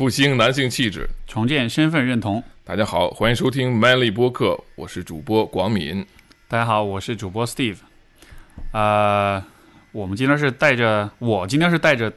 [0.00, 2.42] 复兴男性气质，重建身份认同。
[2.64, 6.06] 大家好，欢迎收听 Manly 播客，我是主播广敏。
[6.48, 7.76] 大家好，我是主播 Steve。
[8.72, 9.44] 呃，
[9.92, 12.10] 我们今天是带着我今天是带着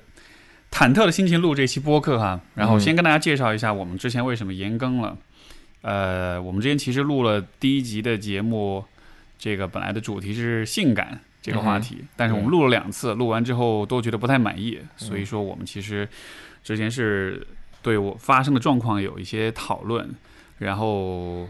[0.72, 2.40] 忐忑的心情录这期播客哈。
[2.56, 5.18] 然后先跟大家介绍一下我们之前为什么延更了。
[5.82, 8.86] 呃，我们之前其实录了第一集的节目，
[9.38, 16.08] 这个本来的主题是性感这个话题，但是我们录了两次，录完之后都觉得不太满意，所以说我们其实
[16.64, 17.46] 之前是
[17.84, 20.10] 对我发生的状况有一些讨论，
[20.58, 21.48] 然后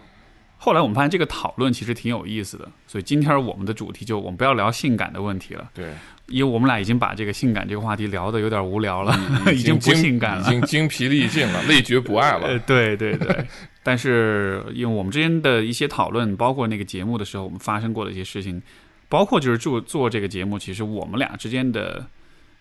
[0.58, 5.94] 后来我们发现这个讨论其实挺有意思的，所以今天我们的主题就我们不要聊性感的问题了，对，
[6.28, 9.16] 因为我们俩已经把这个性感这个话题聊得有点无聊了，
[9.54, 12.48] 已经不性感了，已经精疲力尽了，累觉不爱了。
[12.48, 13.46] 呃，对对对。
[13.86, 18.62] 但是，因为我们之间的一些讨论，包括那个节目的时候，我们发生过的一些事情，
[19.10, 22.08] 包括就是做做这个节目，其实我们俩之间的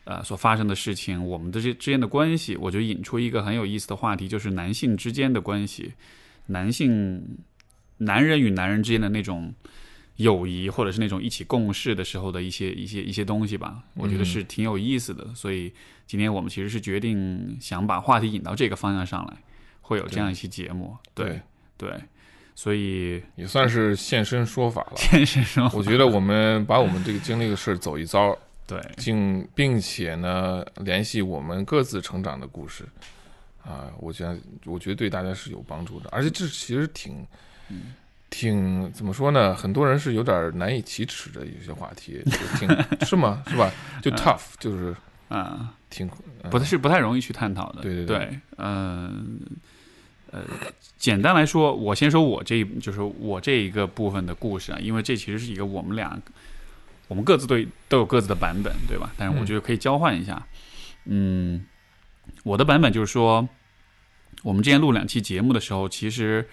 [0.04, 5.92] 呃所发生的事情，我们的这之间的关系，我就引出一个很有意思的话题，就是男性之间的关系，
[6.46, 7.38] 男性
[7.98, 9.52] 男人与男人之间的那种
[10.16, 15.26] 友谊，或者是那种一起共事的时候的一些一些一些东西吧，我觉得是挺有意思的。
[15.34, 15.72] 所以
[16.06, 19.36] 今天我们其实是决定想把话题引到这个方向上来。
[19.84, 21.40] 会有这样一期节目，对
[21.76, 21.92] 对，
[22.54, 24.92] 所以也算是现身说法了。
[24.96, 28.34] 现身说法，我觉得我们把我们这个经历的事走一遭，
[28.66, 32.84] 对，并并且呢，联系我们各自成长的故事，
[33.64, 36.08] 啊，我觉得我觉得对大家是有帮助的。
[36.10, 37.26] 而且这其实挺
[38.30, 39.54] 挺怎么说呢？
[39.54, 42.22] 很多人是有点难以启齿的有些话题，
[42.58, 42.68] 挺
[43.06, 43.42] 是吗？
[43.46, 43.70] 是吧？
[44.02, 44.94] 就 tough，就是
[45.28, 46.08] 啊，挺
[46.50, 47.82] 不太是不太容易去探讨的。
[47.82, 49.40] 对对对，嗯。
[50.34, 50.40] 呃，
[50.96, 56.18] 简单来说，我先说我这就是我这一个部分的故事啊，因为这其实是一个我们俩，
[57.12, 59.12] 我们各自对都有各自的版本，对吧？
[59.18, 60.42] 但是我觉得可以交换一下。
[61.04, 61.62] 嗯，
[62.42, 63.46] 我的版本就是说，
[64.42, 66.48] 我们之前录两期节目的时候，其实，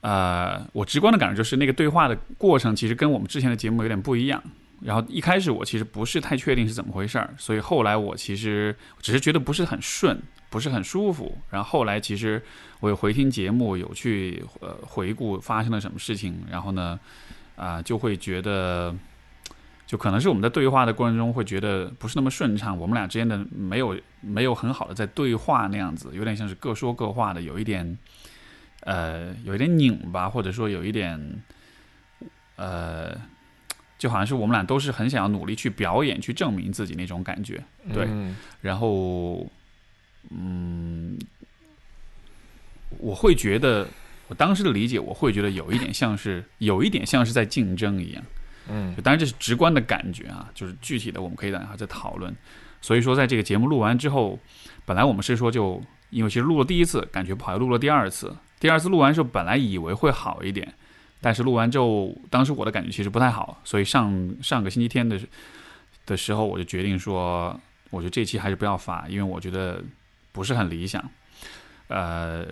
[0.00, 4.40] 呃，我直观的感受就是那个对话的过程，其实跟我们之前的节目有点不一样。
[4.80, 10.16] 然后一开始我其实不是太确定是怎么回事儿，所以后来我其实只是觉得不是很顺。
[10.50, 12.42] 不是很舒服，然后后来其实
[12.80, 16.98] 我有回听节目，有去呃回顾发生了什么事情，然后呢，
[17.54, 18.96] 啊就会觉得，
[19.88, 27.98] 就可能是我们在对话的过程中会觉得不是那么顺畅，我们俩之间的没有没有很好的在对话那样子，有点像是各说各话的，有一点
[28.82, 31.42] 呃有一点拧巴，或者说有一点
[32.54, 33.16] 呃，
[33.98, 37.60] 就好像是我们俩都是很想要努力去表演、去证明自己那种感觉，
[37.92, 38.06] 对，
[38.60, 39.50] 然后。
[40.30, 41.16] 嗯，
[42.98, 43.88] 我会觉得，
[44.26, 48.22] 我当时的理解，我会觉得有一点像是，有一点像是在竞争一样。
[48.68, 52.34] 嗯，当然这是直观的感觉啊，就是具体的我们可以等一下再讨论。
[52.80, 54.38] 所以说，在这个节目录完之后，
[54.84, 58.34] 本来我们是说就，因为其实录了第一次，感觉不好，又录了第二次。
[58.60, 60.72] 第二次录完之后，本来以为会好一点，
[61.20, 63.60] 但是录完之后，当时我的感觉其实不太好。
[63.64, 65.18] 所以上上个星期天的
[66.06, 67.58] 的时候，我就决定说，
[67.90, 69.82] 我觉得这期还是不要发，因为我觉得。
[70.30, 71.02] 不是很理想，
[71.88, 72.46] 呃，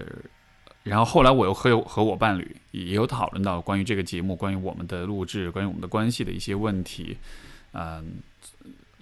[0.86, 7.16] 然后后来我又和和我伴侣也有讨论到关于这个节目、关于我们的录制、关于我们的关系的一些问题，
[7.72, 8.18] 嗯，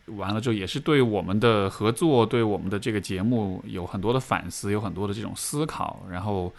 [0.07, 6.07] 完了之后也是对我们的合作、对我们的这个节目有很多的反思，有很多的这种思考。
[6.11, 6.51] 然后，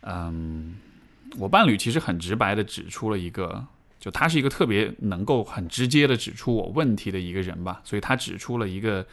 [0.00, 0.74] 嗯，
[1.38, 3.62] 我伴侣其实很直白的指出了一个，
[3.98, 9.04] 就他是一个特别能够很直接的指出我问题的一个人吧，所以他指出了一个。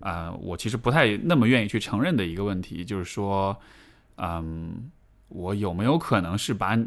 [0.00, 3.56] 啊，我其实不太那么愿意去承认的一个问题，就是说，
[4.16, 4.90] 嗯，
[5.28, 6.78] 我有没有可能是把，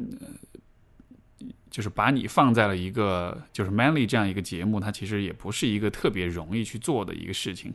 [1.69, 7.73] 就是把你放在了一个就是 Manly 这样一个节目，它其实也不是一个特别容易去做的一个事情，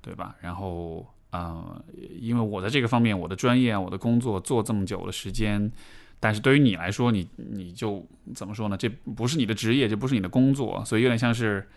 [0.00, 0.34] 对吧？
[0.40, 1.82] 然后，嗯，
[2.18, 5.70] 因为我在这个方面，我的专业啊，我的工作做这么久的时间，
[6.18, 8.76] 但是对于你来说，你你就怎么说呢？
[8.76, 11.68] 这不是你的职业，这不是你的工作，所以有点像是。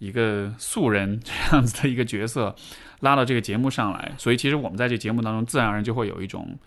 [0.00, 2.54] 一个素人这样子的一个角色
[3.00, 6.58] 拉到这个节目上来，所以其实我们在这节目当中自然而然就会有一种，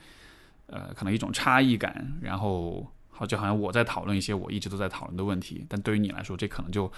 [0.67, 6.91] 呃，可能一种差异感，然后好就好像我在讨论一些我一直都在讨论的问题，但对于你来说，这可能就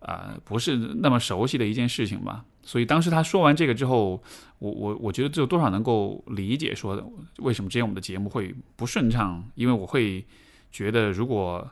[0.00, 2.44] 啊不是那么熟悉的一件事情吧。
[2.62, 4.22] 所以当时他说完这个之后，
[4.58, 10.24] 我我我觉得就多少能够理解说为什么之前我们的节目会不顺畅，因为我会
[10.70, 11.70] 觉得如果。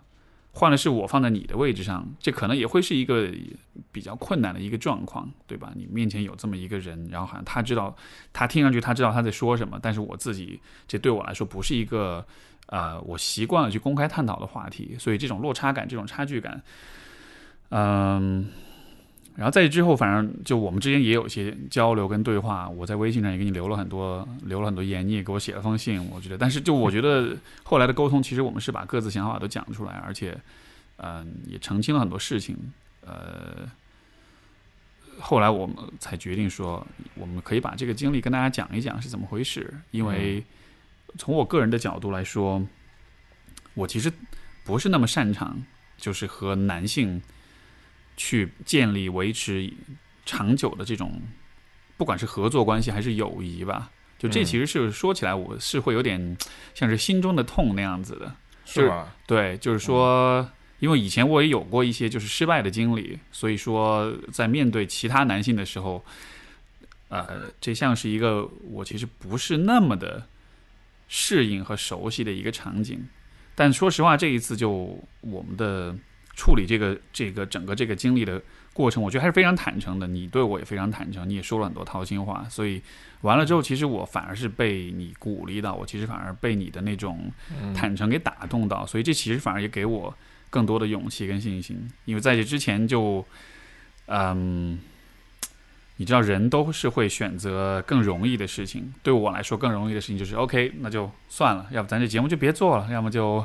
[0.53, 3.31] 换了是我放在你的位置上，这可能也会是一个
[3.93, 5.73] 比较困难的一个状况，对吧？
[5.77, 7.95] 你面前有这么一个人，然后好像他知道，
[8.33, 12.27] 他听上去他知道他在说什么，但是我自己这对我来说不是一个
[12.67, 16.61] 呃我习惯了去公开探讨的话题，所以这种落差感、这种差距感，
[17.69, 18.49] 嗯，
[19.37, 22.69] 然后在这之后，反正就我们之间也有一些交流跟对话。
[22.69, 26.05] 我在微信上也给你留了很多，留了很多言，你也给我写了封信。
[26.11, 30.37] 我觉得，但是就我觉得后来的沟通，其实我们是把各自想法都讲出来，而且，
[30.97, 32.55] 嗯，也澄清了很多事情。
[33.01, 33.67] 呃，
[35.19, 39.73] 后来我们才决定说，我们可以把这个经历跟大家讲一讲是怎么回事。
[39.91, 40.45] 因为
[41.17, 42.63] 从我个人的角度来说，
[43.73, 44.13] 我其实
[44.65, 45.57] 不是那么擅长，
[45.97, 47.23] 就是和男性。
[48.23, 49.73] 去建立、维持
[50.27, 51.23] 长久的这种，
[51.97, 56.37] 不管是合作关系还是友谊吧，就这其实是说起来，我是会有点
[56.75, 58.37] 像是心中的痛那样子的，
[58.67, 59.17] 是吧？
[59.27, 60.47] 对，就是说，
[60.81, 66.05] 因为以前我也有过一些就是失败的经历，所以说在面对其他男性的时候，
[67.09, 70.27] 呃，这像是一个我其实不是那么的
[71.09, 73.03] 适应和熟悉的一个场景。
[73.55, 75.97] 但说实话，这一次就我们的。
[76.41, 78.41] 处理这个这个整个这个经历的
[78.73, 80.07] 过程，我觉得还是非常坦诚的。
[80.07, 82.47] 你对我也非常坦诚，你也说了很多掏心话。
[82.49, 82.81] 所以
[83.21, 87.31] 完了之后，其实我反而是被你鼓励到，我其实反而被你的那种
[87.75, 88.87] 坦诚给打动到。
[88.87, 90.17] 所以这其实反而也给我
[90.49, 91.87] 更多的勇气跟信心。
[92.07, 93.23] 因为在这之前就，
[94.07, 94.79] 嗯，
[95.99, 98.91] 你知道人都是会选择更容易的事情。
[99.03, 103.45] 对我来说，更容易的事情就是 OK，那就算了，要不咱这节目就别做了，要么就。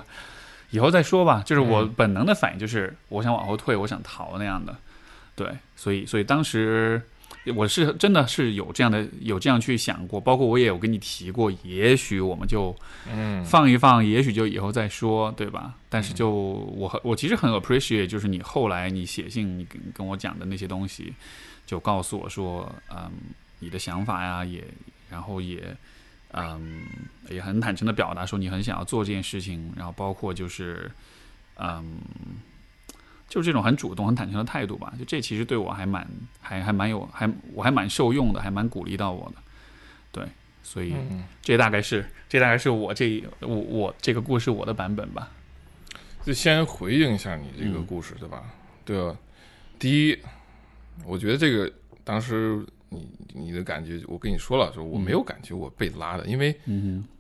[0.72, 4.76] 以后再说吧，就是我本能的反应就是我想往后退，我想逃那样的，
[5.36, 7.02] 对，所以所以当时
[7.56, 12.76] 我是真的是有这样的有这样去想过，包括我也有跟你提过，也许我们就
[13.14, 15.76] 嗯放一放，也许就以后再说，对吧？
[15.90, 21.14] 但是就我我其实很 appreciate，就是你后来你写信你跟跟我讲的那些东西，
[21.66, 23.12] 就告诉我说，嗯，
[23.60, 24.64] 你的想法呀，也
[25.10, 25.76] 然后也。
[26.38, 26.86] 嗯，
[27.30, 30.92] 也很坦诚的表达说你很想要做这件事情，然后包括就是，
[31.56, 32.02] 嗯，
[33.30, 34.94] 就是这种很主动、很坦诚的态度吧。
[35.00, 36.06] 就这其实对我还蛮、
[36.42, 39.36] 还还蛮有、还我还蛮受用的，还蛮鼓励到我的。
[40.12, 40.28] 对，
[40.62, 40.94] 所以
[41.42, 45.32] 这大概是这大概是我这我我这个故事我的版本吧。
[46.26, 48.44] 就先回应一下你这个故事，对吧？
[48.84, 49.16] 对啊，
[49.80, 50.20] 第一，
[51.06, 51.72] 我觉得这个
[52.04, 52.66] 当时。
[52.96, 56.58] 你你的感觉，我跟你说了，说我没有感觉我被拉的，因为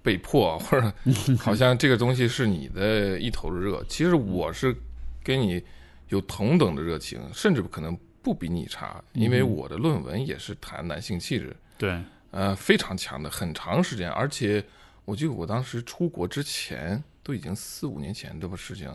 [0.01, 0.93] 被迫或者
[1.37, 3.83] 好像这个东西是你的一头热。
[3.89, 4.75] 其实我是
[5.23, 5.61] 跟你
[6.09, 12.01] 有同等的热情，甚至可能不比你差，因为我的论文也是谈男性气质，对，
[12.31, 14.63] 呃，非常强的，很长时间，而且
[15.03, 18.89] 我记得我当时出国之前都已经四五年前这个事情，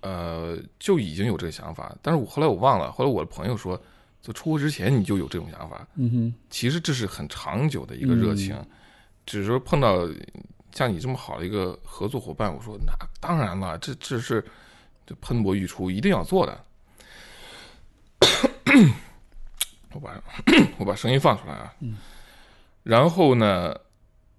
[0.00, 3.80] 呃，就已经有这个想法，但是我后来我忘了，后来我的朋友说。
[4.22, 8.54] 就出国之前你就有这种想法，嗯哼，其实这是很长久的一个热情，
[9.24, 10.06] 只是说碰到
[10.72, 14.44] 像你这么好的一个合作伙伴，我说那当然了，这这是
[15.06, 16.64] 这喷薄欲出，一定要做的。
[19.92, 20.22] 我把
[20.76, 21.74] 我把声音放出来啊，
[22.82, 23.74] 然后呢，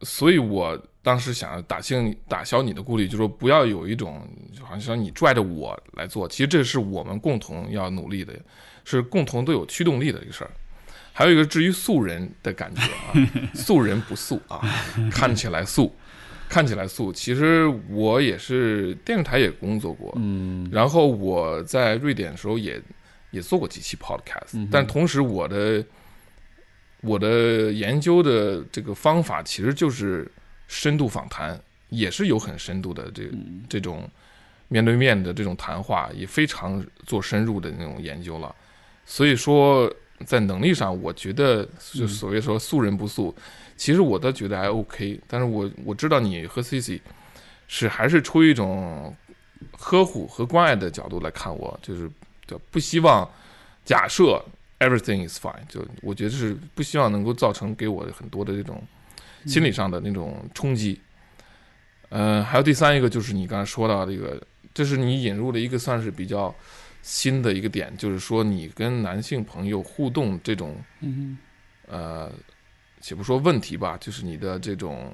[0.02, 1.98] 所以我当时想打消
[2.28, 4.26] 打消你的顾虑，就说不要有一种
[4.62, 8.40] 好像说你拽着我来做，其实这是我们共同要努力的。
[8.86, 10.52] 是共同都有驱动力的一个事儿，
[11.14, 13.14] 还有一个至于素人的感觉啊，
[13.54, 14.62] 素人不素啊，
[15.12, 15.96] 看起来素，
[16.50, 17.12] 看起来素。
[17.12, 22.82] 其实我也是电视台也工作过，嗯，然后我在瑞典的时候也
[23.32, 25.84] 也做过几期 podcast，但同时我的
[27.02, 30.30] 我的研究的这个方法其实就是
[30.68, 31.60] 深度访谈，
[31.90, 33.30] 也是有很深度的这
[33.70, 34.10] 这种
[34.68, 38.56] 面对面的这种谈话，也非常做深入的那种研究了。
[39.12, 39.94] 所以说，
[40.26, 43.36] 在能力上，我觉得就所谓说素人不素，
[43.76, 45.20] 其实我倒觉得还 OK。
[45.28, 47.02] 但是我我知道你和 Cici
[47.68, 49.14] 是还是出于一种
[49.78, 52.10] 呵护和关爱的角度来看我，就是
[52.48, 53.30] 就不希望
[53.84, 54.42] 假设
[54.80, 58.82] everything is fine，就我觉得是不希望能够造成给我很多的这种
[59.46, 60.98] 心理上的那种冲击。
[62.12, 64.42] 嗯，还有第三一个就是你刚才说到这个，
[64.74, 66.56] 这是你引入了一个算是比较。
[67.02, 71.38] 新的一个点就是说，你跟男性朋友互动这种，嗯，
[71.88, 72.32] 呃，
[73.00, 75.14] 且不说问题吧，就是你的这种，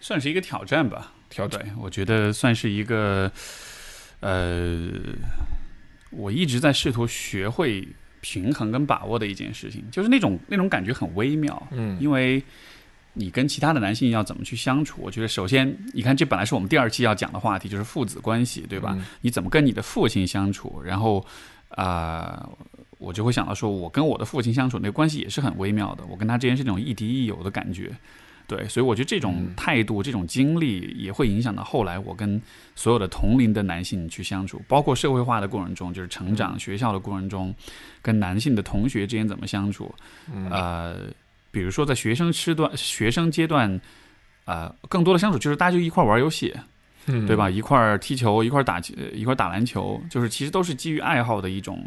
[0.00, 1.12] 算是一个挑战吧。
[1.28, 3.30] 挑战，我觉得算是一个，
[4.20, 4.90] 呃，
[6.10, 7.86] 我一直在试图学会
[8.20, 12.42] 平衡跟把握的一件事情，就是那种那种感觉很微妙，嗯，因为。
[13.12, 15.00] 你跟其他的男性要怎么去相处？
[15.02, 18.96] 我觉得首先，你看这本来是我们第二期要讲的话题，就是父子关系，对吧？
[19.20, 20.80] 你怎么跟你的父亲相处？
[20.82, 21.24] 然后，
[21.70, 22.48] 啊，
[22.98, 26.04] 我就会想到说，我跟我的父亲相处那个关系也是很微妙的。
[26.06, 27.90] 我跟他之间是那种亦敌亦友的感觉。
[28.46, 32.40] 对，所以我觉得这种嗯态度、这种经历也会影响到后来我跟
[32.74, 37.54] 所有的同龄的男性去相处，包括社会化的过程中，就是成长、学校的过程中，
[38.00, 39.94] 跟男性的同学之间怎么相处。
[40.32, 40.96] 嗯呃，
[41.50, 43.80] 比如说在学生阶段、学生阶段，
[44.44, 46.54] 呃，更多的相处就是大家就一块儿玩游戏，
[47.06, 47.48] 嗯对吧？？
[47.48, 48.78] 一块儿踢球，一块儿打，
[49.12, 51.82] 一块儿打篮球，就是其实都是基于爱好的一种，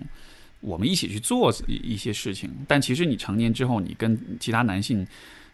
[0.60, 2.50] 我们一起去做一一些事情。
[2.68, 5.06] 但其实你成年之后，你跟其他男性，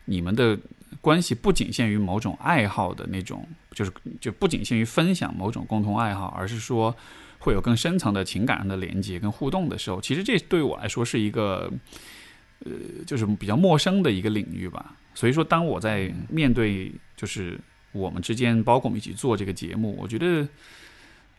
[0.05, 0.57] 你们的
[1.01, 6.95] 关系不仅限于某种爱好的那种，就是就不仅限于分享某种共同爱好，而是说
[7.39, 11.71] 会有更深层的情感上的连接跟互动的时候，其实这对我来说是一个，
[12.65, 12.71] 呃，
[13.05, 14.95] 就是比较陌生的一个领域吧。
[15.13, 17.59] 所以说，当我在面对就是
[17.91, 20.47] 我们之间，包括我们一起做这个节目，我觉得，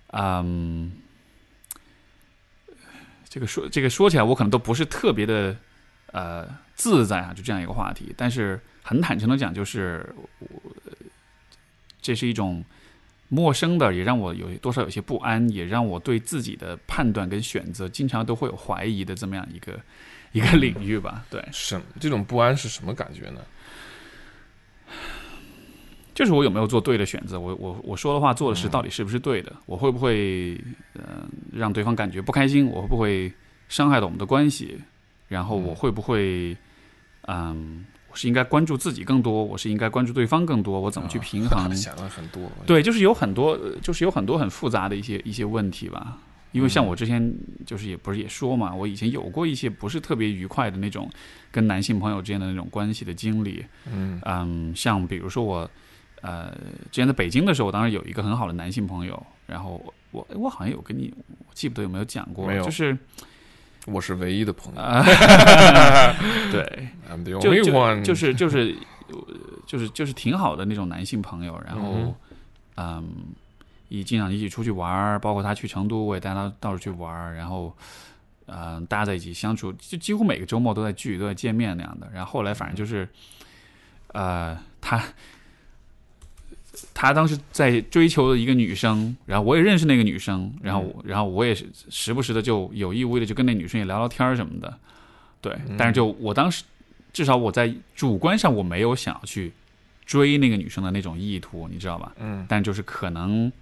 [0.08, 0.90] 嗯，
[3.28, 5.56] 这个说这个说起来，我可能都不是特别的
[6.12, 8.12] 呃自在啊，就这样一个话题。
[8.16, 10.48] 但是很坦诚的讲，就是我
[12.00, 12.64] 这是一种
[13.28, 19.78] 陌生的，也让我有多少有些不安，也让我对自己的判断跟选择经常都会有怀疑的这么样一个
[20.32, 21.25] 一个领域吧。
[21.30, 23.40] 对，什这种不安是什么感觉呢？
[26.14, 27.38] 就是我有没有做对的选择？
[27.38, 29.52] 我我我说的话做的嗯事到底是不是对的？
[29.66, 30.52] 我会不会
[30.94, 32.66] 嗯、呃让对方感觉不开心？
[32.66, 33.32] 我会不会
[33.68, 34.80] 伤害到我们的关系？
[35.28, 36.56] 然后我嗯会不会
[37.28, 39.44] 嗯，我是应该关注自己更多？
[39.44, 40.80] 我是应该关注对方更多？
[40.80, 41.70] 我怎么去平衡？
[41.76, 42.50] 想了很多。
[42.66, 46.18] 对，就是有很多，呃就是有很多很复杂的一些一些问题吧。
[46.52, 47.35] 因为像我之前
[47.67, 51.11] 就是也不是也说嘛，我以前有过一些不是特别愉快的那种
[51.52, 53.64] 跟男性朋友之间的那种关系的经历。
[53.93, 55.71] 嗯嗯，像比如说我，
[56.23, 56.50] 呃，
[56.90, 62.97] 之前在北京的时候，我当时有一个很好的男性朋友，然后我我我好像有跟你，我记不得有没有讲过，就是
[63.87, 64.81] 我是唯一的朋友。
[64.81, 65.05] 啊，
[66.50, 68.02] 对，I'm the 就 only 就 one。
[68.02, 68.75] 就是就是
[69.09, 69.17] 呃
[69.67, 72.14] 就是就是挺好的那种男性朋友，然后
[72.76, 73.09] 嗯
[73.88, 77.75] 嗯，一经常一起出去玩儿，包括他去成都，我也带他到处去玩儿，然后
[78.47, 82.09] 嗯、大家在一起相处，就几乎每个周末都在聚，都在见面那样的。
[82.14, 83.07] 然后后来反正就是，
[84.14, 85.04] 呃，他
[86.95, 94.78] 他当时在追求的一个女生，然后我也认识那个女生，然后然后我也是时不时的就有意无意的就跟那女生也聊聊天儿什么的，
[95.42, 96.64] 对，但是就我当时
[97.12, 99.52] 至少我在主观上我没有想要去
[100.07, 102.14] 追那个女生的那种意图，你知道吧？
[102.18, 103.52] 嗯但就是可能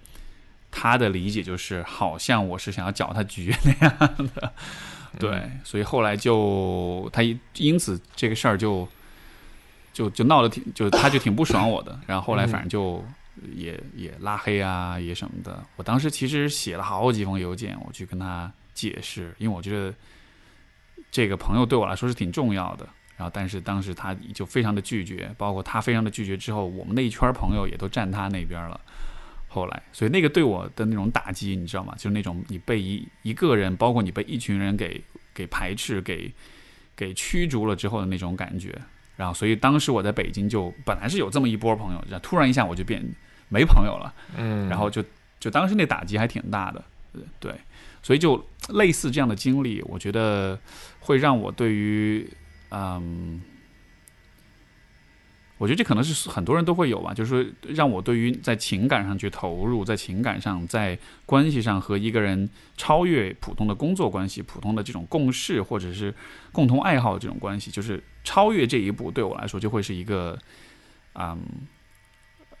[0.79, 4.53] 他的理解就是好像我是想要搅他局那样的，
[5.17, 8.87] 对，所以后来就他因因此这个事儿就
[9.91, 13.03] 就就闹得挺，就他就挺不爽我的， 然后后来反正就
[13.55, 15.63] 也也拉黑啊，也什么的。
[15.77, 19.91] 我当时其实写了好几封邮件，我去跟他解释，因为我觉得
[21.09, 22.87] 这个朋友对我来说是挺重要的。
[23.17, 28.79] 然后，但是当时他就非常的拒绝，包括他非常的拒绝之后，我们那一圈朋友也都站他那边了。
[29.57, 31.93] 后来，所以那个对我的那种打击，你知道吗？
[31.97, 36.31] 就是那种你被一一个人，包括你被一群人给给排斥、给
[36.95, 38.73] 给驱逐了之后的那种感觉。
[39.15, 43.03] 然后，所以当时我在北京就本来是有这么一波朋友，然后突然一下我就变
[43.49, 44.13] 没朋友了。
[44.37, 45.03] 嗯，然后就
[45.39, 46.83] 就当时那打击还挺大的，
[47.13, 47.51] 呃对，
[48.03, 50.59] 所以就类似这样的经历，我觉得
[50.99, 52.29] 会让我对于
[52.69, 53.41] 嗯，
[55.57, 66.13] 我觉得这可能是很多人都会有吧，就是说让我对于在情感上去投入，在情感上，在关系上和一个人超越普通的工作关系、普通的这种共事或者是
[66.51, 70.37] 共同爱好这种关系，就是超越这一步，对我来说就会是一个
[71.13, 71.39] 嗯。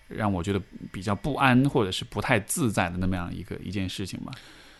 [0.09, 4.31] 让我觉得比较不安或者是不太自在的那么样一个一件事情吧。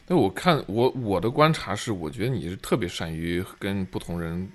[0.08, 4.50] 那我看我我的观察是，我觉得你是特别善于跟不同人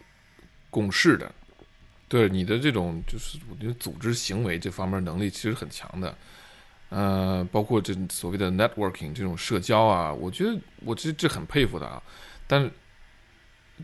[0.70, 1.30] 共事的，
[2.12, 6.14] 对你的这种就是我觉得组织行为这方面能力其实很强的，
[6.90, 12.02] 呃，包括这所谓的 networking 这种社交啊，我觉得我这这很佩服的啊，
[12.46, 12.70] 但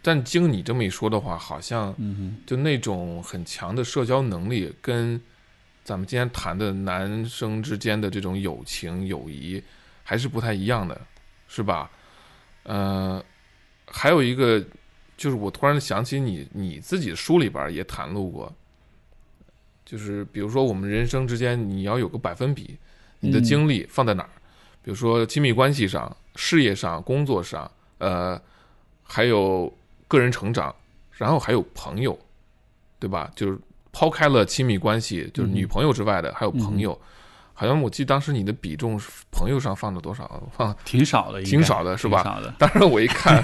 [0.02, 5.18] 但经你这么一说的话，好像嗯就那种很强的社交能力，跟
[5.82, 9.62] 咱们今天谈的男生之间的这种友情友谊
[10.04, 11.00] 还是不太一样的，
[11.48, 11.90] 是吧？
[12.64, 13.24] 呃，
[13.86, 14.62] 还有一个
[15.18, 18.50] 就是我突然想起你你自己的书里边也袒露过，
[19.84, 22.78] 就是比如说我们人生之间你要有个百分比，
[23.20, 24.30] 你的嗯精力放在哪儿？
[24.82, 28.40] 比如说亲密关系上、事业上、工作上，呃，
[29.02, 29.70] 还有
[30.06, 30.74] 个人成长，
[31.10, 32.18] 然后还有朋友，
[32.98, 33.30] 对吧？
[33.34, 33.58] 就是
[33.92, 36.98] 抛开了亲密关系，就是女朋友之外的，还有朋友。
[37.60, 40.48] 好像我记得当时你的比重是朋友上放了多少？
[40.56, 42.22] 放挺少的，挺少的是吧？
[42.22, 43.42] 挺少的，当时我一看，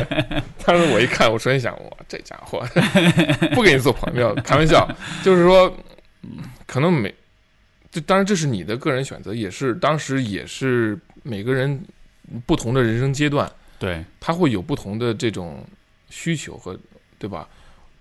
[0.62, 2.62] 当时我一看，我首先想，哇，这家伙
[3.56, 4.86] 不跟你做朋友，开玩笑，
[5.24, 5.74] 就是说，
[6.66, 7.14] 可能每，
[7.90, 11.82] 这当然这是你的个人选择，也是当时也是每个人
[12.44, 15.64] 不同的人生阶段，对，他会有不同的这种
[16.10, 16.78] 需求和，
[17.18, 17.48] 对吧？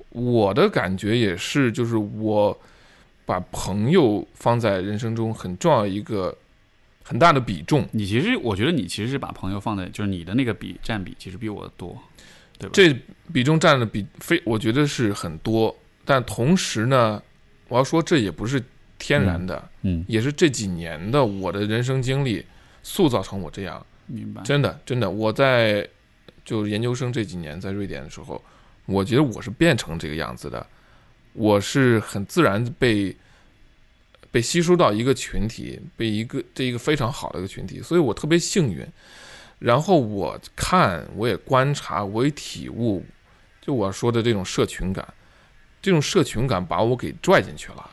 [0.09, 2.57] 我的感觉也是，就是我
[3.25, 6.35] 把朋友放在人生中很重要一个
[7.03, 11.97] 很大的比重，你其实我觉得你其实是把朋友放在，就是你的那个比占比其实比我多，
[12.57, 12.71] 对吧？
[12.73, 12.95] 这
[13.33, 15.75] 比重占的比非，我觉得是很多。
[16.03, 17.21] 但同时呢，
[17.67, 18.63] 我要说这也不是
[18.99, 22.45] 天然的，嗯，也是这几年的我的人生经历
[22.83, 23.83] 塑造成我这样。
[24.05, 24.43] 明白。
[24.43, 25.87] 真的，真的，我在
[26.43, 28.39] 就研究生这几年在瑞典的时候，
[28.85, 30.63] 我觉得我是变成这个样子的，
[31.35, 33.15] 我是很自然被
[34.31, 38.85] 被吸收到一个群体，被一个这一个非常好的一个群体，所以我特别幸运。
[39.59, 43.05] 然后我看，我也观察，我也体悟，
[43.61, 45.07] 就我说的这种社群感，
[45.81, 47.89] 这种社群感把我给拽进去了，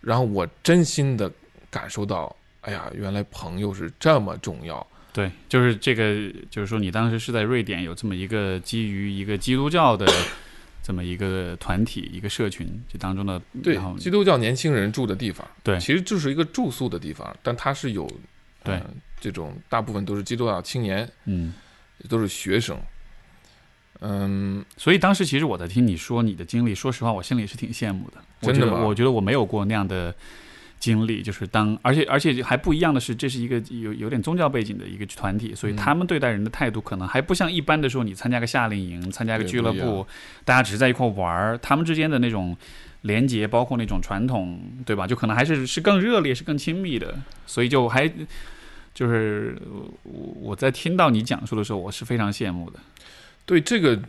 [0.00, 1.30] 然后我真心的
[1.70, 4.84] 感受到，哎呀，原来朋友是这么重要。
[5.12, 10.10] 对，就是这个，就是说你当时是在瑞典有这么一个基于一个基督教的
[10.86, 18.06] 这么一个团体、一个社群，这当中的对基督教年轻人住的地方，对其实就是一个住宿的地方，但它是有
[18.62, 21.54] 对呃这种大部分都是基督教青年，嗯，
[22.06, 22.78] 都是学生，
[24.00, 28.18] 嗯，所以当时其实我在听你说你的经历，说实话，我心里是挺羡慕的。
[28.42, 28.84] 真的吗？
[28.84, 30.14] 我觉得我没有过那样的
[30.78, 40.06] 经历，就是当而且而且还不一样的是，这是一个有有点宗教背景的一个团体，所以嗯他们对待人的态度可能还不像一般的说你参加个夏令营、参加个俱乐部，
[40.44, 42.56] 大家只是在一块玩儿，他们之间的那种。
[43.04, 45.06] 连接包括那种传统，对吧？
[45.06, 47.14] 就可能还是是更热烈，是更亲密的，
[47.46, 48.10] 所以就还
[48.94, 49.60] 就是
[50.04, 52.80] 我我在听到你讲述的时候，我是非常羡慕的。
[53.44, 54.00] 对这个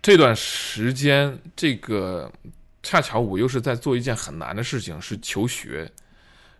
[0.00, 2.32] 这段时间，这个
[2.82, 5.90] 恰巧我又是在做一件很难的事情，是求学，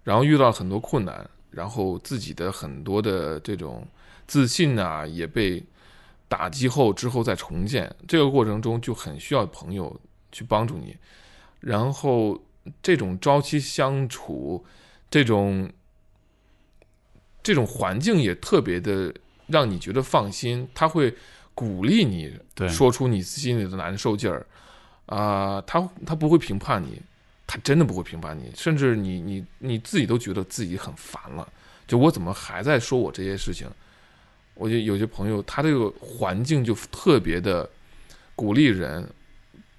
[0.02, 3.86] 然后遇到了很多困难，然后自己的很多的这种
[4.26, 5.64] 自信啊，也被
[6.28, 9.98] 打击后之后再重建，这个过程中就很需要朋友
[10.30, 10.96] 去帮助你，
[11.58, 12.40] 然后
[12.82, 14.64] 这种朝夕相处，
[15.10, 15.68] 这种
[17.42, 19.12] 这种环境也特别的
[19.46, 21.16] 让你觉得放心，他会
[21.54, 22.32] 鼓励你，
[22.68, 24.46] 说出你心里的难受劲儿，
[25.10, 27.02] 啊、他他不会评判你，
[27.44, 31.46] 他真的不会评判你，甚至你你你自己都觉得自己很烦了，
[31.88, 33.66] 就我怎么还在说我这些事情？
[34.54, 37.68] 我觉得有些朋友他这个环境就特别的
[38.36, 39.04] 鼓励人、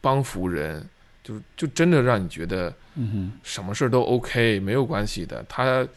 [0.02, 0.86] 帮扶人，
[1.24, 3.39] 就就真的让你觉得嗯哼。
[3.44, 5.41] 什么事儿都 OK，没有关系的。
[5.48, 5.88] 他，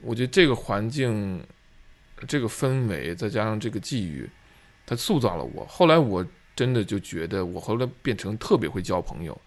[0.00, 1.42] 我觉得这个环境、
[2.26, 4.30] 这个氛围，再加上这个际遇，
[4.86, 5.66] 他塑造了我。
[5.66, 6.24] 后来我
[6.56, 9.38] 真的就觉得，我后来变成特别会交朋友。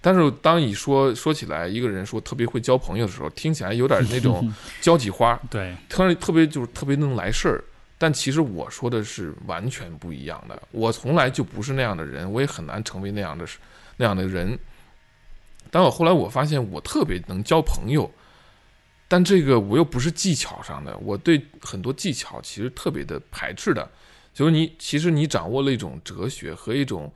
[0.00, 7.62] 但是当你说说起来，一个人说特别会交朋友的时候，听起来有点那种 交际花，对，特特别就是特别能来事儿。
[7.98, 13.46] 但其实我说的是完全不一样的，我从来就不是那样的人，我也很难成为那样的
[13.96, 14.58] 那样的人。
[15.70, 18.10] 但我后来我发现我特别能交朋友，
[19.08, 23.88] 但这个我又不是技巧上的，我对很多技巧其实特别的排斥的。
[24.36, 27.10] 就是你其实你掌握了一种哲学和一种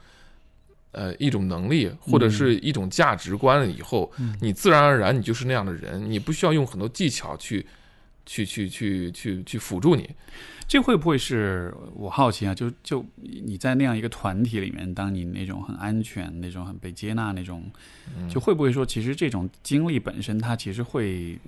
[0.93, 7.67] 呃一种能力或者是一种价值观了以后，你自然而然你就是那样的人，你不需要用很多技巧去
[8.25, 10.09] 去去去去去辅助你。
[10.67, 12.55] 这会不会是我好奇啊？
[12.55, 17.71] 就就你在那样一个团体里面，当你那种很安全、那种很被接纳那种，
[18.31, 21.39] 就会不会说，其实这种经历本身，它其实会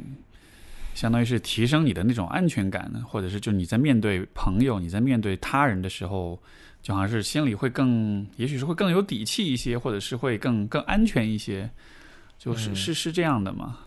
[0.94, 3.02] 相当于是提升你的那种安全感呢？
[3.06, 6.40] 或者是就你在面对朋友、你在面对他人的时候，
[6.82, 11.70] 就好像是心里会更，也许是会更有底气一些，或者是会更更安全一些，
[12.38, 13.78] 就是、嗯是是这样的吗？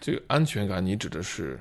[0.00, 1.60] 这个安全感，你指的是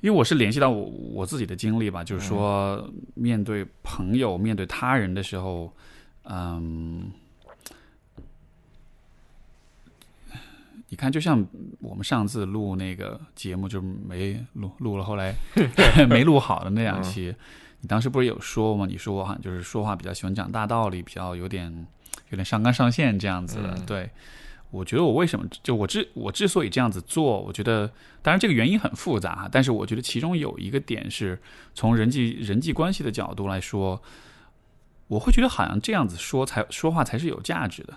[0.00, 5.72] 因为我是联系到我我自己的经历吧，就是说面对朋友、面对他人的时候，
[6.24, 7.12] 嗯，
[10.92, 11.42] 你看，就像
[11.80, 15.34] 我们上次录那个节目，就没录录了，后来
[16.06, 17.34] 没录好的那两期，
[17.80, 18.84] 你当时不是有说吗？
[18.86, 21.86] 你说我好像就是说话比较喜欢讲大道理，比较有点
[22.28, 24.10] 有点上纲上线这样子的，嗯对。
[24.70, 31.40] 我觉得我为什么就我之我之所以这样子做，我觉得当然这个原因很复杂哈，但是我觉得其中有一个点是
[31.72, 34.02] 从人际人际关系的角度来说，
[35.08, 37.96] 我会觉得好像这样子说才说话才是有价值的，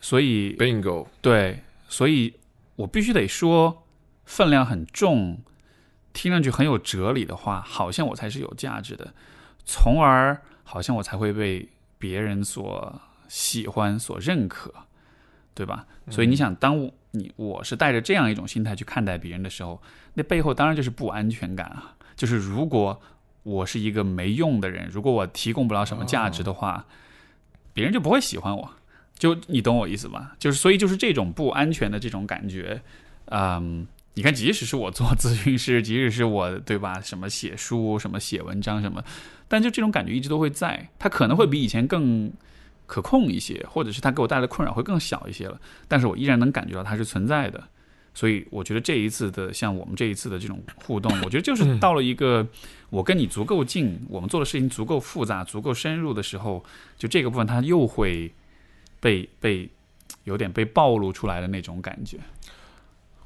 [0.00, 2.34] 所以 bingo，对，所以
[2.76, 3.86] 我必须得说
[4.24, 5.40] 分量很重，
[6.12, 9.12] 听上去很有哲理的话，好像我才是有价值的，
[9.64, 14.72] 从而好像我才会被别人所喜欢、所认可。
[15.52, 15.84] 对吧？
[16.08, 19.82] 所以你想，当我你我是带着这样一种心态去看待别人的时候，
[20.14, 21.96] 那背后当然就是不安全感啊。
[22.16, 22.98] 就是如果
[23.42, 26.86] 我是一个没用的人，如果我提供不了什么价值的话，
[27.74, 28.70] 别人就不会喜欢我。
[29.20, 30.34] 就你懂我意思吧？
[30.40, 32.82] 就是所以就是这种不安全的这种感觉，
[33.26, 33.86] 嗯。
[34.14, 39.02] 你看，即使是我做咨询师， 即使是我对吧，什么写书、什么写文章、什么，
[39.46, 40.88] 但就这种感觉一直都会在。
[40.98, 42.30] 它可能会比以前更
[42.86, 45.58] 可控一些，或者是它给我带来的困扰会更小一些了。
[45.86, 47.62] 但是我依然能感觉到它是存在的。
[48.12, 52.44] 所以我觉得这一次的像我们这一次的这种互动， 我觉得就是到了一个
[52.90, 56.62] 我跟你足够近，我们做的事情足够复杂、足够深入的时候，
[56.98, 58.30] 就这个部分它又会
[59.00, 59.68] 被被
[60.24, 62.18] 有点被暴露出来的那种感觉。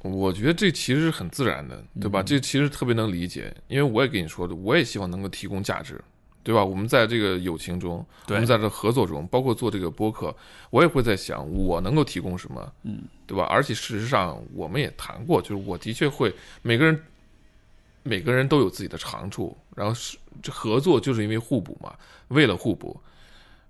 [0.01, 2.21] 我觉得这其实是很自然的，对吧？
[2.21, 5.99] 这其实特别能理解，因为我也跟你说的，我也希望能够提供价值，
[6.43, 6.63] 对吧？
[6.63, 10.35] 我们在这个友情中，我们在这合作中，包括做这个播客，
[10.69, 13.45] 我也会在想我能够提供什么，嗯，对吧？
[13.45, 17.03] 而且事实上我们也谈过，就是我的确会每个人
[18.03, 21.95] 每个人都有自己的长处，然后是这合作就是因为互补嘛，
[22.27, 23.01] 为了互补，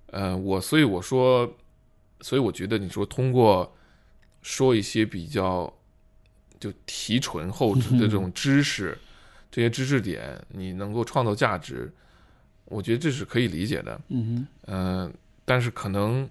[0.07, 1.49] 呃，我所以我说，
[2.25, 3.75] 所以我觉得你说通过
[4.41, 5.71] 说一些比较。
[6.57, 8.97] 就提纯后置的这种知识，
[9.51, 11.91] 这些知识点，你能够创造价值，
[12.63, 14.01] 我觉得这是可以理解的。
[14.07, 16.27] 嗯嗯，但是可能，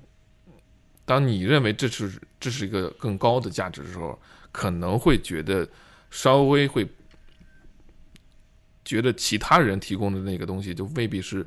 [1.05, 4.19] 当你认为这是这是一个更高的价值的时候，
[4.51, 5.69] 可能会觉得
[6.11, 6.89] 稍微会
[8.83, 11.47] 觉得其他人提供的那个东西就未必是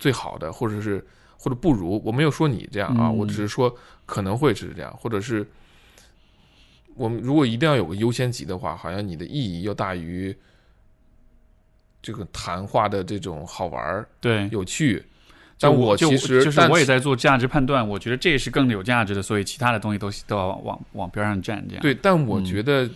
[0.00, 1.02] 最好的，或者是
[1.44, 2.00] 或者不如。
[2.02, 3.76] 我没有说你这样啊，我只是说
[4.06, 5.46] 可能会是这样，或者是。
[6.96, 10.32] 我们如果一定要有个优先级的话，好像你的意义要大于
[12.00, 15.04] 这个谈话的这种好玩儿、对有趣。
[15.58, 21.66] 但我其实就是我也在做价值判断，我觉得这是更有价值的，所以其他的东西都都要往往边上站。
[21.68, 22.88] 这样对，但我觉得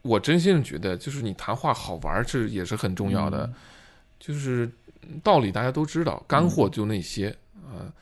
[0.00, 3.52] 我真心觉得，就是你谈话好玩是也是很重要的。
[4.18, 4.70] 就是
[5.22, 7.36] 道理大家都知道，干货就那些
[7.78, 7.92] 啊。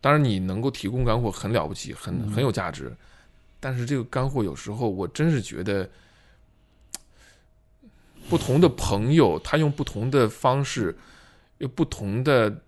[0.00, 2.94] 当然，你能够提供干货很了不起，很很有价值。
[3.58, 5.88] 但是这个干货有时候我真是觉得，
[8.28, 10.96] 不同的朋友他用不同的方式，
[11.58, 12.62] 用不同的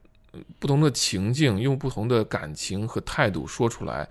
[0.59, 4.09] 不同的情境，用不同的感情和态度说出来，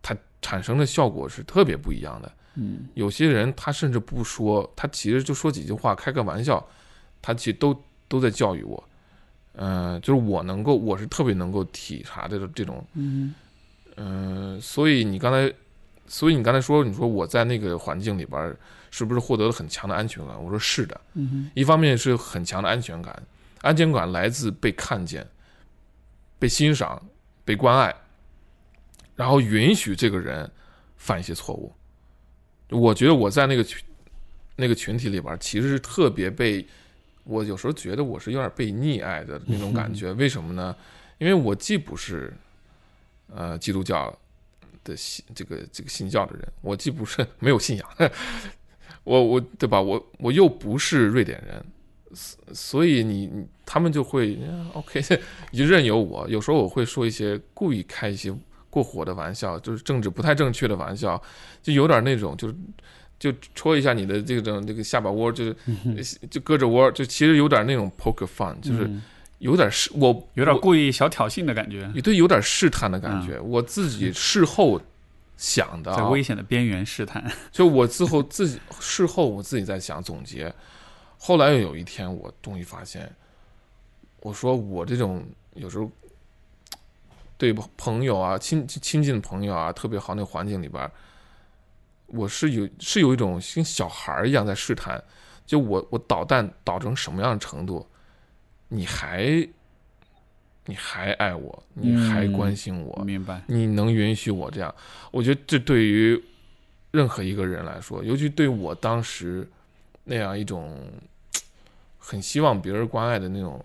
[0.00, 2.32] 它产生的效果是特别不一样的。
[2.54, 6.64] 嗯，有些人他甚至不说，他其实就说几句话，开个玩笑，
[7.20, 8.88] 他其实都都在教育我。
[9.54, 12.84] 嗯，就是我能够，我是特别能够体察的这种。
[12.94, 13.34] 嗯
[13.96, 15.52] 嗯，所以你刚才。
[16.08, 18.54] 所以你刚才说，你说我在那个环境里边
[18.90, 20.44] 是不是获得了很强的安全感？
[20.44, 23.22] 我说是的，嗯一方面是很强的安全感，
[23.62, 25.26] 安全感来自被看见、
[26.38, 27.00] 被欣赏、
[27.46, 27.94] 被关爱，
[29.14, 30.50] 然后允许这个人
[30.96, 31.72] 犯一些错误。
[32.68, 33.82] 我觉得我在那个群
[34.56, 36.66] 那个群体里边，其实是特别被
[37.24, 40.12] 我有时候觉得我是有点被溺爱的那种感觉。
[40.12, 40.74] 为什么呢？
[41.18, 42.32] 因为我既不是
[43.28, 44.16] 呃基督教。
[44.84, 47.88] 的信这个这个信教的人，我既不是没有信仰，
[49.04, 49.80] 我我对吧？
[49.80, 51.64] 我我又不是瑞典人，
[52.52, 54.36] 所以你他们就会
[54.72, 55.00] OK，
[55.54, 56.28] 就任由我。
[56.28, 58.36] 有时候我会说一些故意开一些
[58.68, 61.22] 过火的玩笑，就是政治不太正确的玩笑，
[61.62, 62.54] 就有点那种，就是
[63.22, 65.56] 就戳一下你的这种这个下巴窝，就是
[66.30, 68.90] 就搁着窝，就其实有点那种 poker fun，就是。
[69.42, 73.40] 有点试，我有点故意小挑衅的感觉，也对，有点试探的感觉。
[73.40, 74.80] 我自己事后
[75.36, 77.28] 想的，在危险的边缘试探。
[77.50, 80.54] 就我之后自己事后，我自己在想总结。
[81.18, 83.12] 后来又有一天，我终于发现，
[84.20, 85.90] 我说我这种有时候
[87.36, 90.88] 对朋友啊、亲亲近的朋友啊特别好那个环境里边，
[92.12, 95.02] 我是有是有一种像小孩一样在试探，
[95.44, 97.86] 就我我捣蛋捣成什么样的程度。
[98.68, 99.46] 你还，
[100.66, 103.42] 你还爱我，你还关心我，明白？
[103.46, 104.74] 你能允许我这样？
[105.10, 106.22] 我觉得这对于
[106.90, 109.46] 任何一个人来说，尤其对我当时
[110.04, 110.78] 那样一种
[111.98, 113.62] 很希望别人关爱的那种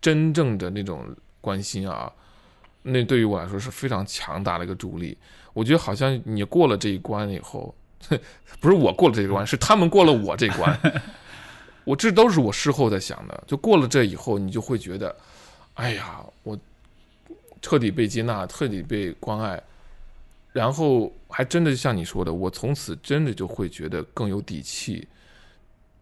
[0.00, 2.10] 真正的那种关心啊，
[2.82, 5.16] 那对于我来说是非常强大的一个助力。
[5.52, 7.74] 我觉得好像你过了这一关以后，
[8.60, 10.78] 不是我过了这一关，是他们过了我这关。
[11.84, 15.14] 我这都是我事后在想的，就过了这以后，你就会觉得，
[15.74, 16.56] 哎呀，我
[17.60, 19.60] 彻底被接纳，彻底被关爱，
[20.52, 25.08] 然后还真的像你说的，我从此真的就会觉得更有底气，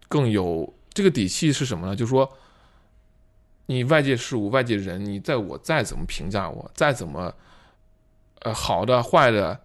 [0.07, 1.95] 更有这个底气是什么呢？
[1.95, 2.31] 就是说，
[3.65, 7.33] 你外界事物、外界人，你在我再怎么评价我，再怎么
[8.41, 9.59] 呃好的坏的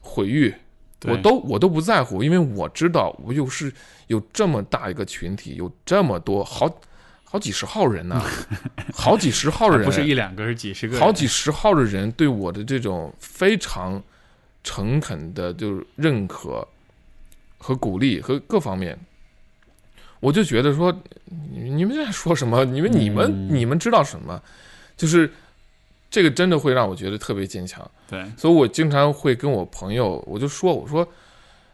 [0.00, 0.54] 毁誉，
[1.04, 3.72] 我都我都不在乎，因为我知道我又是
[4.06, 6.68] 有这么大一个群体，有这么多好
[7.24, 8.22] 好几十号人呢、
[8.92, 14.02] 好几十号人， 不是一两个，是几十个，好几十号的人对我的这种非常
[14.62, 16.66] 诚恳的就是认可
[17.58, 18.98] 和鼓励和各方面，
[20.20, 20.92] 我就觉得说，
[21.24, 22.64] 你你们在说什么？
[22.64, 24.42] 你们你们、嗯你们知道什么？
[24.96, 25.32] 就是
[26.12, 27.90] 这个真的会让我觉得特别坚强。
[28.06, 31.08] 对，所以我经常会跟我朋友，我就说，我说，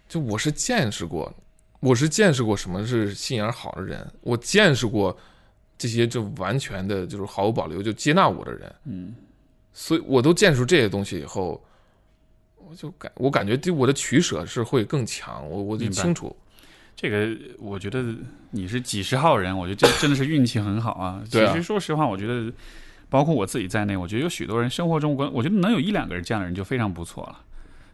[0.08, 1.34] 就我是见识过，
[1.80, 5.18] 我是见识过什么是心眼儿好的人，我见识过
[5.76, 9.12] 这些就完全的就是毫无保留就接纳我的人，嗯，
[9.72, 11.60] 所以我都见识这些东西以后，
[12.58, 16.36] 我就感我感觉对我的取舍是会更强，我我就清楚，
[16.94, 18.14] 这个我觉得
[18.52, 21.22] 你是几十号人，我觉得这真的是运气很好啊。
[21.28, 22.52] 其实说实话，我觉得
[23.08, 27.44] 包括我自己在内，我觉得有许多人生活中，我我觉得能有一两个人这样的人就非常不错了。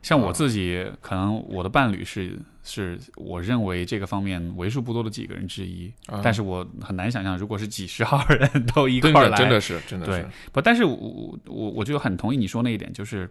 [0.02, 6.20] 像我自己，可能我的伴侣是是我认为这个方面为数不多的几个人之一，啊。
[6.22, 10.20] 但是我很难想象，如果是几十号人都一块儿来，真的是真的对。
[10.20, 13.30] 是，不，但是我我我就很同意你说那一点，就是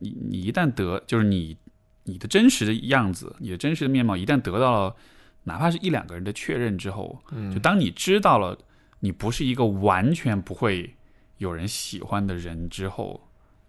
[0.00, 1.56] 你你一旦得，就是你
[2.04, 4.96] 你的真实的样子，你的真实的面貌，一旦得到了
[5.44, 8.58] 哪怕是一两个人的确认之后，就嗯当你知道了
[9.04, 10.94] 你不是一个完全不会
[11.36, 13.20] 有人喜欢的人之后，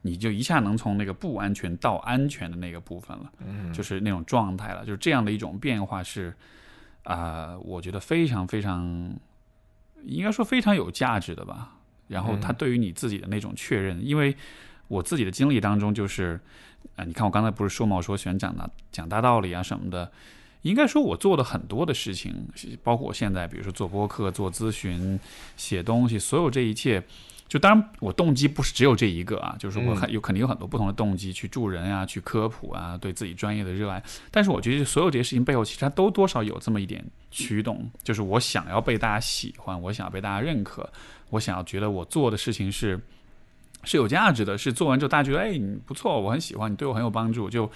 [0.02, 6.34] 你就一下能从那个不安全到安全的那个部分了，嗯就是那种状态了，就是这样的一种变化是
[7.04, 9.13] 啊、我觉得非常非常
[10.06, 11.76] 应该说非常有价值的吧。
[12.08, 14.36] 然后它嗯对于你自己的那种确认，因为
[14.88, 16.39] 我自己的经历当中就是，
[16.95, 20.10] 啊、你看我刚才不是说嘛，我说喜欢讲大讲大道理啊什么的，
[20.69, 22.34] 应该说我做的很多的事情，
[22.84, 25.19] 包括我现在比如说做播客、做咨询、
[25.56, 27.04] 写东西，所有这一切。
[27.47, 34.04] 就当然，我动机不是只有这一个啊，就是我很有肯定有很多不同的动机去助人啊，去科普啊，对自己专业的热爱。
[34.32, 40.89] 但是我觉得所有这些事情背后，其实它都多少有这么一点驱动，就是我想要被大家喜欢，我想要被大家认可，
[41.30, 42.99] 我想要觉得我做的事情是
[43.84, 47.69] 是有价值的，是做完之后大家觉得哎你不错，我很喜欢你，对我很有帮助，就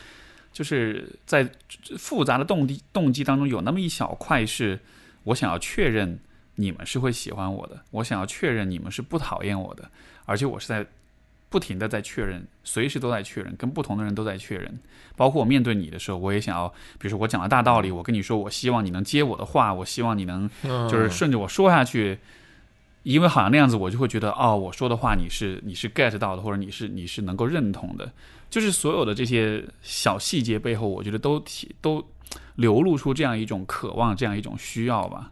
[0.52, 1.50] 就是在
[1.98, 4.80] 复杂的动机动机当中有那么一小块是
[5.24, 6.20] 我想要确认
[6.56, 9.90] 你们是会喜欢我的，我想要确认你们是不讨厌我的，
[10.26, 10.86] 而且我是在
[11.50, 14.80] 不停的在确认，随时都在确认，跟不同的人都在确认。
[15.16, 16.68] 包括我面对你的时候，我也想要，
[17.00, 22.20] 比如说我讲了大道理，我跟你说，我希望你能接我的话，我希望你能就是嗯顺着我说下去，
[23.10, 28.12] 因为好像那样子，我就会觉得哦，我说的话你是你是 get 到的，或者你是你是能够认同的，
[28.52, 32.06] 就是所有的这些小细节背后，我觉得都提都
[32.56, 35.32] 流露出这样一种渴望，这样一种需要吧。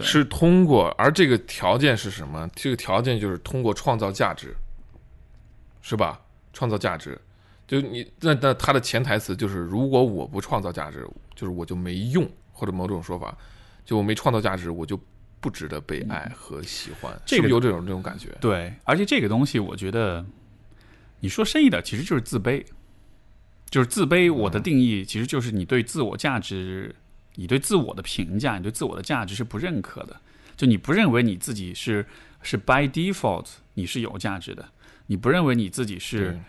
[0.00, 2.48] 是通过，而这个条件是什么？
[2.54, 4.56] 这个条件就是通过创造价值，
[5.82, 6.18] 是吧？
[6.54, 7.20] 创造价值，
[7.66, 13.36] 就你那那它的潜台词就是，如果我不创造价值，就是我就没用，或者某种说法，
[13.84, 14.98] 就我没创造价值，我就
[15.40, 18.28] 不值得被爱和喜欢，这个有这种这种感觉？
[18.40, 20.24] 对，而且这个东西，我觉得
[21.20, 22.64] 你说深一点，其实就是自卑。
[23.70, 26.94] 就是自卑，我的定义其实就是你对自我价值、
[27.34, 30.16] 你对自我的评价、你对自我的价值是不认可的。
[30.56, 32.06] 就你不认为你自己是
[32.40, 34.66] 是 by default 你是有价值的，
[35.08, 36.40] 你不认为你自己是，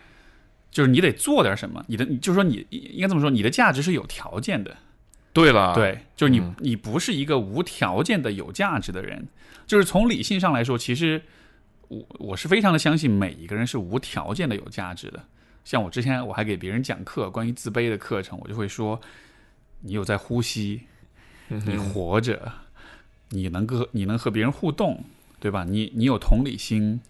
[0.70, 4.74] 就是你得做点什么，你的就是说你应该这么说，你的价值是有条件的。
[5.32, 9.28] 对了，，对，就是你、嗯你不是一个无条件的有价值的人，
[9.66, 11.22] 就是从理性上来说，其实
[11.88, 15.24] 我我是非常的相信每一个人是无条件的有价值的。
[15.64, 19.00] 像我之前我还给别人讲课关于自卑的课程，我就会说，
[19.80, 20.80] 你有在呼吸，
[21.48, 22.52] 你活着，
[23.28, 25.04] 你能够你能和别人互动，
[25.38, 25.64] 对吧？
[25.64, 27.00] 你你有同理心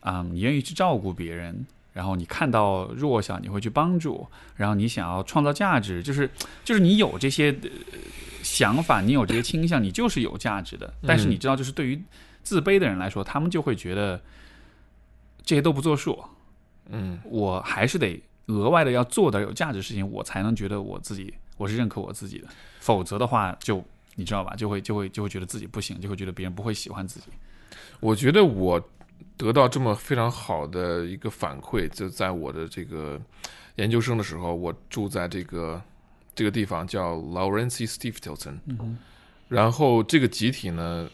[0.00, 6.30] 啊、你愿意去照顾别人，然后你看到弱小你会去帮助，然后你想要创造价值，就是
[6.62, 7.70] 就是你有这些、呃
[8.42, 10.92] 想法，你有这些倾向，你就是有价值的。
[11.06, 12.00] 但是你知道，就是对于
[12.42, 14.20] 自卑的人来说，他们就会觉得
[15.42, 16.22] 这些都不作数，
[16.90, 22.46] 嗯，我还是得额外的要做点有价值的事情，我才能觉得我自己我是认可我自己的，
[22.78, 23.82] 否则的话就
[24.14, 27.26] 你知道吧，就会就会就会觉得自己不行，就会觉得别人不会喜欢自己。
[27.98, 28.80] 我觉得我
[29.36, 33.20] 得到这么非常好的一个反馈，就在我的这个
[33.76, 35.82] 研究生的时候，我住在这个
[36.34, 38.98] 这个地方叫 Lawrence Stevenston，嗯
[39.48, 41.08] 然后这个集体呢，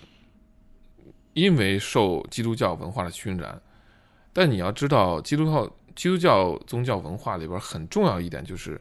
[1.34, 3.60] 因为受基督教文化的熏染，
[4.32, 8.80] 但你要知道，基督教基督教宗教文化里边很重要一点就是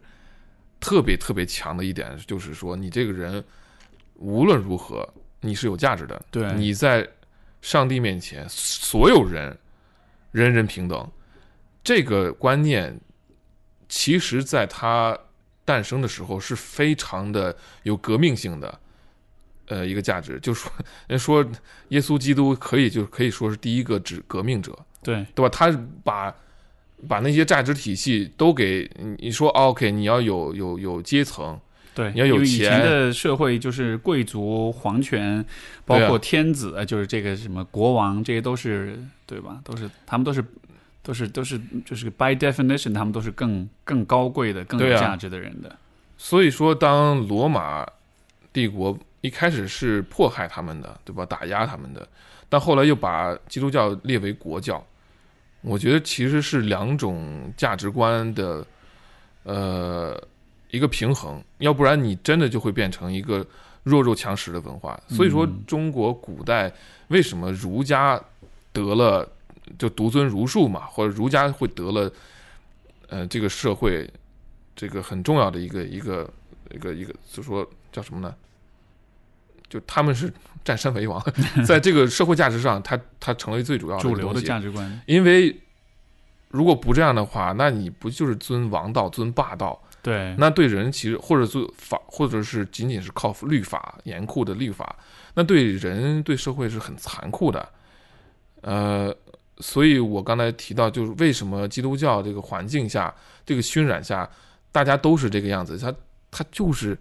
[0.80, 3.44] 特别特别强的一点，就是说你这个人
[4.16, 5.08] 无论如何
[5.42, 6.54] 你是有价值的，对。
[6.54, 7.06] 你在
[7.62, 9.58] 上帝面前，所有人
[10.32, 11.12] 人人平等，
[11.84, 13.00] 这个观念，
[13.88, 15.18] 其实在它
[15.64, 18.80] 诞生的时候是非常的有革命性的，
[19.68, 20.40] 呃，一个价值。
[20.40, 20.72] 就说
[21.08, 21.46] 人说
[21.90, 25.50] 耶稣基督可以就可以说是第一个指革命者，对对吧？
[25.50, 25.72] 他
[26.04, 26.36] 把
[27.08, 31.60] 把那些价值体系都给你说，OK，你要有有有阶层，
[31.94, 35.44] 对，你要有钱的社会就是贵族、皇权，
[35.86, 39.60] 包括天子，呃就是这个什么国王，这些都是对吧？
[39.64, 40.44] 都是他们都是
[41.04, 45.76] 都是都是就是 by definition，他们都是更更高贵的、更有价值的人的。
[46.18, 47.86] 所以说，当罗马
[48.54, 51.26] 帝国一开始是迫害他们的，对吧？
[51.26, 52.08] 打压他们的，
[52.48, 54.86] 但后来又把基督教列为国教。
[55.62, 58.66] 我觉得其实是两种价值观的，
[59.44, 60.20] 呃，
[60.72, 63.46] 一个平衡，要不然你真的就会变成一个
[63.84, 65.00] 弱肉强食的文化。
[65.08, 66.72] 所以说嗯，中国古代
[67.10, 68.20] 为什么儒家
[68.74, 69.30] 得了
[69.78, 72.12] 就独尊儒术嘛，或者儒家会得了，
[73.10, 74.10] 呃，这个社会
[74.76, 76.28] 这个很重要的一个一个
[76.72, 78.34] 一个一个，就说叫什么呢？
[79.70, 81.22] 就他们是占山为王，
[81.66, 85.58] 在这个社会价值上，他他成为最主要的主流的价值观，因为
[86.50, 89.82] 如果不这样的话，那你不就是尊王道、尊霸道？
[90.02, 94.96] 对，那对人其实或者做法，或者是仅仅是靠律法严酷的律法，
[95.36, 97.70] 那对人对社会是很残酷的。
[98.62, 99.16] 呃，
[99.60, 103.14] 所以我刚才提到，就是为什么基督教这个环境下、
[103.46, 104.30] 这个熏染下，
[104.72, 105.94] 大家都是这个样子，他
[106.32, 106.98] 他就是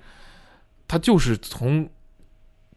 [0.86, 1.88] 他就是从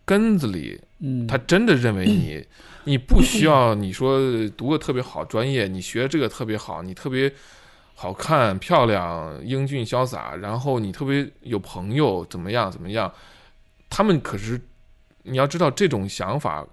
[0.05, 2.45] 根子里嗯，他真的认为你，
[2.85, 4.19] 你不需要你说
[4.55, 7.33] 读个特别好专业，你学这个特别好，你特别
[7.95, 13.11] 好看、漂亮、英俊潇洒，然后你特别有朋友，怎么样怎么样？
[13.89, 14.59] 他们可是
[15.23, 16.65] 你要知道，这种想法，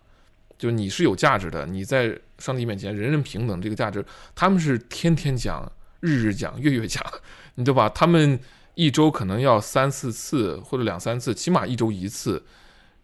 [0.59, 4.05] 就你是有价值的，你在上帝面前人人平等这个价值，
[4.35, 7.05] 他们是天天讲、日日讲、月月讲，
[7.57, 7.89] 你对吧？
[7.89, 8.41] 他们
[8.75, 12.45] 一周可能要三四次或者两三次，起码一周一次。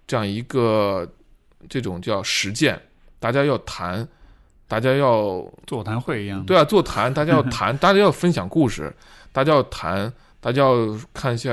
[0.09, 1.13] 这样一个
[1.69, 2.81] 这种叫实践，
[3.19, 4.07] 大家要谈，
[4.69, 6.45] 大家要座谈会一样。
[6.45, 8.93] 对啊，座谈，大家要谈， 大家要分享故事，
[9.33, 11.51] 大家要谈，大家要看一下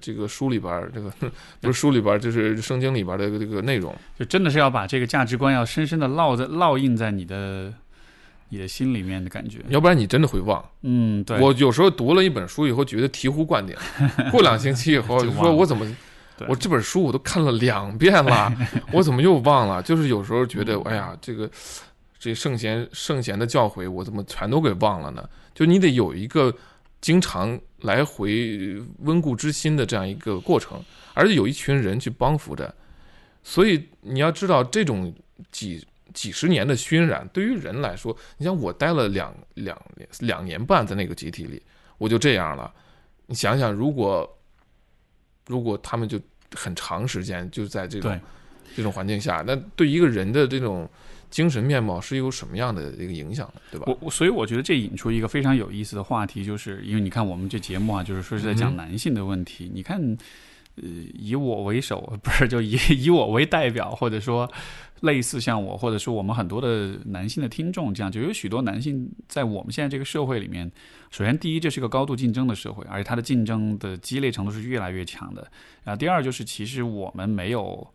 [0.00, 1.10] 这个书里边儿，这个
[1.60, 3.94] 不是书里边儿，就是圣经里边儿的这个内容。
[4.18, 7.72] 就真的是要把这个价值观要深深的烙在烙印在你的
[8.50, 9.60] 你的心里面的感觉。
[9.68, 10.62] 要不然你真的会忘。
[10.82, 13.74] 嗯，对，我有时候读了一本书以后，觉得醍醐灌顶，
[14.30, 15.86] 过两星期以后就说，我怎么
[16.48, 18.52] 我这本书我都看了两遍了，
[18.92, 19.82] 我怎么又忘了？
[19.82, 21.48] 就是有时候觉得，哎呀，这个
[22.20, 25.28] 这圣贤圣贤的教诲，我怎么全都给忘了呢？
[25.54, 26.54] 就你得有一个
[27.00, 30.78] 经常来回温故知新的这样一个过程，
[31.14, 32.72] 而且有一群人去帮扶着，
[33.42, 35.12] 所以你要知道，这种
[35.50, 39.80] 几几十年的熏染，对于人来说，你像我待了两两
[40.18, 41.62] 两年半在那个集体里，
[41.96, 42.70] 我就这样了。
[43.26, 44.38] 你想想，如果
[45.46, 46.20] 如果他们就
[46.54, 48.20] 很长时间就在这种
[48.76, 50.86] 这种环境下，那对一个人的这种
[51.30, 53.84] 精神面貌是有什么样的一个影响的，对吧？
[53.86, 59.70] 我我所以我觉得这引出一个非常有意思的话题，就是因为你看我们这节目啊，就是说是在讲嗯男性的问题。
[59.72, 60.00] 你看，
[60.74, 64.50] 呃，以我为首， 不是就以以我为代表，或者说
[65.00, 70.70] 类似像我，或者说我们很多的男性的听众这样，就有许多男性在我们现在这个社会里面，
[71.10, 75.48] 首先第一，这是个高度竞争的社会，而且它的竞争的激烈程度是越来越强的。
[75.84, 77.86] 然后第二就是，其实我们没有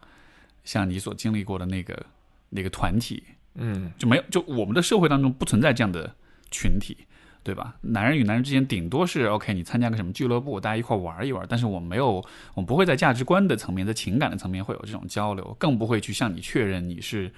[0.63, 2.05] 像你所经历过的那个
[2.49, 3.23] 那个团体，
[3.55, 6.15] 嗯，就没有，就我们的社会当中不存在这样的
[6.51, 6.97] 群体，
[7.43, 7.76] 对吧？
[7.82, 12.13] 男人与男人之间顶多是 OK，你参加个什么俱乐部，大家一块玩一玩，但是我们没有，
[12.53, 17.32] 我们不会在价值观的层面，在情感的层面会有这种交流，更不会去向你确认你是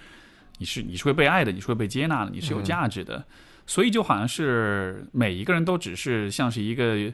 [0.57, 3.23] 你是你是会被爱的，你是会被接纳的，你是有价值的。
[3.65, 7.11] 所以就好像是每一个人都只是像是一个。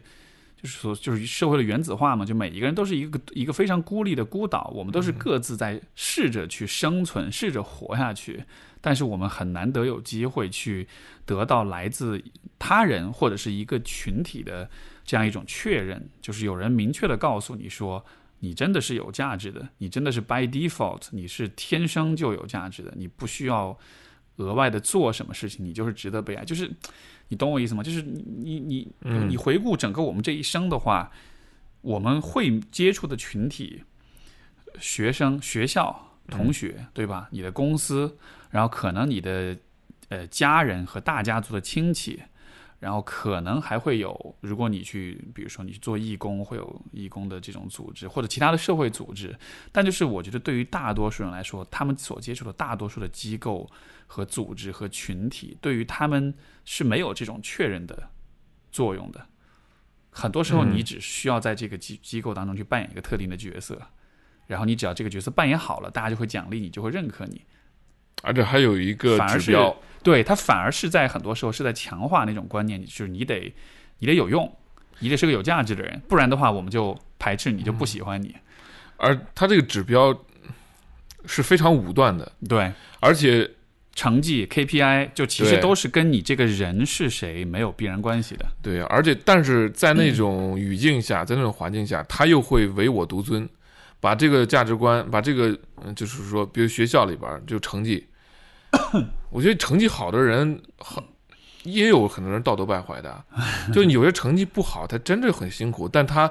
[0.63, 8.45] 就是说，就是社会的原子化嘛，就每一个人都是一个一个非常孤立的孤岛，我们都是各自在试着去生存，试着活下去。
[8.79, 10.87] 但是我们很难得有机会去
[11.25, 12.23] 得到来自
[12.57, 14.69] 他人或者是一个群体的
[15.03, 18.05] 这样一种确认，就是有人明确的告诉你说，
[18.39, 23.77] 你真的是有价值的，你真的是 by default，你是天生就有价值的，你不需要
[24.37, 26.45] 额外的做什么事情，你就是值得被爱。
[26.45, 26.71] 就是
[27.33, 27.81] 你懂我意思吗？
[27.81, 31.11] 就是你你你嗯你回顾整个我们这一生的话，
[31.81, 33.83] 我们会接触的群体，
[34.79, 37.27] 学生、学校、同学，对吧？
[37.31, 38.15] 你的公司，
[38.51, 39.57] 然后可能你的
[40.09, 42.21] 呃家人和大家族的亲戚，
[42.79, 49.35] 然后可能还会有，如果你去，比如说你去做义工，会有义工的这种组织或者其他的社会组织。
[49.71, 53.67] 但就是我觉得，对于大多数人来说，他们所接触的大多数的机构
[54.05, 56.31] 和组织和群体，对于他们
[56.65, 58.09] 是没有这种确认的
[58.71, 59.25] 作用的。
[60.11, 63.81] 很多时候，你只需要在这个机机构当中去扮演一个特定的角色，
[64.47, 67.41] 然后你只要这个角色扮演好了，大家就会奖励你，就会认可你。
[68.21, 73.53] 而且还有一个指标，对它反而是在很多时候是在强化那种观念，就是你得
[73.99, 74.55] 你得有用，
[74.99, 78.35] 你得是个有价值的人，不然的话我们就排斥你，就不喜欢你。
[78.97, 80.17] 而它这个指标
[81.25, 83.49] 是非常武断的，对，而且
[83.95, 88.45] 成绩 KPI 就其实都是跟你这个人是谁没有必然关系的。
[88.61, 93.47] 对，而且但是在那种语境下，在那种环境下，他又会唯我独尊，
[93.99, 98.07] 把这个价值观，把这个，嗯，就是说，比如学校里边就成绩，
[99.29, 101.03] 我觉得成绩好的人，很
[101.63, 103.23] 也有很多人道德败坏的，
[103.71, 106.29] 就有些成绩不好，他真的很辛苦，但他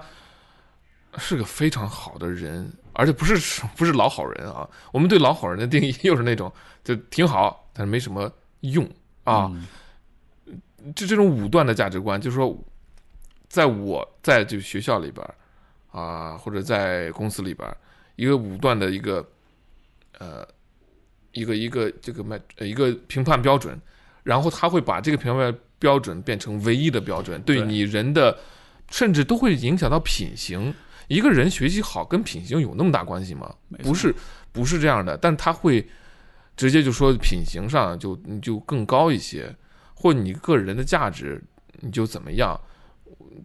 [1.19, 3.35] 是个非常好的人，而且不是
[3.77, 4.69] 不是老好人啊。
[4.93, 6.53] 我们对老好人的定义又是那种
[6.83, 8.89] 就挺好，但是没什么用
[9.25, 9.51] 啊。
[9.53, 9.67] 嗯
[10.97, 12.53] 这这种武断的价值观，就是说，
[13.49, 15.25] 在我在这个学校里边
[15.93, 17.73] 啊，或者在公司里边，
[18.17, 19.25] 一个武断的一个
[20.19, 20.45] 呃
[21.31, 23.81] 一个一个这个卖呃一个评判标准，
[24.25, 28.37] 然后他会把这个评判标准变成唯一的标准，对对你人的
[28.91, 30.75] 甚至都会影响到品行。
[31.13, 33.55] 一个人学习好跟品行有那么大关系吗？
[33.83, 34.15] 不是，
[34.51, 35.17] 不是这样的。
[35.17, 35.87] 但他会
[36.57, 39.55] 直接就说品行上就你就更高一些，
[39.95, 41.43] 或你个人的价值
[41.81, 42.59] 你就怎么样，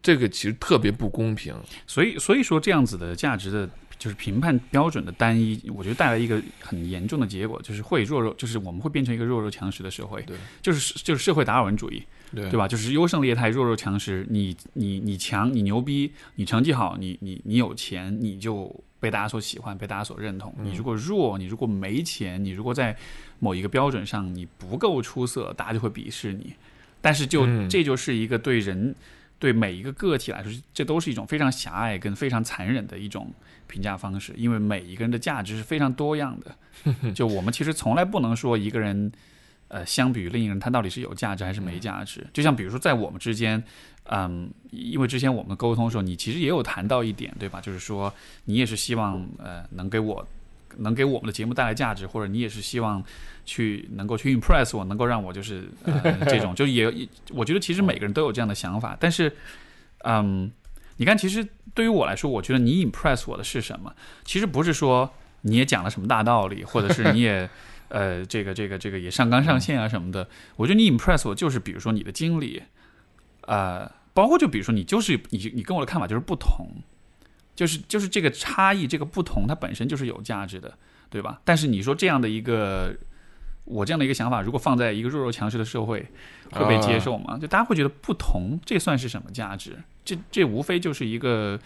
[0.02, 1.54] 这个其实特别不公平。
[1.86, 3.70] 所以所以说这样子的价值的。
[4.00, 12.06] 就是评判标准的单一，我觉得带来一个很严重的结果，就是会弱肉，就是我们会变成一个弱肉强食的社会，对，就是就是社会达尔文主义，
[12.36, 12.68] 对对吧？
[12.68, 14.26] 就是优胜劣汰，弱肉强食。
[14.30, 20.54] 你你你强，你牛逼，你成绩好，你你你有钱，你就被大家所喜欢，被大家所认同。
[20.62, 22.96] 你如果弱，你如果没钱，你如果在
[23.40, 26.54] 某一个标准上你不够出色，大家就会鄙视你。
[27.00, 28.94] 但是就、嗯这就是一个对人
[29.40, 33.32] 对每一个个体来说，这都是一种非常狭隘跟非常残忍的一种
[33.68, 37.12] 评价方式，因为每一个人的价值是非常多样的。
[37.16, 39.12] 就我们其实从来不能说一个人。
[39.70, 42.26] 呃，相比于另一个人，他到底是有价值还是没价值？
[42.34, 43.62] 就像比如说，在我们之间，
[44.06, 47.60] 嗯，因为之前我们沟通的时候，你其实也有谈到一点，对吧？
[47.60, 48.14] 就是说，
[48.46, 50.26] 你也是希望呃能给我
[50.78, 53.04] 能给我们的节目带来价值，或者你也是希望
[53.46, 56.86] 去能够去 impress 我，能够让我就是呃这种， 就也
[57.32, 59.36] 我觉得其实每个人都有这样的想法，但是
[60.04, 60.50] 嗯，
[60.98, 63.94] 你看，其实对于我来说，我觉得你 impress 我的是什么？
[64.24, 65.12] 其实不是说
[65.42, 67.50] 你也讲了什么大道理，或者是你也
[67.90, 70.28] 呃这个这个这个也上纲上线啊什么的。
[70.56, 72.62] 我觉得你 impress 我就是比如说你的经历，
[73.42, 76.68] 呃，包括就比如说你就是你你跟我的看法就是不同，
[77.56, 80.78] 就是就是这个差异这个不同它本身就是有价值的，
[81.10, 81.42] 对吧？
[81.44, 82.96] 但是你说这样的一个。
[83.70, 86.00] 我这样的一个想法，如果放在一个弱肉强食的社会，
[86.54, 87.38] 会被接受吗？
[87.38, 89.78] 就大家会觉得不同，这算是什么价值？
[90.06, 91.60] 这这无非就是一个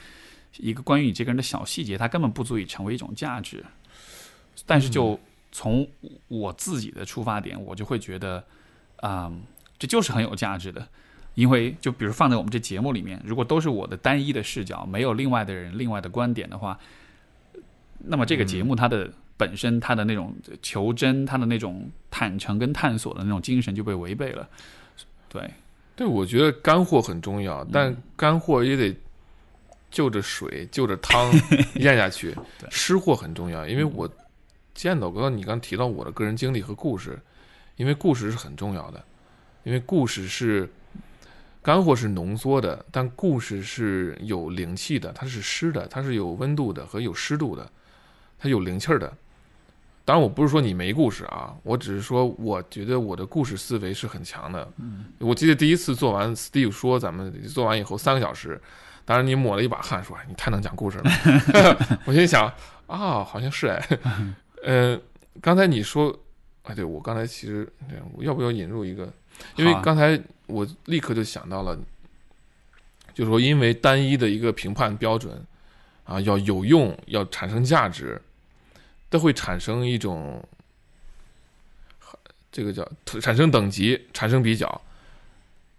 [0.58, 3.64] 一个关于你这个人的小细节，它根本不足以成为一种价值。
[4.66, 5.20] 但是就
[5.52, 5.88] 从
[6.28, 8.44] 我自己的出发点，我就会觉得，
[8.98, 9.32] 啊、
[9.78, 10.88] 这就是很有价值的。
[11.34, 16.78] 因为就比如放在我们这节目里面，如果都是我的单一的视角，没有另外的人、另外的观点的话，
[18.00, 24.46] 那么这个节目它的本身它的那种求真、它的那种坦诚跟探索的那种精神就被违背了。
[25.30, 25.50] 对，
[25.96, 28.94] 对，我觉得干货很重要，但干货也得
[29.90, 31.32] 就着水、就着汤
[31.76, 32.36] 咽下去。
[32.70, 34.06] 湿货很重要，因为我
[34.74, 37.20] 见到刚刚你刚提到我的个人经历和故事，
[37.76, 39.04] 因为故事是很重要的，
[39.64, 40.70] 因为故事是
[41.62, 47.70] 干货是浓缩的，但故事是有灵气的，它是湿的，它是有温度的和有湿度的，
[48.40, 49.12] 它有灵气儿的。
[50.04, 54.68] 当然，我不是说你没故事啊，我只是说，我觉得我的故事思维是很强的。
[55.20, 58.60] 我记得第一次做完，Steve 说咱们做完以后三个小时，
[59.06, 61.98] 当然你抹了一把汗，说你太能讲故事了。
[62.06, 62.52] 我心想
[62.88, 63.88] 啊，好像是哎，
[64.64, 65.00] 呃，
[65.42, 66.18] 刚才你说，
[66.64, 69.12] 哎，对我刚才其实对我要不要引入一个？
[69.56, 71.76] 因为刚才我立刻就想到了，
[73.14, 75.44] 就是说因为单一的一个评判标准
[76.04, 78.22] 啊，要有用，要产生价值，
[79.10, 80.48] 都会产生一种
[82.52, 82.88] 这个叫
[83.20, 84.82] 产生等级，产生比较。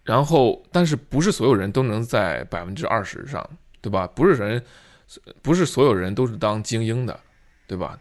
[0.05, 3.49] 然后，但是不是所有人都能在百分之二十上，
[3.81, 4.05] 对吧？
[4.09, 4.65] 不是人，
[5.41, 7.21] 不是所有人都是当精英的，
[7.69, 7.97] 对吧？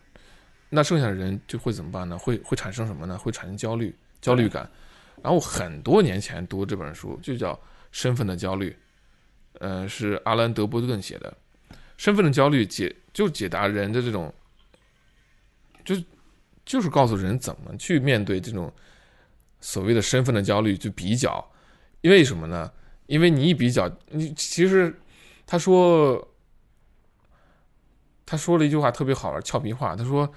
[0.74, 2.17] 那剩下的人就会怎么办呢？
[2.17, 3.17] 会会产生什么呢？
[3.17, 4.67] 会产生焦虑、焦虑感。
[5.22, 7.53] 然后很多年前读这本书，就叫
[7.91, 8.69] 《身份的焦虑》，
[9.59, 11.38] 呃，是阿兰·德波顿写的。
[11.97, 14.34] 身份的焦虑解就解答人的这种，
[15.84, 15.95] 就
[16.65, 18.74] 就是告诉人怎么去面对这种
[19.59, 21.45] 所谓的身份的焦虑，就比较。
[21.99, 22.72] 因为什么呢？
[23.05, 24.97] 因为你一比较，你其实
[25.45, 26.28] 他说
[28.26, 29.95] 他说了一句话特别好玩，俏皮话。
[29.95, 30.32] 他说：“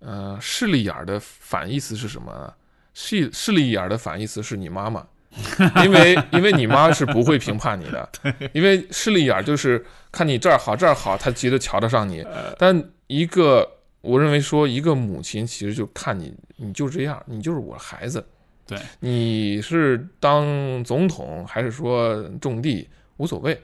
[0.00, 2.52] 呃，势利眼儿的反义词是什么呢？
[2.94, 5.06] 势势利眼儿的反义词是你妈妈。
[5.84, 8.08] ”因为因为你妈是不会评判你的，
[8.52, 12.24] 因为势利眼就是看你这儿好这儿好，她急得瞧得上你。
[12.58, 13.68] 但一个
[14.00, 18.24] 我认为说一个母亲其实就看你，你就这样，你就是我孩子。
[18.66, 22.88] 对，你是当总统还是说种地
[23.18, 23.60] 无所谓。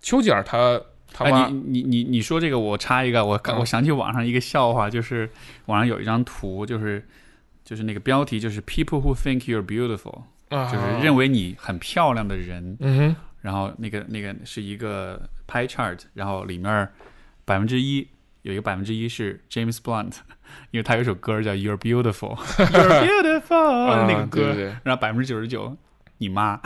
[0.00, 0.80] 丘吉尔他
[1.16, 5.28] 他妈，你你你你说这个，我插一个，我我想起网上一个笑话，就是
[5.64, 7.02] 网上有一张图，就是
[7.64, 10.24] 就是那个标题就是 People who think you're beautiful。
[10.48, 16.88] 就是认为你很漂亮的人，嗯哼，然后那个那个是一个 pie chart，然后里面
[17.44, 18.06] 百分之一
[18.42, 20.12] 有一个百分之一是 James Blunt，
[20.70, 24.54] 因为他有首歌叫 You're Beautiful，You're Beautiful 那个歌，
[24.84, 25.76] 然后百分之九十九
[26.18, 26.58] 你妈，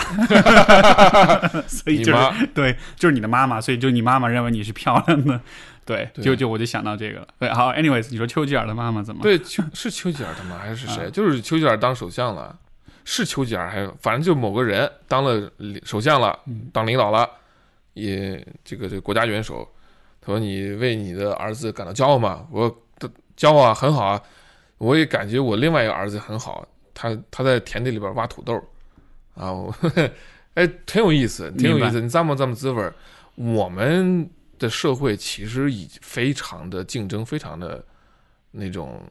[1.66, 5.40] 所以就是对，就是你的妈妈，所以就你妈妈认为你是漂亮的，
[5.84, 7.28] 对，就就我就想到这个了。
[7.38, 9.22] 对，好，anyways，你说丘吉尔的妈妈怎么？
[9.22, 10.58] 对，丘是丘吉尔的妈？
[10.58, 11.10] 还是谁？
[11.10, 12.56] 就是丘吉尔当首相了。
[13.04, 15.50] 是丘吉尔，还有反正就某个人当了
[15.84, 16.38] 首相了，
[16.72, 17.28] 当领导了，
[17.94, 19.66] 也这个这个国家元首。
[20.20, 24.20] 他说：“你为你的儿子感到骄傲吗？”我说：“骄傲啊，很好啊。”
[24.76, 28.62] 我也感觉我另外一个儿子很好，他他在田地里边挖土豆
[29.40, 29.74] 啊，我
[30.54, 32.00] 哎，挺有意思，挺有意思。
[32.00, 32.94] 你这么这么滋味儿。
[33.36, 34.28] 我们
[34.58, 37.82] 的社会其实已非常的竞争，非常的
[38.50, 39.02] 那种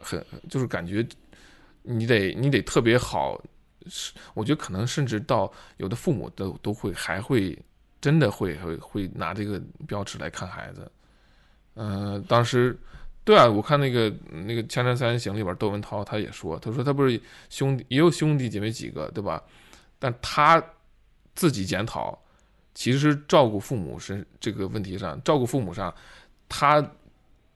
[0.00, 1.06] 很就是感觉。
[1.82, 3.38] 你得你得特别好，
[3.86, 7.58] 是我觉得可能甚至到有的父母都都会还会
[8.00, 10.90] 真的会会会拿这个标尺来看孩子。
[11.74, 12.74] 嗯，当时
[13.24, 17.18] 对啊，我看那个那个《锵锵三人行》里边，窦文涛他也说，他说他不是
[17.48, 19.42] 兄弟也有兄弟姐妹几个，对吧？
[19.98, 20.62] 但他
[21.34, 22.18] 自己检讨，
[22.74, 25.92] 其实照顾父母是这个问题上，照顾父母上，
[26.48, 26.80] 他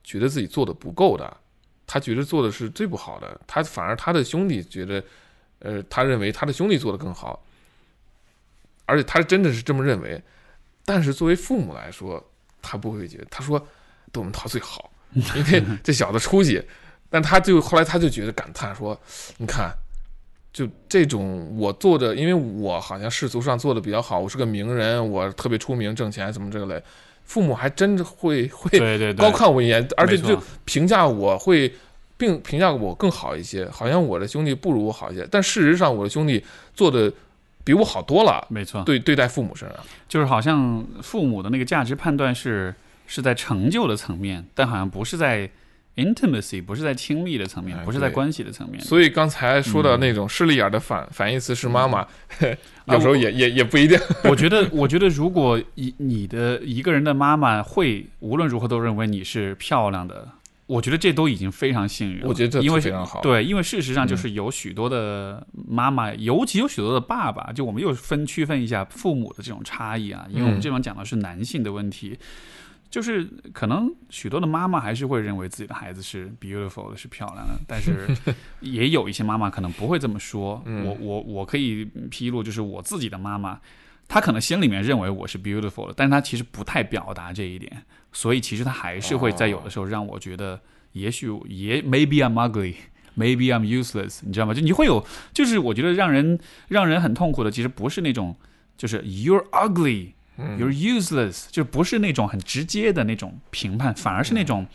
[0.03, 1.37] 觉得自己做的不够的。
[1.85, 5.03] 他觉得做的是最不好的，他反而他的兄弟觉得，
[5.59, 7.43] 呃，他认为他的兄弟做的更好，
[8.85, 10.21] 而且他真的是这么认为。
[10.85, 12.23] 但是作为父母来说，
[12.61, 13.59] 他不会觉得，他说
[14.11, 16.61] 窦文涛最好，因为 这小子出息。
[17.11, 18.95] 但他就后来他就觉得感叹说，
[19.37, 19.71] 你看，
[20.53, 26.79] 就这种我做的，因为我好像世俗上做的比较好，我是个名人，我特别出名，挣钱什么这个类。
[27.25, 31.71] 父母还真的会会高看我一眼，而且就评价我会，
[32.15, 35.27] 并评价我更好一些，好像我的兄弟不如我好一些。
[35.31, 36.43] 但事实上，我的兄弟
[36.75, 37.11] 做的
[37.63, 38.45] 比我好多了。
[38.49, 42.73] 没错，对对待父母身上，就是好像父母的那个价值判断是
[43.09, 45.49] 是在成就的层面，但好像不是在
[45.95, 48.79] intimacy，不是在亲密的层面，不是在关系的层面。
[48.79, 52.07] 所以刚才说的那种势利眼的反反义词是妈妈。
[52.85, 53.99] 有时候也也也不一定。
[54.29, 60.27] 我觉得，我觉得，如果一你的一个人的妈妈会无论如何都认为你是漂亮的，
[60.67, 62.27] 我觉得这都已经非常幸运了。
[62.27, 63.21] 我觉得这因为非常好。
[63.21, 72.17] 对，因为事实上就是有许多的妈妈，尤其有许多的爸爸，就我们又分区分一下父母的这种差异啊，因为我们这边讲的是男性的问题。
[72.89, 73.23] 就是
[73.53, 78.07] 可能许多的妈妈还是会认为自己的孩子是 beautiful 的，是漂亮的，但是
[78.61, 80.63] 也有一些妈妈可能不会这么说。
[80.65, 83.59] 我我我可以披露，就是我自己的妈妈，
[84.07, 90.59] 她可能心里面认为我是 beautiful 的，但是她其实不太表达这一点，所以其实她还是会在有的时候让我觉得，
[90.93, 94.53] 也许也 maybe I'm ugly，maybe I'm useless，你知道吗？
[94.55, 98.35] 就你会有，就是我觉得让人让人很痛苦的，其实不是那种，
[98.75, 100.13] 就是 you're ugly。
[100.57, 104.65] You're useless，就不是那种很直接的那种评判，反而是那种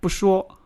[0.00, 0.58] 不说。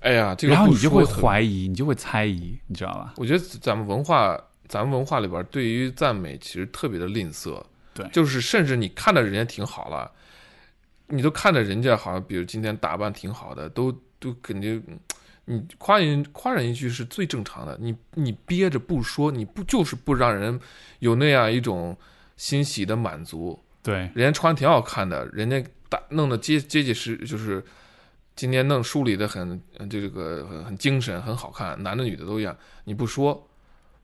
[0.00, 3.14] 哎呀，这个然后你就会怀疑，你就会猜疑，你知道吧？
[3.16, 7.62] 我觉得咱们文化，咱们文化里边对于赞美其实特别的吝啬。
[7.92, 10.10] 对，就是甚至你看着人家挺好了，
[11.08, 14.82] 你都看着人家好像，比如今天打扮挺好的，都都肯定，
[15.46, 17.76] 你夸人夸人一句是最正常的。
[17.80, 20.58] 你你憋着不说，你不就是不让人
[21.00, 21.96] 有那样一种。
[22.36, 27.64] 欣喜的满足，对，人家穿挺好看的，人家打弄得结结结实，就是
[28.34, 32.56] 今天弄梳理的很，这个很很精神，很好看，男的女的都一样。
[32.84, 33.48] 你不说，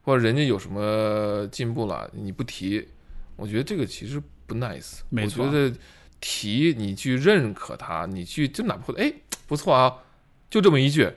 [0.02, 2.88] 或者人家有什么进步了，你不提，
[3.36, 5.00] 我觉得这个其实不 nice。
[5.10, 5.76] 没错，我觉得
[6.20, 9.12] 提你去认可他，你去就哪怕哎
[9.46, 9.98] 不错啊，
[10.48, 11.12] 就这么一句，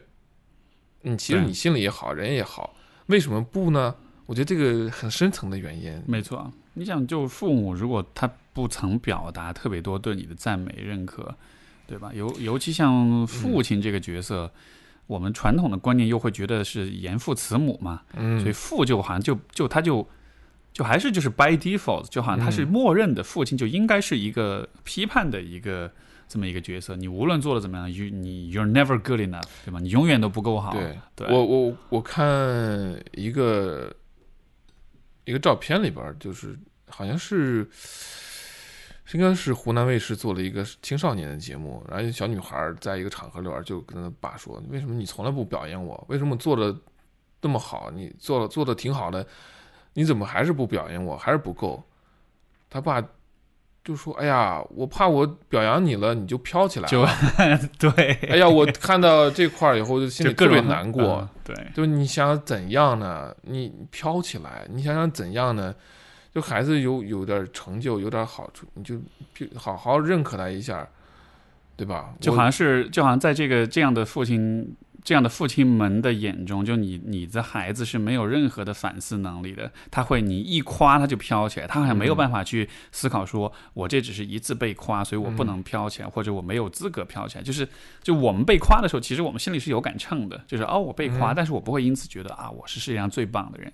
[1.04, 2.76] 你其实你心里也好，人也好。
[3.06, 3.96] 为什么不呢？
[4.26, 6.04] 我觉得这个很深层的原因。
[6.08, 11.34] 没错，你想，就父母如果他不曾表达特别多对你的赞美认可，
[11.88, 12.12] 对吧？
[12.14, 14.50] 尤尤其像父亲这个角色，
[15.08, 20.08] 我们传统的观念又会觉得是严父慈母嘛，嗯，所以父就好像就就他就
[20.74, 25.90] 就还是就是 by default，就好像他是嗯默认的父亲就应该是一个批判的一个
[26.28, 26.96] 这么一个角色。
[26.96, 29.80] 你无论做的怎么样，you 你 you're never good enough，对吧？
[29.80, 30.72] 你永远都不够好。
[30.74, 32.28] 对对我我我看
[33.14, 33.94] 一个
[35.26, 36.58] 一个照片里边，就是
[36.88, 37.68] 好像是
[39.14, 46.04] 应该是湖南卫视做了一个青少年的节目，然后小女孩在一个场合里边就跟她爸说：“为什么你从来不表扬我？
[46.10, 46.76] 为什么做的
[47.42, 47.92] 那么好？
[47.92, 49.26] 你做了做的挺好的，
[49.94, 51.16] 你怎么还是不表扬我？
[51.18, 51.84] 还是不够？”
[52.70, 53.02] 他爸
[53.86, 57.10] 就说：“哎呀，我怕我表扬你了，你就飘起来就了。
[57.78, 57.92] 对，
[58.32, 61.04] 哎呀，我看到这块儿以后，就心里特别难过。
[61.22, 63.32] 嗯对，就你想怎样呢？
[63.44, 65.74] 你飘起来，你想想怎样呢？
[66.34, 68.96] 就孩子有有点成就，有点好处，你就
[69.36, 70.86] 就好好认可他一下，
[71.78, 72.16] 对吧？
[72.20, 74.76] 就好像是就好像在这个这样的父亲
[75.06, 87.44] 这样的父亲们的眼中，就你你的孩子是没有任何的反思能力的，他会你一夸他就飘起来，他好像没有办法去思考说，我这只是一次被夸，所以我不能飘起来，或者我没有资格飘起来。
[87.44, 87.68] 就是
[88.02, 93.72] 就我们被夸的时候，其实我们心里是有杆秤的，就是哦我被夸，但是我不会因此觉得啊我是世界上最棒的人，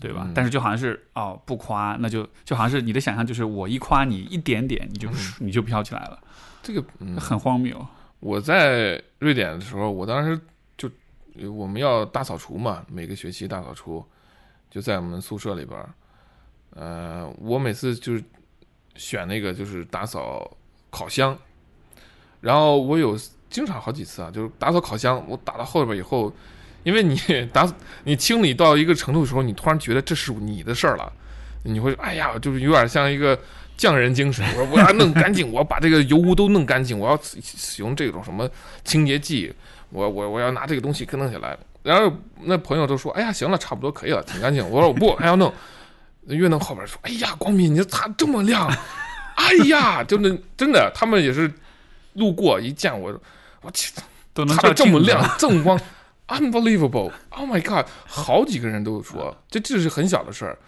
[0.00, 0.22] 对吧？
[0.24, 5.10] 嗯但是就好像是哦不夸，那就就好像是你的想象就是我一夸你一点点，你就、
[5.40, 6.18] 你就飘起来了，
[6.62, 7.86] 这个嗯，很荒谬。
[8.20, 10.42] 我在瑞典的时候，我当时就
[11.48, 14.04] 我们要大扫除嘛，每个学期大扫除，
[14.70, 15.88] 就在我们宿舍里边儿。
[16.74, 18.22] 呃，我每次就是
[18.94, 20.48] 选那个就是打扫
[20.90, 21.36] 烤箱，
[22.40, 23.18] 然后我有
[23.48, 26.32] 经常好几次啊，就是打扫烤箱，我打到后边以后，
[26.84, 27.18] 因为你
[27.52, 27.68] 打
[28.04, 31.12] 你清理到一个程度的时候，你突然觉得这是你的事儿了，
[31.64, 33.36] 你会哎呀，就是有点像一个
[33.76, 38.48] 匠人精神，我说我要弄干净，我要把这个油污都弄干净，我要使使用这种什么
[38.84, 39.52] 清洁剂，
[39.90, 41.56] 我我我要拿这个东西弄起来。
[41.82, 42.12] 然后
[42.42, 44.62] 那朋友都说，哎呀，行了，差不多可以了，挺干净。
[44.68, 45.52] 我说我不，还要弄。
[46.26, 48.70] 越弄后边说，哎呀，光敏，你这擦这么亮，
[49.34, 51.50] 哎呀，就那真的，他们也是
[52.12, 53.18] 路过一见我，
[53.62, 53.90] 我去，
[54.34, 55.80] 都能擦这么亮， 这么光
[56.28, 60.58] ，unbelievable，Oh my god，好几个人都说，这这是很小的事儿，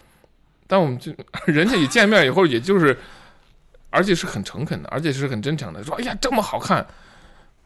[0.67, 1.13] 但我们就
[1.45, 2.97] 人家一见面以后，也就是，
[3.91, 6.85] 而且是很诚恳的，而且是很真诚的，说，哎呀，这么好看，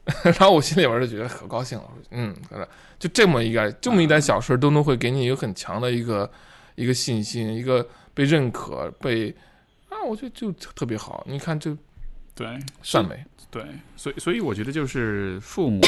[0.24, 2.36] 然后我心里边就觉得可高兴了，嗯，
[2.98, 6.30] 就这么一个这么一点小事都能会给你一个很强的一个
[6.76, 9.36] 一个信心，一个被认可，被
[9.90, 11.78] 啊，我觉得就特别好，你看就
[12.34, 12.48] 对
[12.82, 13.64] 善美，对，
[13.96, 15.82] 所以所以我觉得就是父母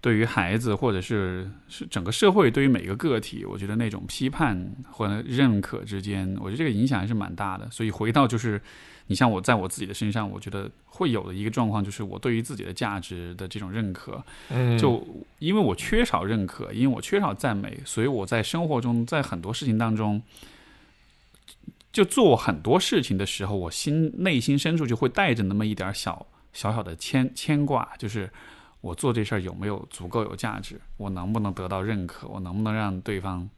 [0.00, 7.70] 对于孩子，或者是是整个社会对于每个个体，我觉得那种批判或者认可之间，我觉得这个影响还是蛮大的。
[7.70, 8.60] 所以回到就是，
[9.08, 15.06] 你像我在我自己的身上，我觉得会有的一个状况，就是我对于自己的价值的这种认可，嗯，就
[15.38, 20.22] 因为我缺少认可，因为我缺少赞美，所以我在生活中，在很多事情当中，
[21.92, 28.30] 就做很多事情的时候，我心内心深处就会带着那么一点小小小的牵牵挂，就是
[28.80, 33.48] 我做这事儿有没有足够有价值，我能不能得到认可，我能不能让对方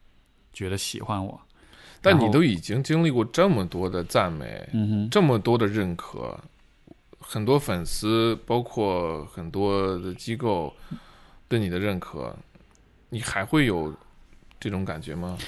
[0.52, 1.40] 觉得喜欢我。
[2.00, 6.36] 但你都已经经历过这么多的赞美，嗯哼，这么多的认可，
[7.20, 10.74] 很多粉丝，包括很多的机构
[11.46, 12.34] 对你的认可，
[13.10, 13.94] 你还会有
[14.58, 15.38] 这种感觉吗？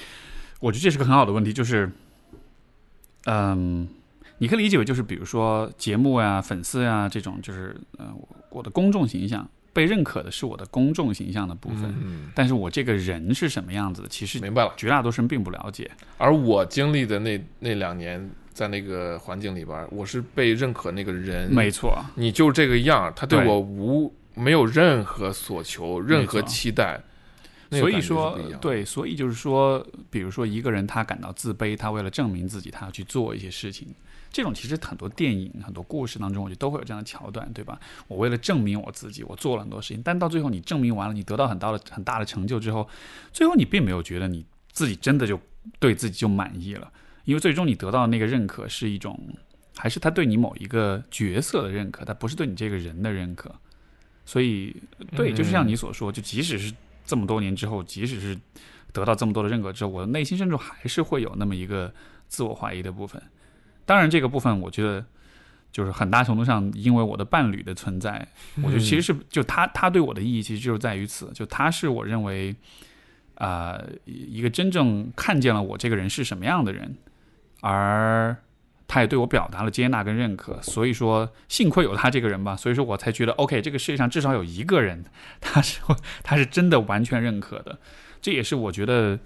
[0.60, 1.90] 我觉得这是个很好的问题，就是，
[3.24, 3.88] 嗯，
[4.38, 14.72] 你可以理解为就是比如说节目呀、粉丝呀这种，就是呃我我的公众形象被认可的是我的公众形象的部分，嗯，但是我这个人是什么样子的，其实明白了。
[14.76, 15.90] 绝大多数人并不了解。
[16.16, 27.00] 而我经历的那那两年，在那个环境里边儿，我是被认可那个人，没错，你就这个样儿，他对对我无没有任何所求，任何期待。
[27.70, 33.88] 所以说对，所以就是说，比如说一个人他感到自卑，他为了证明自己，他要去做一些事情。
[34.34, 37.78] 这种其实很多电影、很多故事当中，我觉得都会有这样的桥段，对吧？
[38.08, 42.88] 我为了证明我自己，我做了很多事情，但到最后你证明完了，你得到很大的、很大的成就之后，
[43.32, 45.40] 最后你并没有觉得你自己真的就
[45.78, 46.92] 对自己就满意了，
[47.26, 49.16] 因为最终你得到的那个认可是一种，
[49.76, 53.54] 还是他对你某一个角色的认可，他不是对你这个人的认可。
[54.26, 54.74] 所以，
[55.14, 56.74] 对，就是像你所说，就即使是
[57.06, 58.36] 这么多年之后，即使是
[58.92, 61.94] 得到这么多的认可之后，我的内心深处还是会有那么一个
[62.26, 63.22] 自我怀疑的部分。
[63.86, 65.04] 当然，这个部分我觉得
[65.70, 68.26] 就是很大程度上因为我的伴侣的存在，
[68.62, 72.54] 我觉得其实是就他他对我的意义其实就是在于此，就他是我认为
[73.36, 76.96] 啊、一个真正看见了我这个人是什么样的人，
[77.60, 78.36] 而
[78.86, 85.04] 他也对我表达了接纳跟认可，所以说幸亏有他这个人吧，所以说我才觉得 OK，这个世界上至少有一个人，
[85.40, 85.80] 他是
[86.22, 87.78] 他是真的完全认可的，
[88.22, 89.18] 这也是我觉得。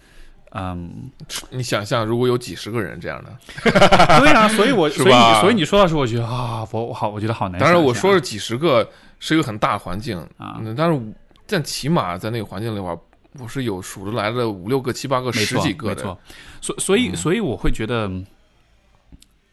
[0.53, 1.11] 嗯，
[1.51, 3.39] 你想象，如果有几十个人这样的，
[4.21, 7.83] 对啊，所以我 所以你所以你说到时候，我觉得啊，我我好，我觉得好难想当然。
[7.83, 8.89] 我说是几十个
[9.19, 11.01] 是一个很大环境啊，嗯但是
[11.47, 12.99] 但起码在那个环境里边，
[13.39, 15.97] 我是有数得来的五六个、七八个、十几个的。
[15.97, 16.19] 没错，
[16.61, 18.11] 所所以嗯所以我会觉得，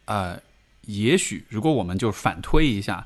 [0.05, 0.39] 呃，
[0.83, 3.05] 也许如果我们就反推一下，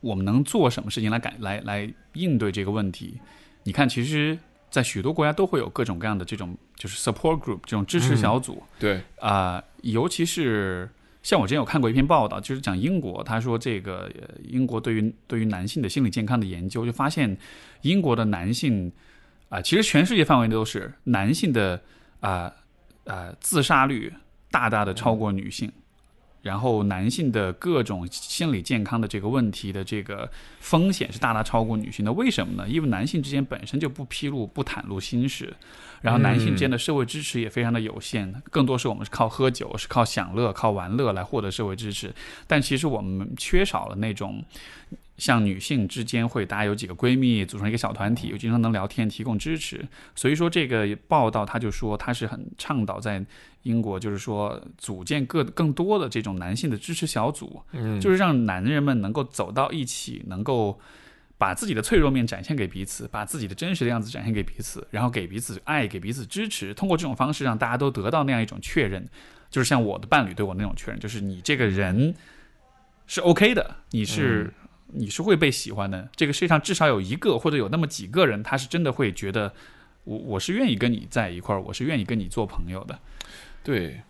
[0.00, 3.18] 我们能做什么事情来改来来应对这个问题？
[3.64, 4.38] 你看，其实，
[4.70, 10.88] 在许多国家都会有各种各样的这种就是 support group 这种支持小组对，啊、尤其是。
[11.22, 17.36] 像我之前有看过一篇报道，就是讲英国，他说这个呃英国对于对于男性的心理健康的研究，就发现
[17.82, 18.92] 英国的男性
[19.48, 21.82] 啊、其实全世界范围都是男性的
[22.20, 22.52] 啊
[23.06, 24.12] 啊、自杀率
[24.52, 25.72] 大大的超过女性，
[26.46, 30.30] 然后男性的各种心理健康的这个问题的这个
[30.60, 32.12] 风险是大大超过女性的。
[32.12, 32.68] 为什么呢？
[32.68, 35.52] 因为男性之间本身就不披露、不袒露心事，
[36.02, 42.14] 然后男性之间的社会支持也非常的有限，更多是我们是靠喝酒、是靠享乐、靠玩乐来获得社会支持。
[42.46, 44.44] 但其实我们缺少了那种
[45.18, 49.84] 像女性之间会大家有几个闺蜜组成一个小团体，又经常能聊天，提供支持。
[50.14, 53.24] 所以说这个报道他就说他是很倡导在
[53.66, 60.78] 英国，就是说组建更更多的这种男性的支持小组，嗯，就是让男人们能够走到一起，能够
[61.36, 66.72] 把自己的脆弱面展现给彼此，把自己的真实的样子展现给彼此，然后给彼此爱，给彼此支持。
[66.72, 69.06] 通过这种方式，让大家都得到那样一种确认，
[69.50, 72.14] 就是像我的伴侣对我那种确认，就是你这个人
[73.06, 74.52] 是 OK 的，你是、
[74.92, 76.08] 你是会被喜欢的。
[76.14, 79.52] 这个世界上至少有一个或者有那么几个人，他是真的会觉得
[80.04, 82.98] 我我是愿意跟你在一块儿，我是愿意跟你做朋友的。
[83.66, 84.00] 对，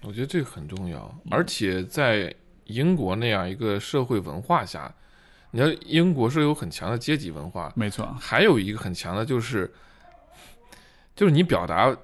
[0.00, 2.34] 我觉得这个很重要，而且在
[2.64, 4.90] 英国那样一个社会文化下，
[5.50, 9.70] 你要英国是有很强的阶级文化，没错，还有一个很强的就是，
[11.14, 11.94] 就是你表达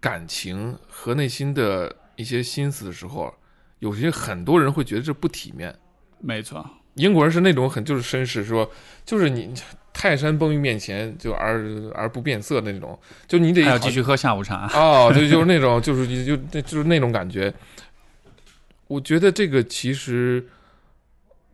[0.00, 3.32] 感情和内心的一些心思的时候，
[3.78, 5.72] 有些很多人会觉得这不体面。
[6.18, 6.68] 没错，
[6.98, 8.70] 英国人是那种很就是绅士，说
[9.04, 9.54] 就是你
[9.94, 14.70] 泰山崩于面前就而而不变色的那种，就你得还要继续喝下午茶。
[14.74, 17.52] 哦，对，就是那种，就是就就就是那种感觉。
[18.86, 20.46] 我觉得这个其实，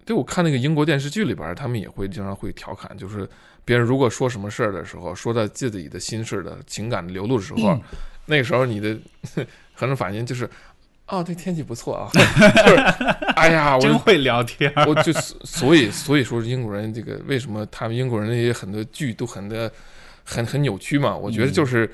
[0.05, 3.29] 对我看那个英国电视剧里边，他们也会经常会调侃，就是
[3.65, 7.81] 别人如果说什么事儿的时候，说到自己的心事的情感流露的时候，
[8.27, 8.97] 那个时候你的
[9.75, 10.49] 可能反应就是，
[11.07, 12.77] 哦，对天气不错啊， 就是，
[13.37, 19.71] 哎呀，我真会聊天儿，我就所以所以说英国人这个为什么他们英国人那些很多剧都很的
[20.25, 21.15] 很很扭曲嘛？
[21.15, 21.87] 我觉得就是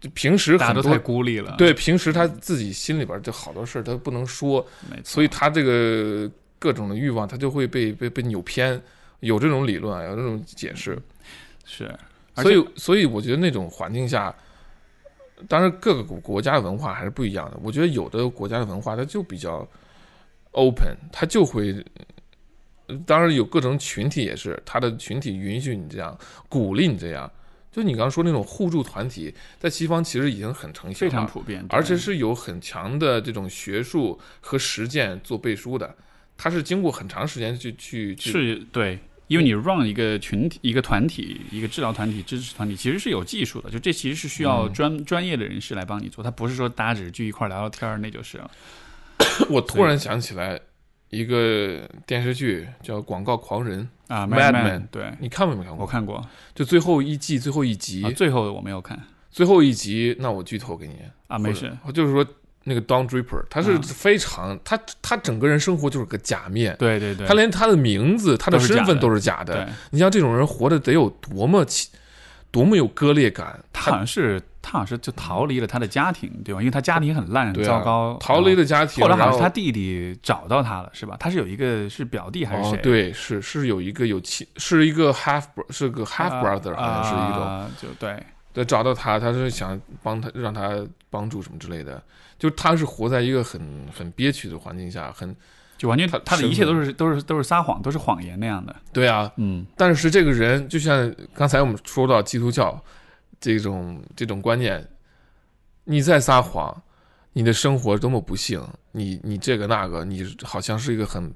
[0.00, 4.66] 就平时很多大家都太孤立了。，对平时他自己心里边就好多事儿他不能说，
[5.04, 8.80] 所以他这个各种的欲望他就会被被被扭偏，
[9.20, 10.98] 有这种理论啊，有这种解释。
[11.66, 11.94] 是，
[12.36, 14.34] 所以所以我觉得那种环境下。
[15.46, 17.58] 当然，各个国国家的文化还是不一样的。
[17.62, 19.66] 我觉得有的国家的文化它就比较
[20.52, 21.72] open，它就会，
[22.86, 26.18] 呃当然有各种群体也是，它的群体允许你这样，
[26.48, 27.30] 鼓励你这样。
[27.70, 35.94] 就你刚刚说那种互助团体，在西方其实已经很成型非常了，普遍，而且是有很强的这种学术和实践做背书的。
[36.36, 38.98] 它是经过很长时间去去去是对，
[39.28, 44.72] 因为你 run 一个群体、一个团体、一个治疗团体、支持团体，其实是有技术的，就这其实是需要嗯。
[44.72, 48.50] 专、专业的人士来帮你做，他不是说大家只是聚一块儿聊聊天儿，那就是了。
[49.48, 50.58] 我突然想起来
[51.10, 55.12] 一个电视剧叫《广告狂人》，啊 Mad Man，Men 对。
[55.20, 55.84] 你看过没看过？
[55.84, 58.98] 我看过，就最后一季最后一集，啊，最后的我没有看。
[59.30, 60.94] 最后一集，那我剧透给你。
[61.26, 62.26] 啊，没事，就是说
[62.68, 69.64] 那个 Don Draper，他是啊非常、他他整个人生活就是个假面，对对对，他连他的名字、他的身份都是假的。
[69.64, 71.64] 对你像这种人活得得有多么
[72.50, 76.60] 多么有割裂感，他好像是他好像是就逃离了他的家庭，对吧？
[76.60, 78.64] 因为他家庭很烂，糟糕，逃离了。
[78.64, 81.14] 家庭，后来好像是他弟弟找到他了，是吧？
[81.20, 82.78] 他是有一个是表弟还是谁？
[82.78, 87.42] 哦，对，是是有一个有亲，是一个 half bro- 是个 half 啊 brother，、好像是一种。
[87.42, 88.22] 啊就对，
[88.54, 90.74] 对，找到他，他是想帮他，让他
[91.10, 92.02] 帮助什么之类的。
[92.38, 93.60] 就他是活在一个很
[93.92, 95.34] 很憋屈的环境下，很
[95.76, 98.74] 就完全他他的一切都是都是都是撒谎，都是谎言那样的。
[98.92, 99.32] 对啊。
[99.36, 102.82] 嗯，但是这个人，就像刚才我们说到基督教
[103.40, 104.86] 这种这种观念，
[105.84, 106.82] 你在撒谎，
[107.32, 108.60] 你的生活多么不幸，
[108.92, 111.32] 你你这个那个，你好像是一个很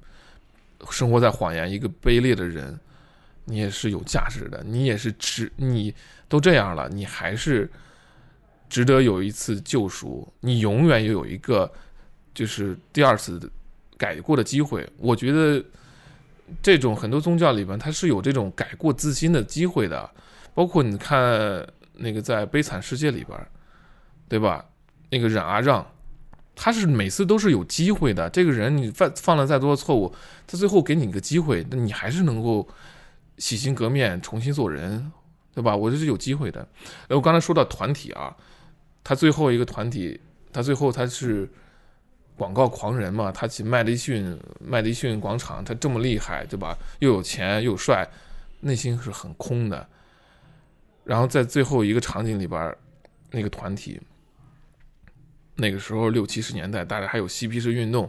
[0.91, 2.79] 生活在谎言、一个卑劣的人，
[3.45, 5.95] 你也是有价值的，你也是值，你
[6.29, 7.71] 都这样了，你还是
[8.73, 11.71] 值得有一次救赎，你永远有一个
[12.33, 13.39] 就是第二次
[13.99, 14.89] 改过的机会。
[14.97, 15.63] 我觉得
[16.63, 20.11] 这种很多宗教里边，它是有这种改过自新的机会的。
[20.55, 21.67] 包括你看
[21.99, 23.39] 那个在《悲惨世界》里边，
[24.27, 24.65] 对吧？
[25.11, 25.87] 那个冉阿让，
[26.57, 28.31] 他是每次都是有机会的。
[28.31, 30.15] 这个人你犯犯了再多的错误，
[30.47, 32.67] 他最后给你一个机会，那你还是能够
[33.37, 35.13] 洗心革面，重新做人，
[35.55, 35.77] 对吧？
[35.77, 36.67] 我这是有机会的。
[37.09, 38.35] 哎，我刚才说到团体啊，
[39.05, 40.21] 他最后一个团体，
[40.53, 41.49] 他最后他是
[42.37, 46.77] 广告狂人嘛，他去麦迪逊麦迪逊广场，他这么厉害，对吧？
[47.01, 48.09] 又有钱又帅，
[48.61, 49.87] 内心是很空的。
[51.05, 52.75] 然后在最后一个场景里边，
[53.31, 54.01] 那个团体，
[55.57, 58.09] 那个时候六七十年代，大家还有嬉皮士运动，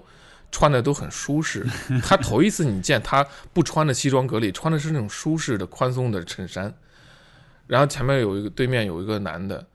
[0.51, 1.65] 穿的都很舒适。
[2.05, 6.71] 他头一次你见他不穿的西装革履，穿的是那种舒适的宽松的衬衫。
[7.65, 9.65] 然后前面有一个，对面有一个男的，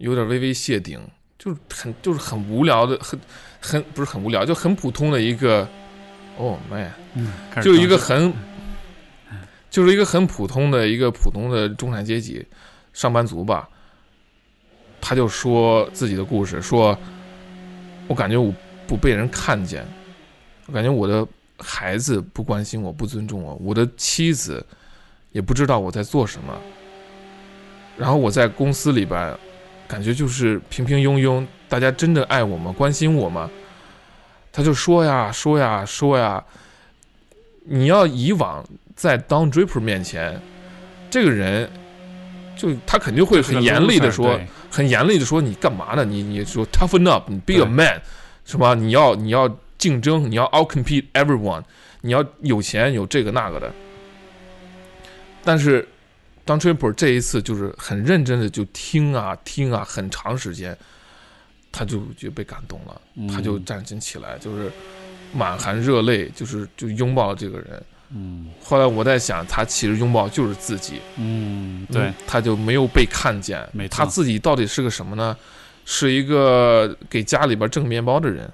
[0.00, 1.00] 有点微微谢顶，
[1.38, 3.18] 就是很就是很无聊的，很
[3.60, 5.66] 很不是很无聊，就很普通的一个。
[6.36, 6.94] 哦妈呀，
[7.62, 8.32] 就一个很。
[9.70, 12.44] 就是一个很普通的一个普通的中产阶级
[12.92, 13.68] 上班族吧，
[15.00, 16.98] 他就说自己的故事，说
[18.08, 18.52] 我感觉我
[18.88, 19.86] 不被人看见，
[20.66, 21.24] 我感觉我的
[21.56, 24.66] 孩子不关心我，不尊重我，我的妻子
[25.30, 26.52] 也不知道我在做什么，
[27.96, 29.38] 然后我在公司里边
[29.90, 32.72] 感觉就是平平庸庸，大家真的爱我吗？
[32.78, 33.50] 关心我吗？
[34.52, 36.44] 他就说呀说呀说呀，
[37.64, 38.64] 你要以往。
[38.94, 40.38] 在 Don Draper 面前，
[41.10, 41.70] 这个人
[42.54, 44.38] 就他肯定会很严厉的说，
[44.70, 46.04] 很严厉的说你干嘛呢？
[46.04, 48.02] 你你说 toughen up，你 be a man，
[48.44, 48.74] 是吧？
[48.74, 51.62] 你要你要竞争，你要 out compete everyone，
[52.02, 53.72] 你要有钱有这个那个的。
[55.42, 55.88] 但是
[56.46, 60.76] Don Draper 这一次就是很认真的就听啊听啊，很长时间，
[61.70, 63.00] 他就就被感动了，
[63.32, 64.70] 他就站起来，就是
[65.32, 67.82] 满含热泪，就是就拥抱了这个人。
[68.12, 71.00] 嗯，后来我在想，他其实拥抱就是自己。
[71.16, 73.64] 嗯，对，他就没有被看见。
[73.88, 75.36] 他自己到底是个什么呢？
[75.84, 78.50] 是一个给家里边挣面包的人，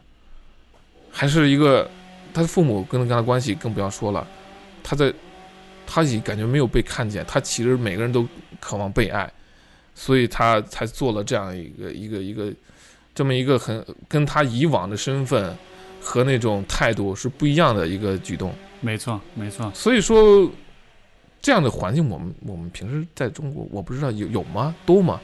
[1.11, 1.91] 还是一个
[2.35, 4.27] 他的父母跟他跟他关系更不要说了。
[4.83, 5.13] 他在，
[5.87, 7.25] 他也感觉没有被看见。
[7.27, 8.27] 他其实每个人都
[8.61, 9.31] 渴望被爱，
[9.95, 12.53] 所以他才做了这样一个一个一个
[13.15, 15.57] 这么一个很跟他以往的身份
[16.01, 18.53] 和那种态度是不一样的一个举动。
[18.81, 19.71] 没错，没错。
[19.75, 20.51] 所以说，
[21.41, 24.75] 这样的环境，我们我们平时在中国，我不知道有有吗？
[24.85, 25.19] 多吗？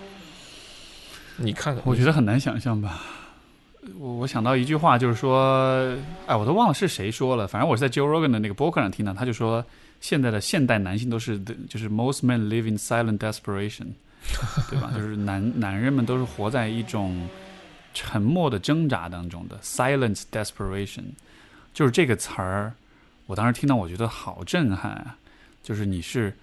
[1.36, 3.02] 你看看，我觉得很难想象吧。
[3.98, 5.96] 我我想到一句话，就是说，
[6.26, 7.46] 哎，我都忘了是谁说了。
[7.46, 9.64] 反正我是在 Joe Rogan 的那个博客上听到，他就说，
[10.02, 13.86] 现在的现代男性都是，就是 most men live in silent desperation，
[14.68, 14.92] 对吧？
[14.94, 17.26] 就是男男人们都是活在一种
[17.94, 21.04] 沉默的挣扎当中的 silent desperation，
[21.72, 22.74] 就是这个词儿。
[23.26, 25.16] 我当时听到，我觉得好震撼啊！
[25.62, 26.34] 就是你是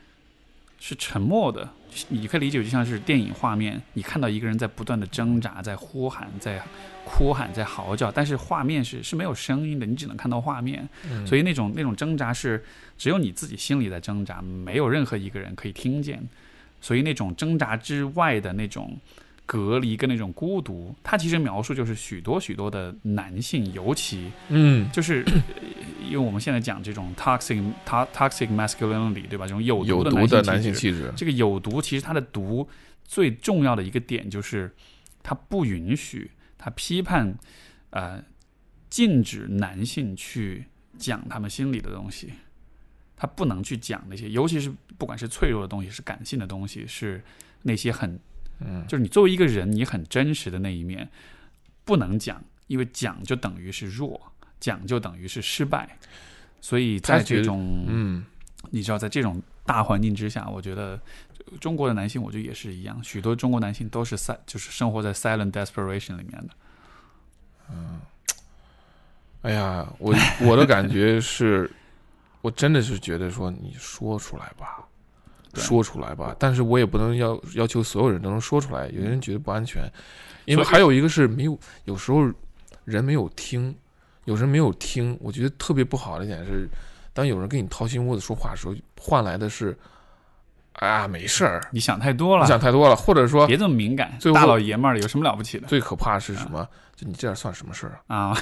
[0.80, 1.70] 是沉默的，
[2.07, 6.64] 你可以理解就像是电影画面，你看到一个人在不断的挣扎，在呼喊，在
[7.03, 10.88] 哭喊，在嚎叫，但是画面是是没有声音的，你只能看到画面，
[11.28, 12.64] 所以那种那种挣扎是
[13.00, 16.22] 只有你自己心里在挣扎，没有任何一个人可以听见，
[16.80, 18.95] 所以那种挣扎之外的那种。
[19.52, 25.26] 隔离跟那种孤独，它其实描述就是许多许多的男性，尤其，嗯，就是
[26.06, 29.47] 因为我们现在讲这种 toxic toxic masculinity，对吧？
[29.47, 31.12] 这种有毒的男性气质。
[31.16, 32.70] 这个有毒，其实它的毒
[33.04, 34.72] 最重要的一个点就是，
[35.24, 37.36] 它不允许，它批判，
[37.89, 38.24] 呃，
[38.88, 40.66] 禁止男性去
[41.00, 42.34] 讲他们心里的东西，
[43.20, 47.22] 他不能去讲那些，尤其是不管是脆弱的东西，是感性的东西，是
[47.61, 48.20] 那些很。
[48.61, 51.07] 嗯，就是你作为一个人，你很真实的那一面
[51.86, 54.20] 不能讲，因为讲就等于是弱，
[54.59, 55.97] 讲就等于是失败。
[56.59, 58.26] 所以在这种，嗯，
[58.70, 60.99] 你知道，在这种大环境之下，我觉得
[61.61, 66.49] 中国的男性，我觉得也是一样，许多中国男性都是在就是生活在 silent desperation 里面的。
[67.72, 68.01] 嗯，
[69.43, 71.72] 哎呀，我我的感觉是，
[72.42, 74.86] 我真的是觉得说，你说出来吧。
[75.56, 78.86] 说出来吧，但是我也不能要要求所有人都能说出来。
[78.90, 79.82] 有些人觉得不安全，
[80.46, 82.32] 因为还有一个是没有，有时候
[82.86, 83.76] 人没有听，
[84.26, 85.18] 有人没有听。
[85.20, 86.70] 我觉得特别不好的一点是，
[87.14, 89.76] 当有人跟你掏心窝子说话的时候，换来的是
[90.80, 96.67] 啊，没事儿，你想太多了，你想太多了，或者说别这么敏感，大老爷们儿有什么了不起的最可怕是什么？
[96.95, 98.17] 就你这样算什么事儿啊？
[98.17, 98.38] 啊？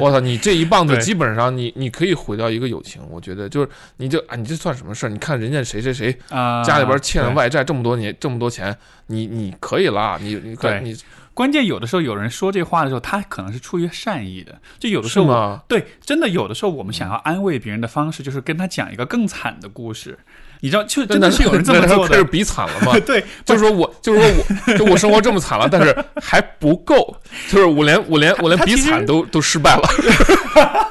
[0.00, 3.68] 我操，你这一棒子基本上你你可以毁掉一个友情，我觉得就是
[3.98, 5.08] 你就啊，你这算什么事儿？
[5.08, 10.96] 你看人家谁谁谁啊，家里边欠了外债这么多年这么多钱，你你可以啦，你你对你
[11.34, 15.60] 关键有的时候有人说这话的时候，他可能是出于善意的，就有的时候？
[15.68, 20.18] 对，真的有的时候我们想要安慰别人的方式，就是跟他讲一个更惨的故事。
[20.60, 22.30] 你知道，就真的是有人 这么做开始的。
[22.30, 22.98] 比惨了吗？
[23.04, 24.30] 对， 就是说我，就是说
[24.66, 27.14] 我，就我生活这么惨了，但是还不够，
[27.50, 29.82] 就是我连我连我连比惨都都失败了，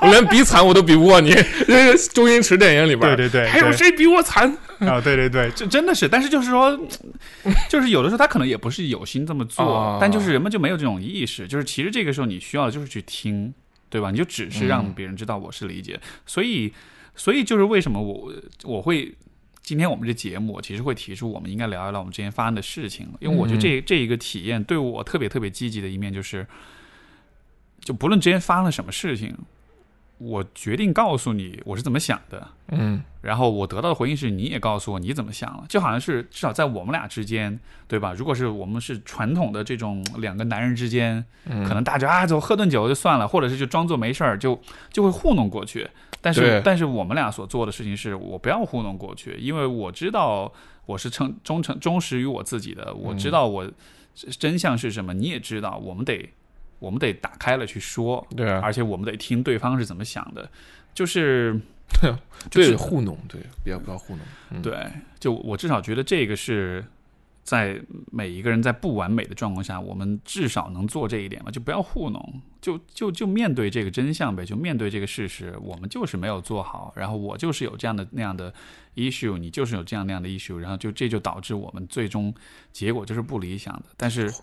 [0.02, 1.34] 我连比惨我都比不过你。
[1.68, 4.56] 那个周星驰电影里边，对对对还有谁比我惨？
[4.90, 6.80] 啊，对对对，这真的是，但是就是说，
[7.70, 13.54] 就是有的时候他可能也不是有心这么做，啊但就是人们就没有这种意识，就是其实这个时候你需要的就是去听，
[13.90, 14.12] 对吧？
[14.12, 16.74] 你就只是让嗯别人知道我是理解，所以，
[17.16, 19.14] 所以就是为什么我我会。
[19.66, 26.46] 今天我们这节目，我其实会提出，我们应该聊一聊我们之前发生的事情，因为我觉得这、这一个体验对我特别特别积极的一面就是，
[27.80, 29.34] 就不论之前发生了什么事情，
[30.24, 33.04] 我决定告诉你我是怎么想的，嗯。
[33.22, 37.58] 然后我得到的回应是，你也告诉我你怎么想了，就好像是至少在我们俩之间，
[37.88, 38.14] 对吧？
[38.14, 44.60] 如果是我们是传统的这种两个男人之间，嗯，可能大家啊走喝顿酒就算了，或者是就装作没事儿，就
[44.92, 45.88] 就会糊弄过去。
[46.20, 50.52] 但是但是我们俩所做的事情是我不要糊弄过去，因为我知道
[50.86, 53.70] 我是诚忠诚忠实于我自己的，我知道我
[54.38, 56.30] 真相是什么，你也知道，我们得
[56.84, 60.50] 我们得打开了去说，对啊，而且我们得听对方是怎么想的，
[60.94, 61.60] 就是。
[62.02, 62.12] 对
[62.50, 66.84] 就是糊弄，对，不要不要糊弄，嗯，对，就我至少觉得这个是
[67.44, 67.80] 在
[68.12, 78.52] 每一个人在不完美的状况下，我们至少能做这一点嘛，就不要糊弄，就就就面对这个真相呗，就面对这个事实，我们就是没有做好，然后我就是有这样的那样的
[78.96, 82.34] issue，你就是有这样那样的 issue，然后就这就导致我们最终
[82.72, 84.34] 结果就是不理想的，但是。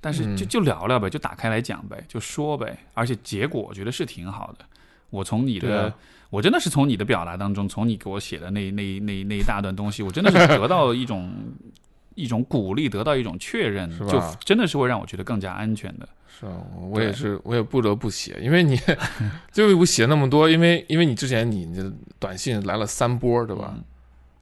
[0.00, 4.64] 但是就嗯就聊聊呗，就打开来讲呗，就说呗，而且结果我觉得是挺好的。
[5.10, 5.92] 我从你的，
[6.30, 11.32] 我真的是从你的表达当中，从你给我写的那那那那一大段东西，我真的是得到一种
[12.14, 16.08] 一种鼓励，得到一种确认就真的是会让我觉得更加安全的。
[16.28, 18.78] 是啊，我我也是，我也不得不写，因为你
[19.52, 23.72] 就是我写那么多，因为因为你之前你的短信来了三波，对吧？
[23.74, 23.84] 嗯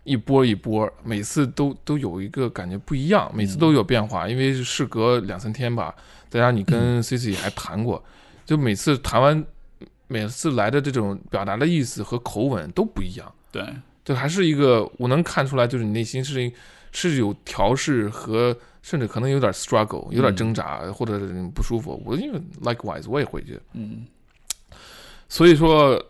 [0.04, 5.94] 一波一波，每次都都有一个感觉不一样，每次都有变化，因为是事隔两三天吧，
[6.28, 8.02] 再加上你跟 C C 还谈过，
[8.44, 9.44] 就每次谈完，
[10.06, 13.66] 每次来的这种表达的意思和口吻都不一样，对，
[14.04, 16.52] 就还是一个我能看出来，就是你内心是
[16.92, 22.00] 是有调试和甚至可能有点 struggle，有点挣扎、或者是不舒服。
[22.04, 24.06] 我因为 likewise 我也会觉得，嗯。
[25.26, 26.00] 所以说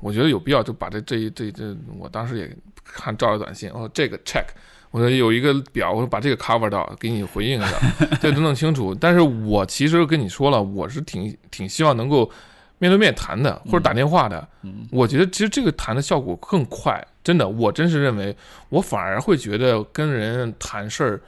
[0.00, 4.44] 我觉得有必要就把这这一这这，我当时也看照着短信，哦，这个 check，
[4.90, 7.76] 我说有一个表，我说把这个 cover 到，给你回应一下，
[8.20, 8.94] 这都弄清楚。
[8.94, 12.30] 但是我其实跟你说了，我是挺挺希望能够
[12.78, 14.46] 面对面谈的，或者打电话的。
[14.62, 18.36] 嗯我觉得其实这个谈的效果更快，真的，我真是认为，
[18.68, 21.20] 我反而会觉得跟人谈事儿，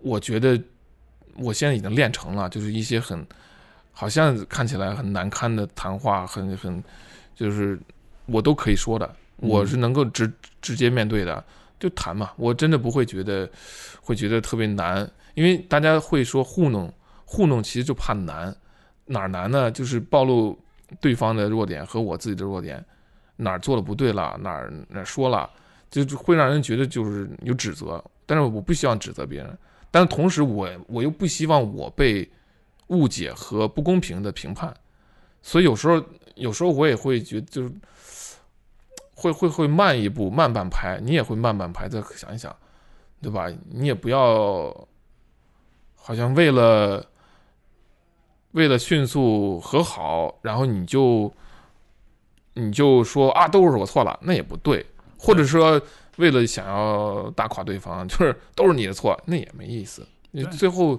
[0.00, 0.60] 我觉得
[1.36, 3.26] 我现在已经练成了，就是一些很
[3.92, 6.82] 好像看起来很难堪的谈话，很很
[7.34, 7.78] 就是
[8.26, 11.44] 我都可以说的，我是能够直直接面对的，
[11.78, 13.50] 就谈嘛，我真的不会觉得
[14.00, 16.92] 会觉得特别难，因为大家会说糊弄，
[17.24, 18.54] 糊弄其实就怕难，
[19.06, 19.70] 哪儿难呢？
[19.70, 20.58] 就是暴露
[21.00, 22.84] 对方的弱点和我自己的弱点，
[23.36, 25.50] 哪儿做的不对了，哪儿哪儿说了，
[25.90, 29.58] 就是会让人觉得就是有指责，但是我不希望指责别人，
[29.90, 32.28] 但是同时我我又不希望我被
[32.88, 34.72] 误解和不公平的评判，
[35.42, 36.02] 所以有时候
[36.34, 37.72] 有时候我也会觉得就是
[39.22, 42.54] 会会会慢一步，慢半拍，你也会慢半拍，再想一想，
[43.20, 43.46] 对吧？
[43.70, 44.74] 你也不要
[45.94, 47.06] 好像为了
[48.50, 51.32] 为了迅速和好，然后你就
[52.54, 54.84] 你就说啊，都是我错了，那也不对，
[55.16, 55.80] 或者说
[56.16, 60.04] 为了想要打垮对方，就是都是你的错，那也没意思。
[60.32, 60.98] 你最后，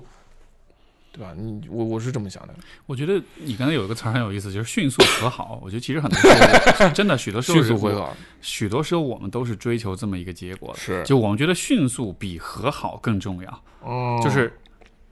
[1.13, 1.31] 对吧？
[1.37, 2.53] 你我我是这么想的，
[2.87, 5.59] 我觉得你刚才有一个词儿很有意思，就是迅速和好。
[5.63, 10.79] 我觉得其实很多时候 真的许多时候迅速和，好许多时候我们都是追求这么一个结果的。
[10.79, 14.51] 是，就我们觉得迅速比和好更重要，哦就是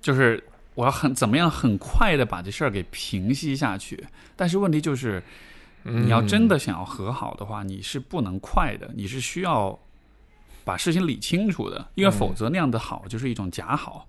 [0.01, 0.43] 就是
[0.73, 4.03] 我要很怎么样很快的把这事儿给平息下去。
[4.35, 5.21] 但是问题就是，
[5.83, 9.77] 你要真的想要和好的话，你是不能快的，你是需要
[10.63, 14.05] 把事情理清楚的，因为否则那样的好就是一种假好，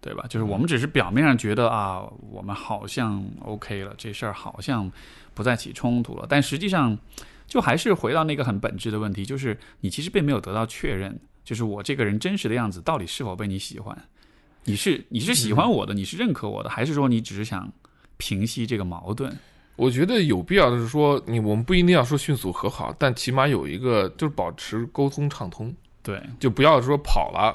[0.00, 0.24] 对吧？
[0.28, 4.90] 就是我们只是表面上觉得啊，我们好像 OK 了，这事儿好像
[5.32, 6.96] 不再起冲突了，但实际上
[7.46, 11.18] 就还是回到那个很本质的问题，就是你其实并没有得到确认。
[11.44, 13.96] 就是我这个人真实的样子到底是否被你喜欢？
[14.64, 17.70] 你是你是喜欢我的，你是认可我的，还是说你只是想
[18.16, 19.30] 平息这个矛盾？
[19.76, 27.54] 我觉得有必要的是说，你我们不一定要说迅速和好，但起码有一个就是保持沟通畅通，对，就不要说跑了。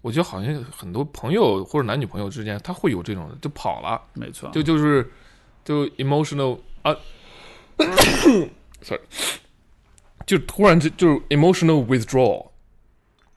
[0.00, 5.10] 我觉得好像很多朋友或者男女朋友之间，他会有这种就跑了，没错，就就是
[5.64, 6.96] 就 emotional 啊，
[8.82, 9.00] sorry，
[10.24, 12.46] 就突然就就是 emotional withdrawal。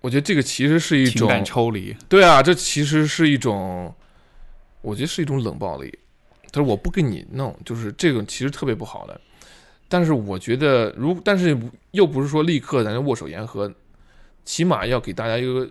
[0.02, 3.94] 我觉得这个其实是一种情感抽离，对啊，这其实是一种，
[4.82, 5.96] 我觉得是一种冷暴力。
[6.52, 9.22] 他说我不跟你弄，就是这个其实特别不好的。
[9.88, 11.56] 但是我觉得，如但是
[11.92, 13.72] 又不是说立刻咱就握手言和，
[14.44, 15.70] 起码要给大家一个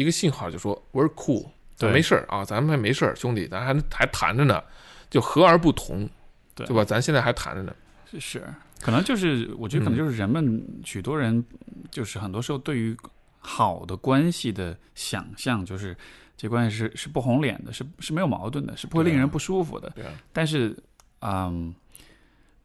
[0.00, 1.46] 一个信号，就说 we're cool，
[1.78, 4.62] 对没事儿啊，咱们还没事儿，兄弟，咱还还谈着呢，
[5.10, 6.08] 就和而不同，
[6.54, 6.82] 对对吧？
[6.82, 7.74] 咱现在还谈着呢。
[8.18, 8.42] 是，
[8.80, 11.44] 可能就是我觉得可能就是人们许多人
[11.90, 12.96] 就是很多时候对于
[13.40, 15.94] 好的关系的想象，就是
[16.34, 19.90] 这关系是是不红脸的，是是没有矛盾的，是不会令人不舒服的。
[19.90, 20.74] 对啊，但是，
[21.20, 21.74] 嗯，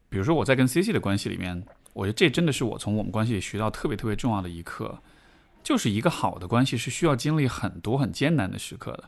[0.08, 1.62] 比如说我在跟 C C 的关系里面，
[1.94, 4.98] 我觉得这真的是我从我们关系里学到特别特别重要的一课，
[5.66, 9.04] 就是一个好的关系是需要经历很多很艰难的时刻的，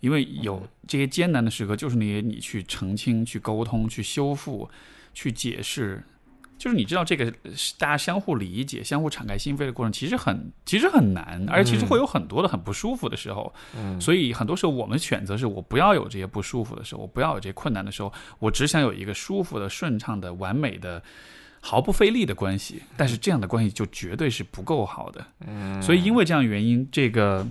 [0.00, 4.68] 因为有这些艰难的时刻，就是那些你去澄清、去沟通、去修复、
[5.12, 6.02] 去解释。
[6.56, 7.30] 就是你知道这个
[7.78, 13.50] 大家相互理解、相互敞开心扉的过程，其实很其实很难，而且其实会有很多的很不舒服的时候。
[13.74, 21.02] 嗯，所以很多时候我们选择是我不要有这些不舒服的时候，我不要有这些困难的时候，我只想有一个舒服的、顺畅的、完美的、
[21.60, 22.82] 毫不费力的关系。
[22.96, 25.24] 但是这样的关系就绝对是不够好的。
[25.46, 27.46] 嗯，所以因为这样原因，这个，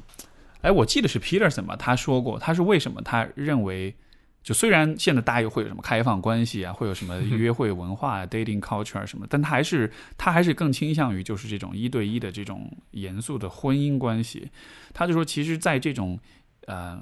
[0.61, 3.95] 哎，我记得是 Peterson 吧，他说过，他是为什么他认为，
[4.43, 14.49] 就虽然现在大家又会有什么开放关系啊，会有什么 约会文化啊、dating culture 啊什么，但他还是他还是更倾向于就是这种一对一的这种严肃的婚姻关系。
[14.93, 16.19] 他就说，其实，在这种
[16.65, 16.99] 呃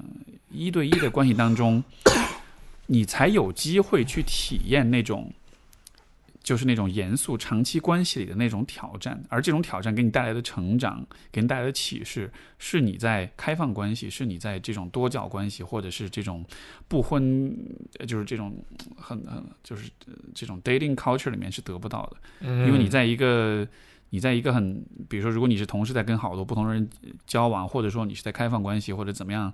[0.52, 1.84] 一对一的关系当中，
[2.88, 5.32] 你才有机会去体验那种。
[6.48, 16.46] 就是那种严肃长期关系里的那种挑战，而这种挑战给你带来的成长，给你带来的启示，是你在开放关系，是你在这种多角关系，或者是这种
[16.88, 17.54] 不婚，
[18.00, 18.56] 呃就是这种
[18.96, 22.18] 很很就是呃这种 dating culture 里面是得不到的。
[22.40, 23.68] 嗯因为你在一个
[24.12, 26.90] 你在一个很，比如说，如果你是同时在跟好多不同人
[27.26, 29.54] 交往，或者说你是在开放关系或者怎么样，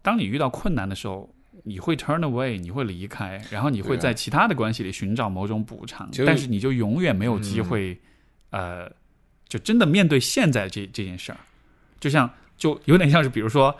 [0.00, 7.98] 当你遇到困难的时候，你会 turn away，你会离开，然后你会在其他的关系里寻找某种补偿，就但是你就永远没有机会，
[8.50, 8.90] 呃，
[9.48, 11.38] 就真的面对现在这这件事儿，
[12.00, 13.74] 就像就有点像是，比如说。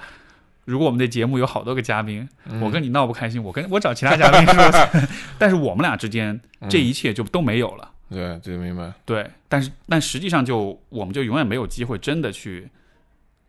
[0.66, 2.58] 如果我们的节目有好多个嘉宾，嗯。
[2.62, 4.88] 我跟你闹不开心，我跟我找其他嘉宾说，
[5.38, 7.92] 但是我们俩之间这一切就都没有了。
[8.08, 12.66] 对对明白，对，但是但实际上就我们就永远没有机会真的去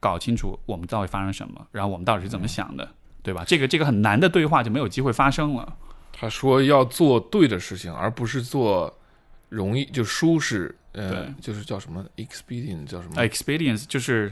[0.01, 2.86] 搞清楚我们到底发生什么，然后我们到底是怎么想的，
[3.26, 3.43] 对吧？
[3.45, 5.76] 这个这个很难的对话就没有机会发生了。
[6.13, 8.97] 他说要做对的事情，而不是做
[9.49, 14.32] 容易就舒适，呃对，就是叫什么 expedient 叫什么？expedience，就是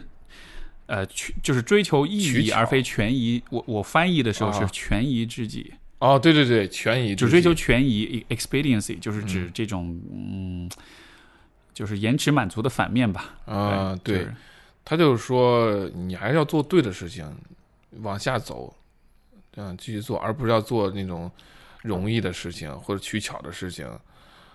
[0.85, 3.43] 呃，去就是追求意义而非权宜。
[3.49, 10.69] 我我翻译的时候是啊权宜之计，哦，对对对，权宜之就追求计权宜 expediency，就是指这种嗯，
[11.73, 13.35] 就是延迟满足的反面吧。
[13.45, 14.35] 啊，对就是，
[14.85, 17.25] 他就是说你还是要做对的事情，
[18.01, 18.73] 往下走，
[19.55, 21.29] 嗯，继续做，而不是要做那种
[21.81, 23.87] 容易的事情或者取巧的事情。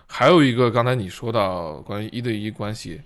[0.07, 3.01] 还有一个，刚才你说到关于一对一关系，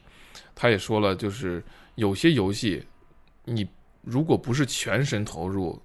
[0.55, 1.63] 他也说了，就是
[1.95, 2.83] 有些游戏，
[3.45, 3.67] 你
[4.01, 5.81] 如果不是全神投入，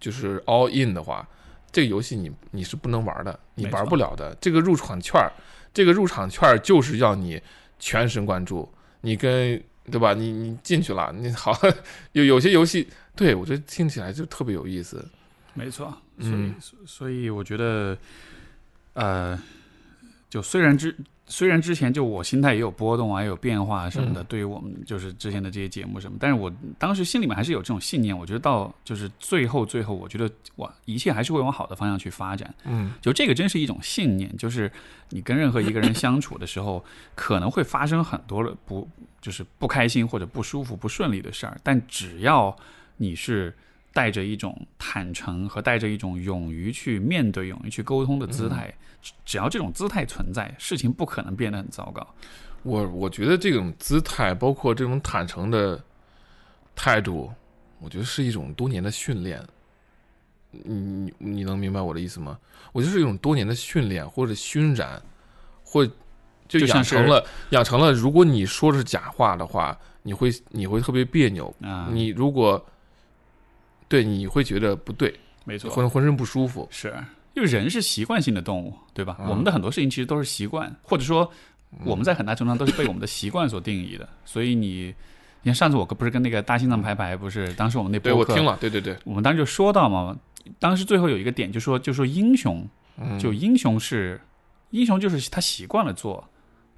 [0.00, 1.28] 就是 all in 的话，
[1.70, 4.34] 这个游戏你你是不能玩的，你玩不了的。
[4.40, 5.30] 这个入场券儿，
[5.72, 7.40] 这个入场券儿就是要你
[7.78, 8.66] 全神贯注，
[9.02, 10.14] 你跟对吧？
[10.14, 11.54] 你你进去了，你好
[12.12, 15.06] 有有些游戏，对我觉得听起来就特别有意思。
[15.54, 16.54] 没错，所以、嗯。
[16.86, 17.96] 所以我觉得，
[18.92, 19.40] 呃，
[20.28, 20.94] 就虽然之
[21.26, 24.26] 虽然之前就我心态也有波动啊，也有变化什么的，嗯。
[24.28, 32.54] 对于我们就是之前的这些节目什么，但是我当时心里面还是有这种信念，我觉得到就是最后最后，我觉得哇，一切还是会往好的方向去发展。
[32.64, 32.92] 嗯。
[33.00, 34.70] 就这个真是一种信念，就是
[35.10, 38.86] 你跟任何一个人相处的时候， 可能会发生很多的不
[39.22, 42.54] 就是不开心或者不舒服、不顺利的事儿，但只要
[42.98, 43.56] 你是
[43.94, 52.06] 带着一种坦诚和带着一种勇于去面对、勇于去沟通的姿态，只只要这种姿态存在，事情不可能变得很糟糕。
[52.64, 55.82] 我我觉得这种姿态，包括这种坦诚的
[56.74, 57.32] 态度，
[57.78, 59.40] 我觉得是一种多年的训练。
[60.50, 62.38] 你你你能明白我的意思吗？
[62.72, 65.00] 我觉得是一种多年的训练或者熏染，
[65.62, 65.84] 或
[66.48, 71.54] 就养成了养成了，如果你说的是假话的话，你会你会特别别扭。
[71.60, 72.64] 啊，你如果
[73.88, 76.66] 对你会觉得不对，没错，浑浑身不舒服。
[76.70, 76.94] 是，
[77.34, 79.16] 因为人是习惯性的动物，对吧？
[79.20, 81.30] 嗯我们的很多事情其实都是习惯，或者说
[81.84, 84.08] 我们在很大程度上都是被我们的习惯所定义的。
[84.24, 84.94] 所以你，
[85.42, 90.16] 你看上次我不是跟那个大心脏排排，不是当时我们那播客对我听了，对对对，我们当时就说到嘛，
[90.58, 92.66] 当时最后有一个点就说，就说英雄，
[92.96, 94.20] 嗯，就英雄是
[94.70, 96.28] 英雄，就是他习惯了做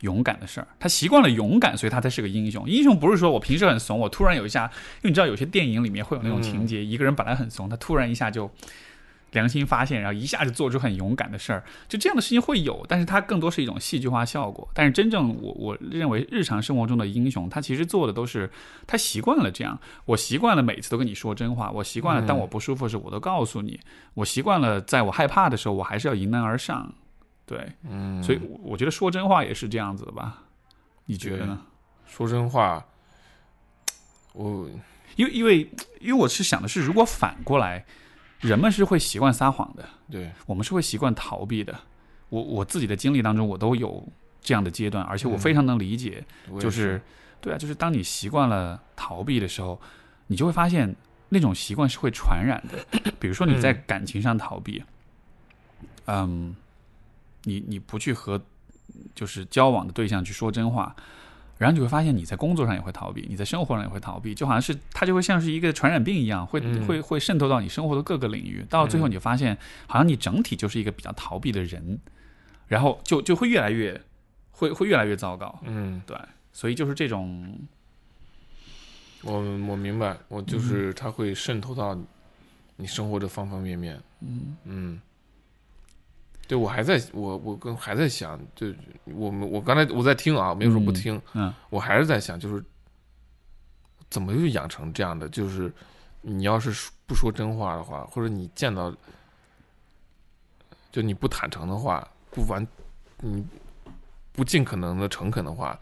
[0.01, 2.68] 勇敢的事儿，他习惯了勇敢，所以他才是个英雄。
[2.68, 4.64] 英雄不是说我平时很怂，我突然有一下，
[4.97, 8.51] 因为你知道有些电影里面会有那种情节，一个人本来很怂，他突然一下就
[9.32, 14.66] 良心发现，然后一下就做出很勇敢的事儿，就这样的事情会有，但是它更多是一种戏剧化效果。
[14.73, 18.51] 但是真正我我认为日常生活中的英雄，他其实做的都是
[18.86, 23.81] 他习惯了这样，我习惯了每次都跟你说真话，我习惯了当我不舒服时我都告诉你，
[24.14, 26.94] 我习惯了在我害怕的时候我还是要迎难而上，
[27.47, 30.43] 对，嗯，所以我我觉得说真话也是这样子的吧？
[31.05, 31.64] 你觉得呢？
[32.05, 32.85] 说真话，
[34.32, 34.68] 我
[35.14, 35.70] 因为因为
[36.01, 37.85] 因为我是想的是，如果反过来，
[38.40, 41.78] 人们是会习惯撒谎的，对我们是会习惯逃避的。
[42.28, 44.05] 我我自己的经历当中，我都有
[44.40, 46.24] 这样的阶段，而且我嗯非常能理解，
[46.59, 47.01] 就是
[47.40, 49.81] 对啊，就是当你习惯了逃避的时候，
[50.27, 50.93] 你就会发现
[51.28, 53.10] 那种习惯是会传染的。
[53.20, 54.82] 比如说你在嗯感情上逃避，
[56.06, 56.55] 嗯，
[57.47, 58.40] 你你不去和
[59.14, 60.94] 就是交往的对象去说真话，
[61.59, 66.86] 然后你会发现你在工作上也会逃避，你在生活上也会逃避，就好像是它就会像是一个传染病一样，会、嗯。
[66.86, 69.10] 会会渗透到你生活的各个领域，到最后嗯。
[69.10, 69.56] 你就发现，
[69.86, 71.98] 好像你整体就是一个比较逃避的人，
[72.68, 74.01] 然后就就会越来越
[74.51, 76.18] 会会越来越糟糕，嗯，对，
[76.52, 77.59] 所以就是这种
[79.23, 79.35] 我
[79.66, 80.47] 我明白，我嗯。
[80.47, 81.97] 就是它会渗透到
[82.77, 84.01] 你生活的方方面面。
[84.20, 84.56] 嗯。
[84.64, 85.01] 嗯，
[86.48, 88.66] 对我还在我我跟还在想，就
[89.05, 92.64] 我们我刚才我在听啊，没有说不嗯听，嗯我还是在想，就是
[94.09, 95.73] 怎么就养成这样的，就是
[96.23, 98.94] 你要是说不说真话的话，或者你见到
[100.93, 102.66] 就你不坦诚的话，不完
[103.20, 103.44] 你
[104.32, 105.78] 不尽可能的诚恳的话，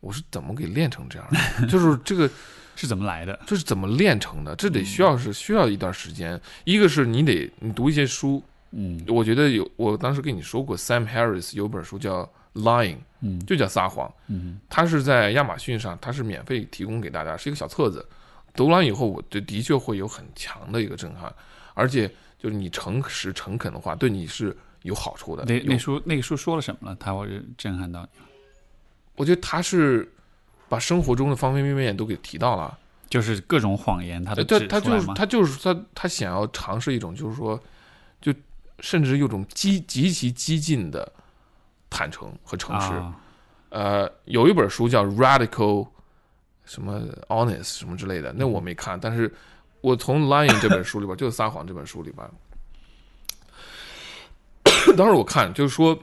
[0.00, 1.28] 我是怎么给练成这样
[1.60, 1.66] 的？
[1.68, 2.28] 就是这个
[2.76, 3.38] 是怎么来的？
[3.46, 4.56] 这是怎么练成的？
[4.56, 6.40] 这得需嗯要是需要一段时间。
[6.64, 8.42] 一个是你得你读一些书，
[8.76, 12.22] 嗯我觉得有，我当时跟你说过，Sam Harris 有本书叫
[12.54, 14.12] 《Lying》，嗯就叫撒谎。
[14.28, 18.04] 嗯他是在亚马逊上，他是免费提供给大家，是一个小册子。
[18.54, 21.32] 读完以后，我对的确会有很强的一个震撼，
[21.74, 25.44] 而且就是你诚实诚恳的话，对你是有好处的。
[25.44, 26.96] 那那书那个书说了什么了？
[27.00, 28.08] 他会震撼到你，
[29.16, 30.12] 我觉得他是
[30.68, 32.78] 把生活中的方方面面都给提到了。
[33.10, 37.62] 就是各种谎言，他都他就是他就是他他想要尝试一种，就是说，就
[38.80, 41.10] 甚至有种激极其激进的
[41.88, 42.92] 坦诚和诚实。
[42.94, 43.14] 啊，
[43.70, 45.84] 呃，有一本书叫《Radical》
[46.64, 49.32] 什么 Honest 什么之类的，那我没看，但是
[49.80, 52.26] 我从《Lying》这本书里边，就是撒谎这本书里边，
[54.96, 55.98] 当时我看就是说，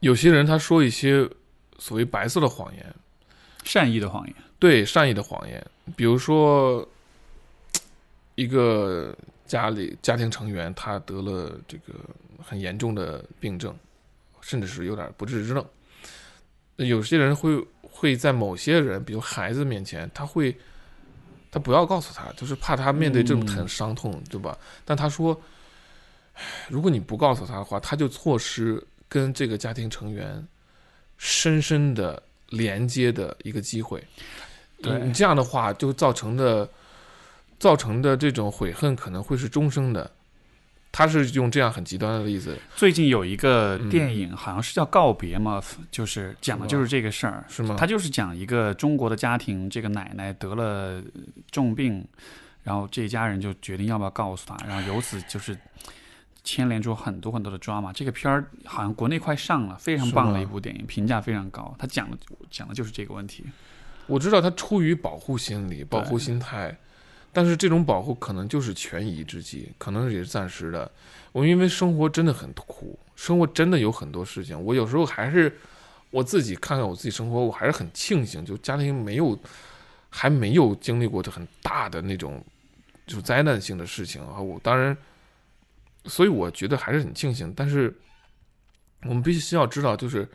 [0.00, 1.28] 有些人他说一些
[1.78, 2.94] 所谓白色的谎言，
[3.64, 5.64] 善意的谎言，对善意的谎言，
[5.96, 6.86] 比如说
[8.36, 9.16] 一个
[9.48, 11.94] 家里家庭成员他得了这个
[12.40, 13.74] 很严重的病症，
[14.40, 15.64] 甚至是有点不治之症。
[16.76, 20.56] 有些人会会在某些人，比如孩子面前，他会
[21.50, 24.56] 他不要告诉他，就是怕他面对这种嗯很伤痛，对吧？
[24.84, 25.38] 但他说，
[26.34, 30.46] 唉如果你不告诉他的话，他就错失跟这个家庭成员
[31.16, 34.00] 深深的连接的一个机会。
[34.80, 36.68] 对你这样的话，就造成的
[37.58, 40.10] 造成的这种悔恨可能会是终生的。
[40.90, 47.44] 他是用这样很极端的例子，最近有一个嗯电影，好像是叫《告别》嘛，就是讲的就是这个事儿。
[47.46, 47.76] 是吗？
[47.78, 51.00] 他就是讲一个中国的家庭，这个奶奶得了
[51.50, 52.02] 重病，
[52.62, 55.56] 然后这一家人就决定要不要告诉她，然后由此就是
[56.42, 57.92] 牵连出很多很多的 drama。
[57.92, 61.76] 这个片儿好像国内快上了，非常棒的一部电影，评价非常高。
[61.78, 62.16] 他讲的
[62.50, 63.44] 讲的就是这个问题。
[64.06, 66.74] 我知道他出于保护心理、保护心态，
[67.32, 70.90] 但是这种保护可能就是权宜之计，可能也是暂时的。
[71.32, 75.54] 我因为生活真的很苦，生活真的有很多事情，我有时候还是
[76.10, 79.38] 我自己看看我自己生活，我还是很庆幸，就家庭没有
[80.08, 82.42] 还没有经历过这很大的那种
[83.06, 84.40] 就灾难性的事情啊。
[84.40, 84.96] 我当然，
[86.06, 87.94] 所以我觉得还是很庆幸，但是
[89.02, 90.26] 我们必须要知道，就是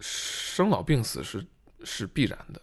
[0.00, 1.44] 生老病死是
[1.84, 2.60] 是必然的，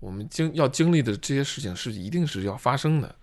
[0.00, 3.14] 我们经要经历的这些事情是一定是要发生的，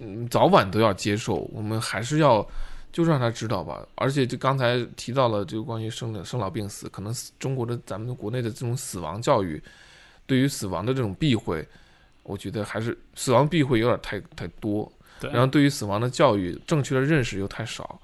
[0.00, 1.36] 嗯早晚都要接受。
[1.52, 2.46] 我们还是要
[2.90, 3.86] 就让他知道吧。
[3.94, 9.62] 而且就刚才提到了，就关于生的生老病死，可能中国的咱们国内的这种死亡教育，
[10.26, 11.66] 对于死亡的这种避讳，
[12.22, 14.90] 我觉得还是死亡避讳有点太太多。
[15.20, 18.00] 对，然后对于死亡的教育，正确的认识又太少。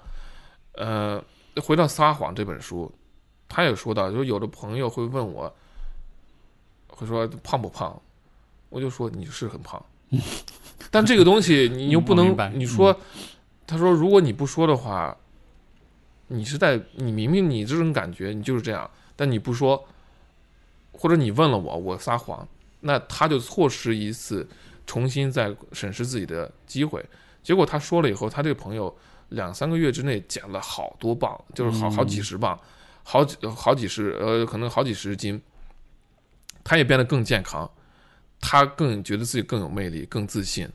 [0.73, 1.23] 呃，
[1.63, 2.93] 回到《撒谎》这本书，
[3.49, 5.55] 他也说到，就是有的朋友会问我，
[6.95, 8.01] 会说胖不胖，
[8.69, 9.85] 我就说你是很胖，
[10.91, 12.97] 但这个东西你又不能你说，
[13.67, 15.17] 他说如果你不说的话，
[16.29, 19.85] 你是在你明明你这种感觉你就是这样，但你不说，
[20.93, 22.47] 或者你问了我，我撒谎，
[22.81, 24.47] 那他就错失一次
[24.87, 27.05] 重新再审视自己的机会。
[27.43, 28.95] 结果他说了以后，他这个朋友
[29.31, 32.59] 两三个月之内减了好多磅，就是好嗯好几十磅，
[33.03, 35.41] 好几好几十呃，可能好几十斤。
[36.65, 37.71] 他也变得更健康，
[38.41, 40.69] 他更觉得自己更有魅力，更自信。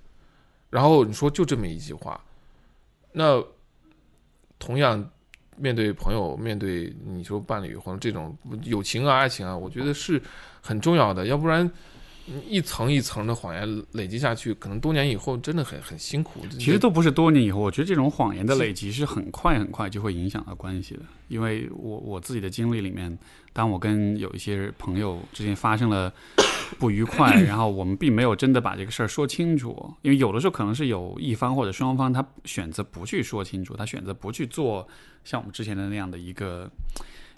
[0.70, 2.24] 然后你说就这么一句话，
[3.12, 3.44] 那
[4.60, 5.04] 同样
[5.58, 10.22] 面对朋友，面对你说伴侣或者这种友情啊、爱情啊，我觉得是
[10.62, 11.70] 很重要的，要不然
[12.48, 16.42] 一层一层的谎言累积下去，可能多年以后真的很很辛苦。
[16.52, 21.02] 其实都不是多年以后，我觉得这种谎言的累积是很快很快就会影响到关系的。
[21.28, 23.18] 因为我我自己的经历里面，
[23.54, 26.12] 当我跟有一些朋友之间发生了
[26.78, 34.88] 不愉快，然后我们并没有真的把这个事儿说清楚，因为有的时候可能是有一方或者双方他选择不去说清楚，他选择不去做
[35.24, 36.70] 像我们之前的那样的一个。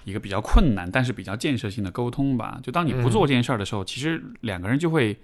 [0.03, 2.59] 一个比较困难，但是比较建设性的沟通吧。
[2.63, 5.17] 就当你不做这件事儿的时候，其实两个人就会，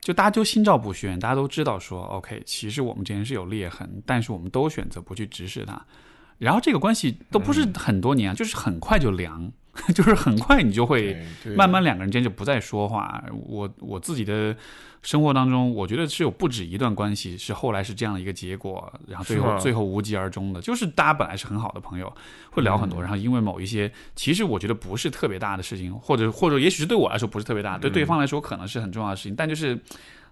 [0.00, 5.84] 就大家就心照不宣，大家都知道说，OK，其实我们之间是有裂痕，但是我们都选择不去直视它。
[6.38, 9.52] 然后这个关系都不是很多年啊，就是很快就凉，
[9.94, 11.16] 就是很快你就会
[11.56, 13.22] 慢慢两个人之间就不再说话。
[13.46, 14.54] 我我自己的
[15.02, 22.14] 生活当中，我觉得是有不止一段关系是后来是这样的一个结果，然后最后最后无疾而终的，就是大家本来是很好的朋友，
[22.50, 29.74] 会聊很多，然后因为某一些其实我觉得不是特别大的事情，或者或者也许是对我来说不是特别大，对对方来说可能是很重要的事情，但就是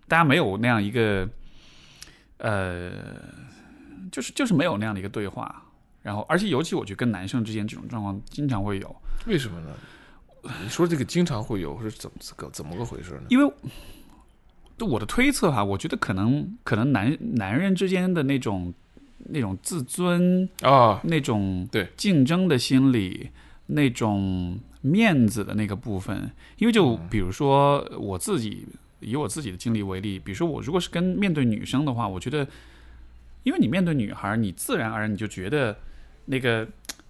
[0.06, 1.26] 大家没有那样一个
[2.36, 2.92] 呃，
[4.12, 5.62] 就是就是没有那样的一个对话。
[6.02, 8.96] 然后，而且尤其我觉得跟男生之间这种状况经常会有，
[9.26, 9.68] 为什么呢？
[10.62, 13.24] 你说这个经常会有是怎么个怎么个回事呢？
[13.28, 13.54] 因为
[14.78, 18.72] 就我的推测哈，我觉得可能可能男男人之间的那种
[19.18, 23.28] 那种自尊、啊，那种对竞争的心理、
[23.66, 28.66] 那种面子的那个部分，因为就比如说我自己
[29.00, 32.48] 以我自己的经历为例，比如说我如果是跟面对女生的话，我觉得，
[33.42, 35.76] 因为你面对女孩，你自然而然你就觉得
[36.30, 36.66] 那个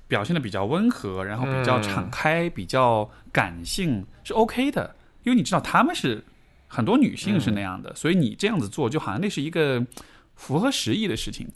[0.09, 6.25] 表现的比较温和，然后比较嗯敞开、比较感性是 OK 的，因为你知道他们是
[6.67, 9.87] 很多女性是那样的，所以你这样子做就好像那是一个
[10.35, 11.47] 符合时宜的事情。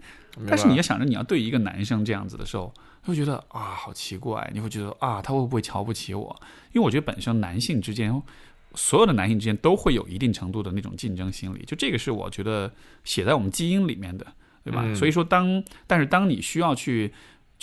[0.49, 6.37] 但是你要想着你要对一个男生这样子的时候，会觉得啊好奇怪，你会觉得啊他会不会瞧不起我？
[6.73, 8.21] 因为我觉得本身男性之间，
[8.75, 12.69] 所有的男性之间都会有一定程度的那种竞争心理，就这个是我觉得
[13.05, 14.27] 写在我们基因里面的，
[14.65, 14.83] 对吧？
[14.85, 17.13] 嗯所以说当但是当你需要去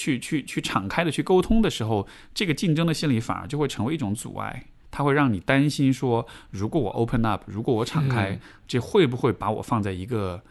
[0.01, 4.65] 去去去敞开的去沟通的时候，这个竞争的心理反而就会成为一种阻碍。
[4.89, 10.41] 它会让你担心说，如果我 open up，如果我敞开，嗯这会不会把我放在一个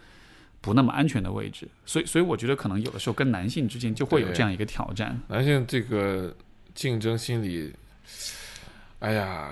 [0.60, 1.68] 不那么安全的位置？
[1.84, 5.20] 所以，所以我觉得可能有的时候跟男性之间就会有这样一个挑战。
[5.28, 6.34] 男性这个
[6.74, 7.74] 竞争心理，
[9.00, 9.50] 哎呀，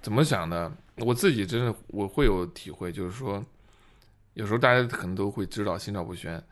[0.00, 0.72] 怎么想呢？
[0.98, 3.44] 我自己真的我会有体会，就是说，
[4.32, 6.42] 有时候大家可能都会知道心照不宣，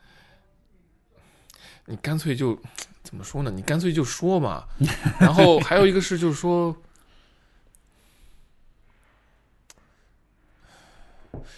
[1.87, 2.59] 你干脆就
[3.03, 3.51] 怎么说呢？
[3.51, 4.67] 你干脆就说嘛。
[5.19, 6.75] 然后还有一个是，就是说，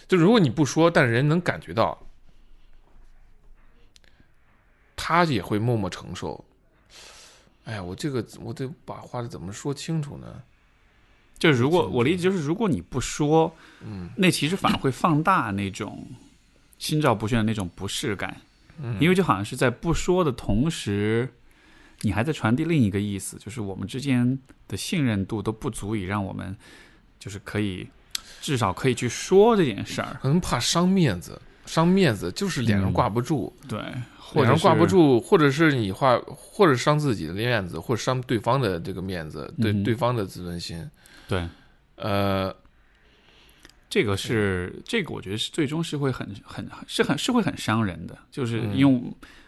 [0.07, 1.97] 就如果你不说，但人能感觉到，
[4.95, 6.43] 他也会默默承受。
[7.65, 10.43] 哎呀，我这个我得把话怎么说清楚呢？
[11.37, 16.07] 就是如果竞我理解就是，如果你不说，嗯，那其实反而会放大那种
[16.79, 18.46] 心照不宣的那种不适感，嗯
[18.99, 21.27] 因为就好像是在不说的同时，
[22.01, 24.37] 你还在传递另一个意思，就是我们之间
[24.67, 26.55] 的信任度都不足以让我们
[27.19, 27.87] 就是可以
[28.41, 33.79] 至少可以去说这件事儿，可能怕伤面子，伤面子就是脸上嗯挂不住，对，
[34.17, 40.89] 或者脸上挂不，住，或者是你话，或者伤自己的面子，或者伤对方的这个面子，对、嗯对方的自尊心。
[41.27, 41.47] 对。
[41.95, 42.55] 呃，
[43.89, 49.01] 这个是这个，我觉得是最终是会很很是很是会很伤人的，就是嗯因为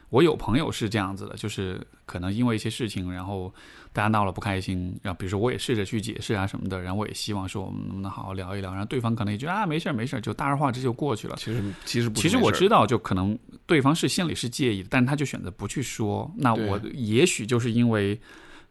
[0.09, 3.53] 我有朋友是这样子的，就是可能因为一些事情，然后
[3.93, 11.35] 大家闹了不开心，然后比如说我也试着去解释啊什么的，然后我也希望说我们能不能好好聊一聊，然后对方可能也觉得啊没事儿没事儿，就大而化之就过去了。
[11.37, 13.37] 其实其实不其实我知道，就可能
[13.67, 16.31] 对方是心里是介意的，但是他就选择不去说。
[16.37, 18.19] 那我也许就是因为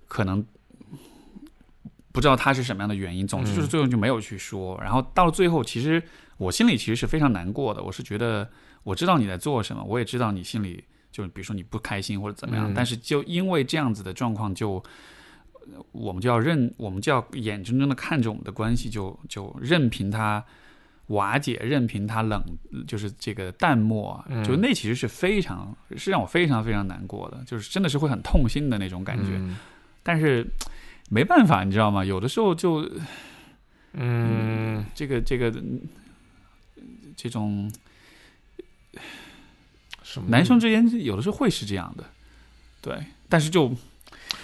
[0.08, 0.44] 可能
[2.18, 4.76] 不知道他是什么样的原因，总之就是嗯最后就没有去说。
[4.82, 6.02] 然后到了最后，其实
[6.36, 7.80] 我心里其实是非常难过的。
[7.80, 8.50] 我是觉得
[8.82, 10.82] 我知道你在做什么，我也知道你心里
[11.12, 14.82] 就是比如说你不开心或者怎么样，嗯但是就因为这样子的状况就。
[15.70, 20.42] 呃我们就要认，我们就要眼睁睁的看着我们的关系就就任凭它
[21.08, 22.42] 瓦解，任凭它冷，
[22.86, 29.32] 就是这个淡漠就那其实是非常是让我非常非常难过的，就是真的是会很痛心的那种感觉。
[29.34, 29.58] 嗯
[30.02, 30.46] 但是
[31.08, 32.04] 没办法，你知道吗？
[32.04, 32.88] 有的时候就
[33.92, 35.80] 嗯，这个这个嗯
[37.16, 37.72] 这种
[40.02, 40.28] 什么？
[40.28, 42.04] 男生之间有的时候会是这样的，
[42.80, 42.98] 对，
[43.28, 43.72] 但是就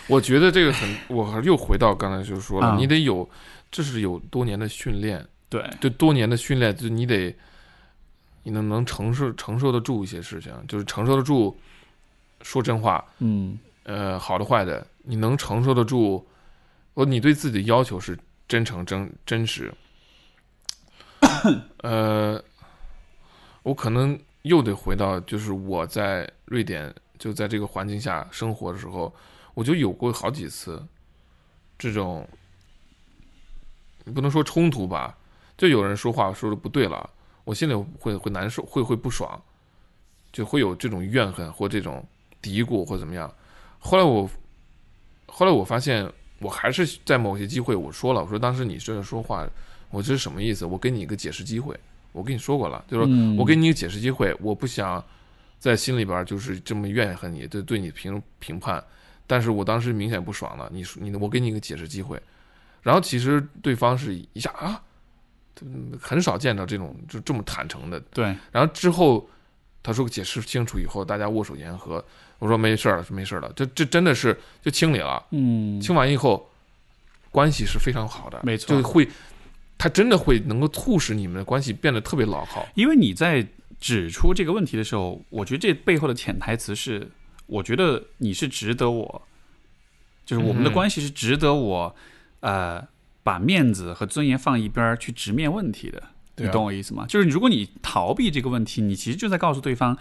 [0.06, 2.76] 我觉得这个很，我还是又回到刚才就说了，啊。
[2.76, 3.28] 你得有，
[3.70, 5.68] 这是有多年的训练，对。
[5.80, 7.34] 就多年的训练，就你得，
[8.42, 11.56] 你能能承受承受得住一些事情，就是承受得住
[12.42, 13.58] 说真话，嗯。
[13.84, 16.26] 呃，好的坏的，你能承受得住，
[16.94, 18.18] 我你对自己的要求是
[18.48, 19.74] 真诚真真实，
[21.78, 22.42] 呃，
[23.62, 29.12] 我可能又得回到，就是我在瑞典就在这个环境下生活的时候，
[29.54, 30.80] 我就有过好几次
[31.76, 32.28] 这种，
[34.14, 35.16] 不能说冲突吧，
[35.56, 37.10] 就有人说话说的不对了，
[37.44, 39.42] 我心里会会难受，会会不爽，
[40.32, 42.06] 就会有这种怨恨或这种
[42.40, 43.34] 嘀咕或怎么样。
[43.78, 44.30] 后来我，
[45.26, 49.46] 后来我发现，我还是在某些机会我说了，我说当时你这样说话，
[49.90, 50.66] 我这是什么意思？
[50.66, 51.78] 我给你一个解释机会，
[52.12, 55.02] 我跟你说过了，就是说嗯我给你一个解释机会，我不想
[55.58, 58.82] 在心里边就是这么怨恨你，对对你评评判，
[59.26, 62.20] 但是我当时明显不爽了，你说你我给你一个解释机会，
[62.82, 64.82] 然后其实对方是一下啊，
[65.62, 69.26] 嗯很少见到这种就这么坦诚的，对然后之后
[69.82, 72.04] 他说解释清楚以后，大家握手言和，
[72.44, 76.46] 我说没事儿了，没事儿了，这这真的是就清理了，嗯清完以后
[77.30, 79.08] 关系是非常好的，没错就会
[79.78, 82.68] 他真的会能够促使你们的关系变得特别牢靠。
[82.74, 83.46] 因为你在
[83.80, 87.10] 指出这个问题的时候，我觉得这背后的潜台词是，
[87.46, 89.22] 我觉得你是值得我，
[90.26, 91.96] 就是我们的嗯关系是值得我，
[92.40, 92.86] 呃，
[93.22, 96.02] 把面子和尊严放一边儿去直面问题的。
[96.36, 97.06] 你懂我意思吗？
[97.08, 99.96] 就是如果你逃避这个问题，你其实就在告诉对方，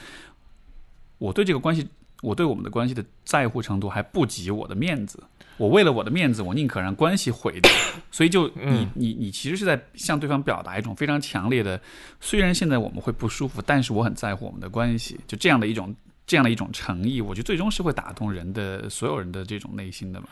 [1.19, 1.87] 我对这个关系，
[2.23, 5.21] 我对我们的关系的在乎程度还不及我的面子。
[5.57, 7.71] 我为了我的面子，我宁可让关系毁掉。
[8.09, 11.79] 所以就你嗯你你其实是在向对方表达一种非常强烈的，
[12.19, 15.95] 虽然现在我们会不舒服，但是我很在乎我们的关系，就这样的一种
[16.25, 20.27] 这样的一种诚意，我觉得最终是会打动人的所有人的这种内心的嘛。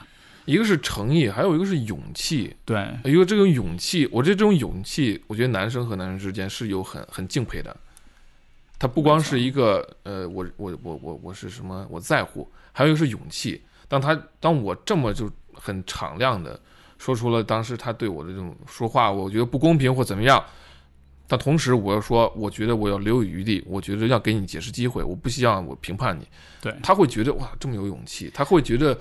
[0.46, 2.56] 一个是诚意，还有一个是勇气。
[2.66, 7.78] 对，一个这种勇气，我觉得这种勇气，我觉得男生和男生之间是有很很敬佩的。
[8.82, 13.62] 他不光是一个呃，我我我我我是什么，我在乎，还有一个是勇气。
[13.88, 16.60] 当他当我这么就很敞亮的
[16.98, 20.44] 说出了当时他对我的这种说话，我觉得不公平或怎么样，
[21.28, 26.28] 但同时我要说，我觉得我要留有余地，我觉得要给你解释机会，我不希望我评判你。
[26.60, 29.00] 对他会觉得哇，这么有勇气，他会觉得，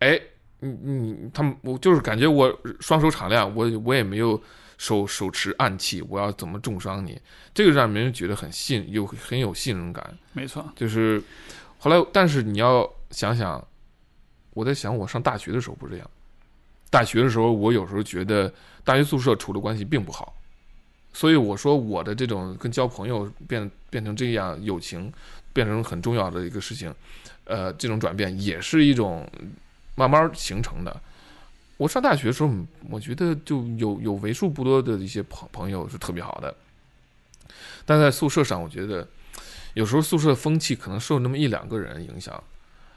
[0.00, 0.20] 哎，
[0.60, 4.38] 你你他们，我就是感觉我双手敞亮，我我也没有
[4.82, 7.16] 手手持暗器，我要怎么重伤你？
[7.54, 10.18] 这个让别人觉得很信，有很有信任感。
[10.32, 11.22] 没错，就是
[11.78, 13.64] 后来，但是你要想想，
[14.54, 16.10] 我在想，我上大学的时候不是这样。
[16.90, 18.52] 大学的时候，我有时候觉得
[18.82, 20.34] 大学宿舍处的关系并不好，
[21.12, 25.12] 所以我说我的这种跟交朋友变变成这样，友情
[25.52, 26.92] 变成很重要的一个事情，
[27.44, 29.30] 呃，这种转变也是一种
[29.94, 31.00] 慢慢形成的。
[31.82, 32.50] 我上大学的时候，
[32.88, 36.54] 我觉得就有有为数不多的一些朋朋友是特别好的，
[37.84, 39.08] 但在宿舍上，我觉得
[39.74, 42.40] 有时候宿舍风气可能受那么一两个人影响，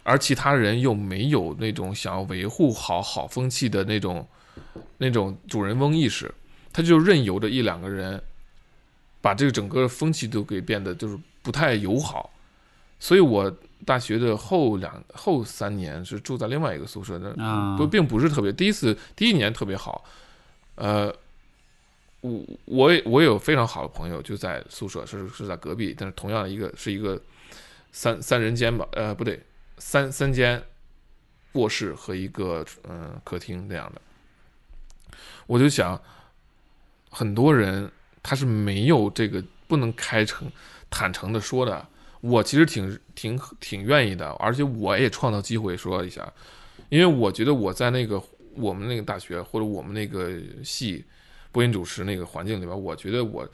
[0.04, 4.28] 而其他人又没有那种想要维护好好风气的那种
[5.00, 6.32] 那种主人翁意识，
[6.72, 8.22] 他就任由着一两个人
[9.20, 12.30] 把这个整个风气都给变得就是不太友好。
[13.00, 13.52] 所以我
[13.86, 20.04] 大学的后两后三年是住在另外一个宿舍的，啊不并不是特别，第一次第一年特别好，
[20.76, 21.16] 呃，
[22.22, 27.22] 我我也我有非常好的朋友就在宿舍，是是在隔壁，但是同样的一个是一个
[27.92, 29.40] 三三人间吧，呃，不对，
[29.78, 30.62] 三三间
[31.54, 34.02] 卧室和一个嗯、呃客厅那样的，
[35.46, 36.02] 我就想，
[37.12, 37.92] 很多人
[38.24, 40.52] 他是没有这个不能开诚
[40.90, 41.88] 坦诚的说的。
[42.22, 46.28] 我其实挺挺挺愿意的，而且我也创造机会说一下，
[46.90, 48.22] 因为我觉得我在那个
[48.56, 50.32] 我们那个大学或者我们那个
[50.64, 51.04] 系
[51.52, 53.48] 播音主持那个环境里边，我觉得我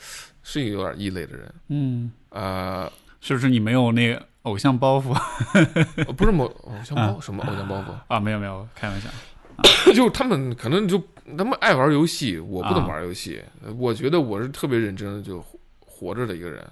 [0.43, 1.53] 是一个有点异类的人。
[1.67, 5.13] 嗯，呃，是不是你没有那个偶像包袱
[6.13, 8.19] 不是某偶像包什么偶像包袱，啊？
[8.21, 9.09] 没有没有，开玩笑。
[9.93, 10.97] 就他们可能就
[11.37, 13.39] 他们爱玩游戏，我不怎么玩游戏。
[13.77, 15.43] 我觉得我是特别认真的就
[15.79, 16.65] 活着的一个人。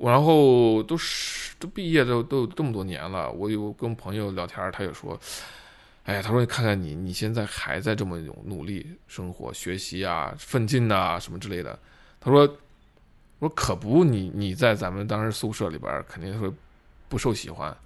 [0.00, 5.18] 然后都是都毕业都都这么多年了，我有跟朋友聊天，他也说，
[6.04, 11.76] 哎，他说你看看你，你现在还在这么努力生活、学习啊、奋进呐什么之类的。
[12.20, 12.42] 他说，
[13.40, 16.48] 我说可不，你你在咱们当时宿舍里边肯定会
[17.08, 17.76] 不受喜欢，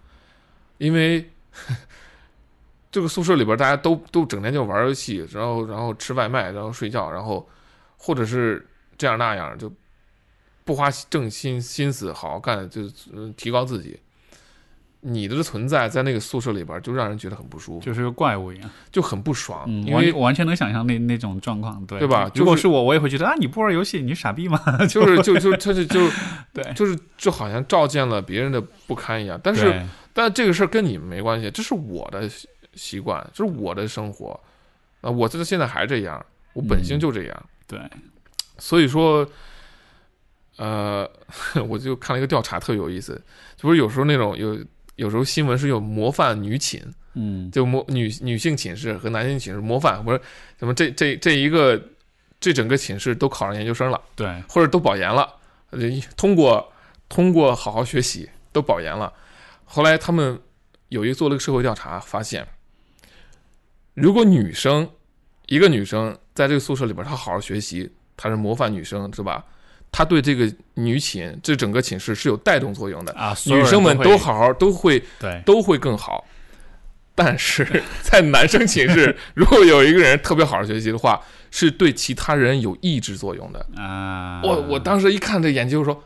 [0.76, 1.26] 因为
[2.92, 7.48] 这个宿舍里边大家都都整天就玩游戏，然后然后吃外卖，然后睡觉，然后
[7.96, 8.68] 或者是
[8.98, 9.72] 这样那样就。
[10.64, 12.90] 不花正心心思好好干，就是
[13.36, 13.98] 提高自己。
[15.04, 19.64] 你的存在在那个宿舍里边，就让人觉得很不舒服，就是个怪物一样，就很不爽。
[19.66, 24.60] 嗯，因为我完全能想象那那种状况，对对吧就是如果是我，我也会觉得啊，你不玩游戏，你傻逼吗？
[24.86, 26.08] 就是就就他就就
[26.54, 29.40] 对，就是就好像照见了别人的不堪一样。
[29.42, 34.38] 但是但这个事儿跟你们没关系，这是我的习习惯，这是我的生活。
[35.00, 37.42] 啊，我这现在还这样，我本性就这样。
[37.66, 37.80] 对，
[38.56, 39.28] 所以说，
[40.56, 41.08] 呃，
[41.68, 43.14] 我就看了一个调查，特有意思，
[43.56, 44.58] 就不是有时候那种有
[44.96, 46.82] 有时候新闻是有模范女寝，
[47.14, 50.20] 嗯，就模女女性寝室和男性寝室模范，不是
[50.56, 51.82] 怎么这这这一个
[52.38, 55.28] 这整个寝室都考上研究生了，对，或者都保研了，
[55.70, 55.78] 呃
[56.16, 56.72] 通过
[57.08, 59.12] 通过好好学习都保研了。
[59.64, 60.38] 后来他们
[60.88, 62.46] 有一个做了个社会调查，发现
[63.94, 64.88] 如果女生
[65.46, 69.44] 一个女生在这个宿舍里边，她好好学习，她是模范女生，是吧？
[69.92, 76.26] 她对这个女寝这整个寝室是有带动作用的，啊，女生们都好好都会对，都会更好。
[77.14, 81.20] 但是 在男生寝室， 如果有一个人特别好好学习的话，
[81.50, 83.66] 是对其他人有抑制作用的。
[83.76, 86.02] 啊，我我当时一看这研究说，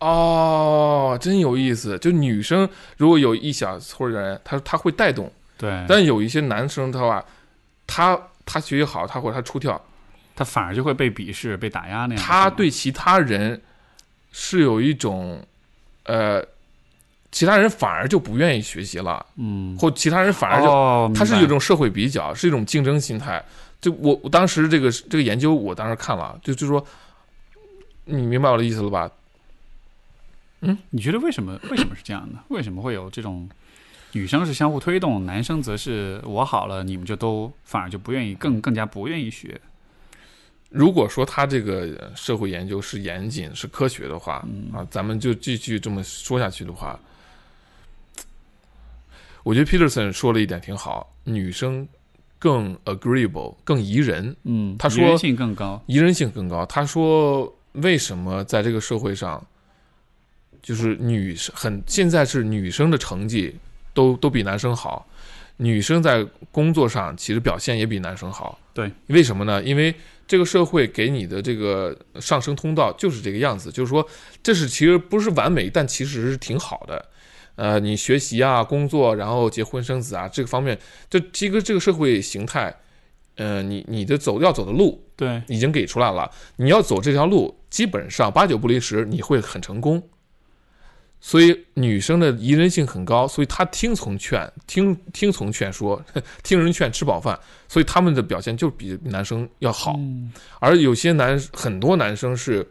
[0.00, 1.96] 哦，真有意思。
[2.00, 7.24] 就女生如果有一小撮人，她她会带动，对，但有一些男生的话，
[7.86, 9.80] 他他学习好，他或者他出挑，
[10.42, 12.16] 他反而就会被鄙视、被打压那样。
[12.16, 13.60] 他对其他人
[14.32, 15.40] 是有一种，
[16.04, 16.44] 呃，
[17.30, 23.42] 其他人反而就不愿意学习了，嗯，或其他人反而就哦，他是有一种社会比较，是一种竞争心态。
[23.80, 26.84] 就我我当时这个这个研究，我当时看了，就就说，
[28.04, 29.10] 你明白我的意思了吧？
[30.60, 32.38] 嗯你觉得为什么为什么是这样的？
[32.48, 33.48] 为什么会有这种
[34.12, 39.60] 女生是相互推动，男生则是我好了，你们就都反而就不愿意，更更加不愿意学？
[40.72, 46.98] 如果说他这个社会研究是严谨、是科学的话，啊，咱们就继续这么说下去的话，
[49.42, 51.86] 我觉得 Peterson 说了一点挺好，女生
[52.38, 56.64] 更 agreeable、更宜人，嗯，他说宜人性更高，宜人性更高。
[56.64, 59.44] 他说，为什么在这个社会上，
[60.62, 63.54] 就是女生很现在是女生的成绩
[63.92, 65.06] 都都比男生好，
[65.58, 68.58] 女生在工作上其实表现也比男生好。
[68.72, 69.62] 对，为什么呢？
[69.62, 69.94] 因为
[70.32, 74.08] 这个社会给你的这个上升通道就是这个样子，就是说
[74.42, 77.04] 这是其实不是完美，但其实是挺好的。
[77.56, 80.78] 呃，你学习啊、工作，然后结婚生子啊，这个方面，
[81.10, 82.74] 这这个这个社会形态，
[83.36, 86.30] 呃，你你的走要走的路，对，已经给出来了。
[86.56, 90.02] 你要走这条路，基本上八九不离十，你会很成功。
[91.24, 96.04] 所以女生的宜人性很高，所以她听从劝，听听从劝说，
[96.42, 97.38] 听人劝吃饱饭，
[97.68, 99.94] 所以他们的表现就比男生要好。
[99.98, 102.66] 嗯而有些男很多男生是，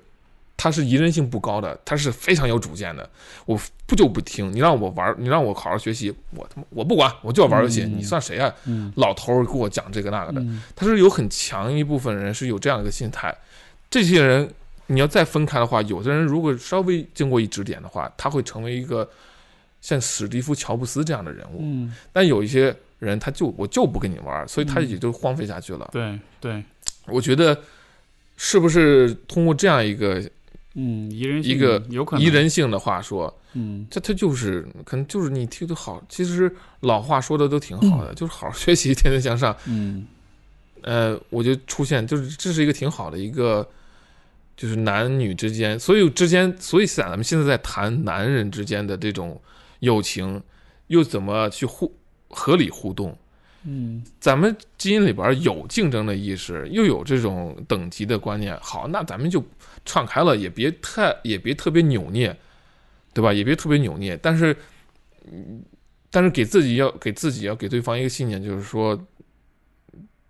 [0.58, 3.10] 他是宜人性不高的，他是非常有主见的。
[3.46, 3.58] 我
[3.88, 8.54] 不就不听，你让我玩，你让我好好学习，我他妈我不管，我就要玩游戏，嗯你算谁啊？
[8.66, 13.34] 嗯老头儿给我讲这个那个的，嗯他是有很强一部分人是有这样一个心态，
[13.90, 14.54] 这些人
[14.88, 19.10] 你要再分开的话，有的人如果稍微经过一指点的话，他会成为一个
[19.82, 21.60] 像史蒂夫·乔布斯这样的人物。
[21.62, 25.90] 嗯，但有一些人他就我就不跟你玩，所以他嗯也就荒废下去了。
[25.92, 26.64] 对对，
[27.08, 27.58] 我觉得
[28.38, 30.22] 是不是通过这样一个
[30.76, 32.26] 嗯，宜人性一个有可能。
[32.26, 33.86] 宜，人性的话说，嗯。
[33.90, 39.56] 这他就是可能就是你听得好，其实老话说的都挺好的，就是好好学习，天天向上。
[39.66, 40.06] 嗯。
[40.84, 43.68] 呃，我就出现，就是这是一个挺好的一个，
[44.56, 49.42] 就是男女之间，所以之间，所以咱们现在在谈男人之间的这种
[49.80, 50.42] 友情，
[50.88, 51.94] 又怎么去互
[52.30, 53.18] 合理互动？
[53.64, 59.44] 嗯咱们基因里边有竞争的意识，又有这种等级的观念，好，那咱们就
[59.86, 62.36] 敞开了，也别太也别特别扭捏，
[63.14, 63.32] 对吧？
[63.32, 64.56] 也别特别扭捏，但是，
[65.32, 65.62] 嗯，
[66.10, 69.00] 但是给自己要给自己要给对方一个信念，就是说，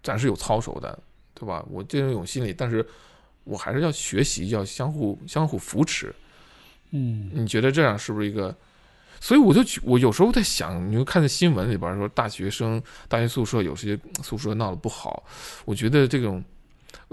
[0.04, 1.00] 咱是有操守的，
[1.34, 1.66] 对吧？
[1.70, 2.86] 我这种心理，但是
[3.44, 6.14] 我还是要学习，要相互相互扶持。
[6.92, 8.56] 嗯你觉得这样是不是一个？
[9.20, 15.24] 所以我就我有时候在想，你就看在新闻里边说大学生大学宿舍有些宿舍闹得不好，
[15.64, 16.44] 我觉得这种，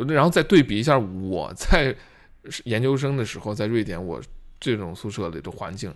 [0.09, 1.95] 然后再对比一下我在
[2.65, 4.23] 研究生的时候在瑞典，我
[4.59, 5.95] 这种宿舍里的环境，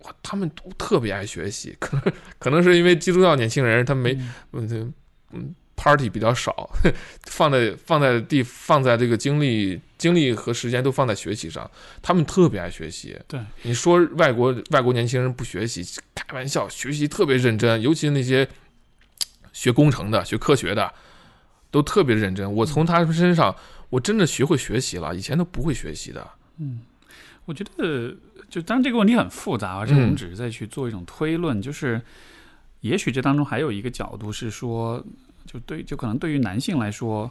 [0.00, 4.94] 哇，他们都特别爱学习，可能可能是因为基督教年轻人他没嗯嗯
[5.32, 6.70] 嗯 party 比较少，
[7.24, 11.70] 放在放在地放在这个精力精力和时间都放在学习上，
[12.00, 13.18] 他们特别爱学习。
[13.26, 15.84] 对，你说外国外国年轻人不学习，
[16.14, 18.48] 开玩笑，学习特别认真，尤其那些
[19.52, 20.92] 学工程的、学科学的，
[21.70, 22.52] 都特别认真。
[22.52, 23.54] 我从他们身上，
[23.90, 26.28] 我真的学会学习了，以前都不会学习的。
[26.58, 26.80] 嗯
[27.46, 28.16] 我觉得，
[28.48, 32.00] 就当然这个问题很复杂，而且我们嗯只是在去做一种推论，就是
[32.80, 35.04] 也许这当中还有一个角度是说，
[35.54, 37.30] 就对，就可能对于男性来说，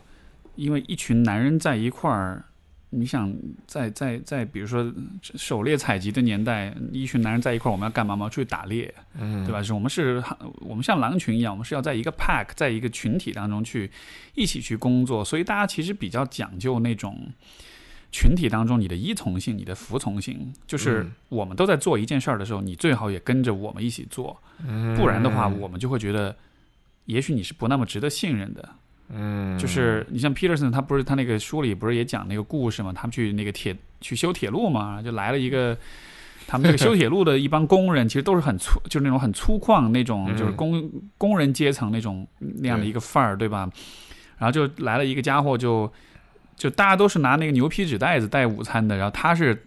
[0.56, 2.46] 因为一群男人在一块儿。
[2.96, 3.34] 你想
[3.66, 8.14] 在在在，比如说狩猎采集的年代，一群男人在一块儿，我们要干嘛？
[8.14, 9.64] 我们要出去打猎，嗯，对吧？
[9.64, 10.24] 是我们是，
[10.60, 13.90] 我们像狼群一样，我们是要在一个 pack，在一个群体当中去
[14.36, 17.18] 一起去工作，所以大家其实比较讲究那种
[18.12, 26.36] 群体当中你的依从性、你的服从性，就是嗯我们都在做一件事儿的时候，你最好也跟着我们一起做，嗯不然的话，我们就会觉得，
[27.06, 28.70] 也许你是不那么值得信任的。
[29.10, 32.92] 嗯，就是你像 Peterson，他不是他那个书里不是也讲那个故事嘛？
[32.94, 35.78] 他们去那个铁去修铁路嘛，就来了一个
[36.48, 43.70] 他们那个修铁路的一帮工人， 其实都是很粗，就是那种很粗犷那种，嗯就是工工人阶层那种那样的一个范儿，对吧？
[44.38, 45.92] 然后就来了一个家伙就，
[46.56, 49.66] 就大家都是拿那个牛皮纸袋子带午餐的，然后他是。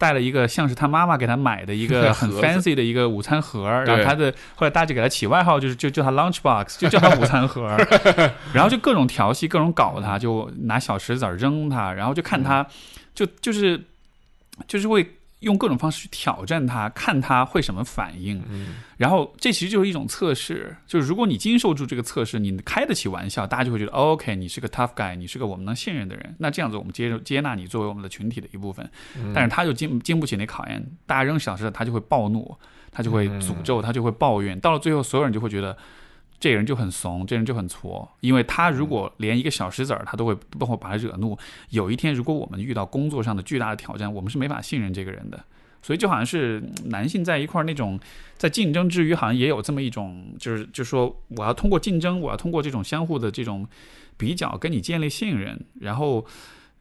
[0.00, 7.76] 带了一个像是他妈妈给他买的一个 很 fancy 的一个午餐盒，然后他的后来大家就给他起外号，就是就叫他 lunch box，就叫他 午餐盒，
[8.54, 12.66] 然后就各种调戏，各种搞他，就拿小石子儿扔他，然后就看他，
[13.14, 13.84] 就就是
[14.66, 15.06] 就是会
[15.40, 18.42] 用各种方式去挑战他，看他会什么反应。
[18.48, 26.34] 嗯然后这其实就是一种测试，就是如果你经受住这个测试，你开得起玩笑，大家就会觉得、哦 OK，你是个 tough guy，你是个我们能信任的人。
[26.38, 28.88] 那这样子，我们接受接纳你作为我们的群体的一部分。
[29.16, 32.54] 嗯但是他就经经不起那考验，大家扔小石子，他就会暴怒，
[32.92, 34.58] 他就会诅咒，他就会抱怨。
[34.60, 35.74] 到了最后，所有人就会觉得
[36.40, 41.38] 这个人就很怂，这人就很挫，因为他如果连一个小石子儿他都会都会把他惹怒，
[41.68, 45.38] 有一天如果我们遇到工作上的巨大的挑战，我们是没法信任这个人的。
[45.82, 48.00] 所以就好像是嗯男性在一块儿那种
[48.36, 53.68] 在竞争之余，好像也有这么一种，就是就说我要通过竞争，我要通过这种相互的这种
[54.16, 56.26] 比较跟你建立信任，然后。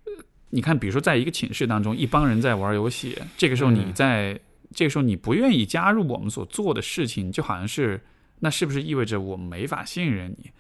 [0.06, 4.40] 呃你看，比如说，在一个寝室当中，一帮人在玩游戏，这个时候你嗯在，
[4.74, 8.02] 这个时候你不愿意加入我们所做的事情，就好像是，
[8.40, 10.52] 那是不是意味着我没法信任你？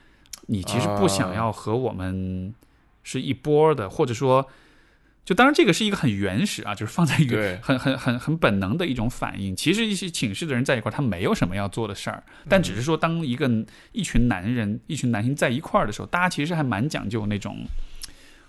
[0.48, 2.54] 你其实不想要和我们
[3.04, 4.50] 是一波的，或者说，
[5.24, 9.56] 就当然这个是一个很原始啊，就是放在对原很很很很本能的一种反应。
[9.56, 13.48] 其实一些寝室的人在一块儿，他没有什么要做的事儿，但只是说，当一个
[13.92, 17.64] 一群男人、一群男性在一块儿的时候，大家其实还蛮讲究那种，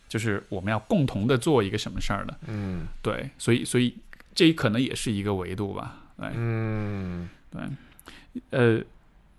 [0.09, 2.39] 就是我们要共同的做一个什么事儿的。
[2.47, 3.95] 嗯对，所以所以
[4.35, 5.99] 这可能也是一个维度吧。
[6.17, 7.77] 嗯对，嗯
[8.51, 8.83] 呃，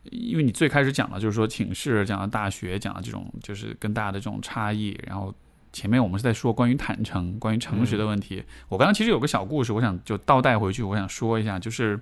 [0.10, 5.34] 因为你最开始讲的就是说寝室，讲到大学，讲到这种就是跟大家的这种差异，然后
[5.72, 8.44] 前面我们是在说关于坦诚、关于诚实的问题。
[8.68, 11.99] 我刚刚其实有个小故事，我想就倒带回去，我想说一下，就是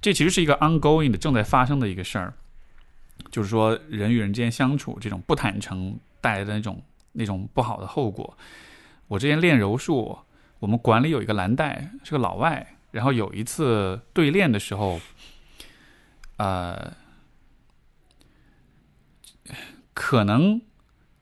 [0.00, 2.34] 这其实是一个 ongoing 的正在发生的一个事儿，
[3.30, 6.80] 就是说人与人之间相处这种不坦诚带来的那种
[7.12, 8.36] 那种不好的后果。
[9.08, 10.16] 我之前练柔术，
[10.60, 15.00] 我们馆里有一个蓝带是个老外，然后有一次对练的时候，
[16.36, 16.92] 呃，
[19.92, 20.60] 可能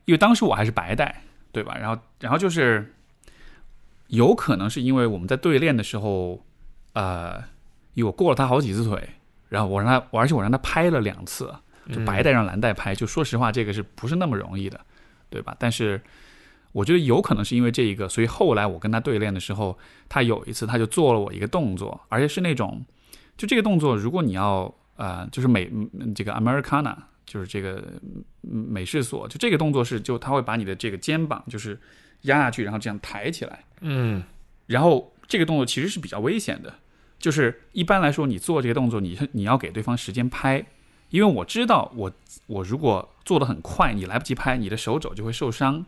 [0.05, 1.22] 因为当时我还是白带，
[1.52, 1.76] 对吧？
[1.78, 2.94] 然后，然后就是
[4.09, 6.44] 有可能是因为我们在对练的时候，
[6.94, 7.39] 呃，
[7.94, 9.09] 因为我过了他好几次腿，
[9.48, 11.55] 然后我让他，我而且我让他拍了两次，
[11.93, 14.80] 就白带让蓝带拍，就说实话，这个是不是那么容易的，
[15.28, 15.55] 对吧？
[15.59, 16.01] 但是
[16.72, 19.78] 我觉得有可能是因为这一个，所以后来我跟他对练的时候，
[20.09, 22.84] 他有一次他就做了我一个动作，而且是那种，
[23.36, 26.95] 就这个动作，如果你要呃，就是美嗯这个 Americana，
[27.27, 27.83] 就是这个
[28.43, 31.77] 嗯美式锁，就这个动作是就他会把你的这个肩膀就是
[32.20, 34.23] 压下去，然后这样抬起来，嗯
[34.66, 36.73] 然后这个动作其实是比较危险的，
[37.19, 40.65] 就是一般来说你做这个动作，你你要给对方时间拍，
[41.11, 42.12] 因为我知道我
[42.47, 45.85] 我如果做的很快，你来不及拍，你的手肘就会受伤。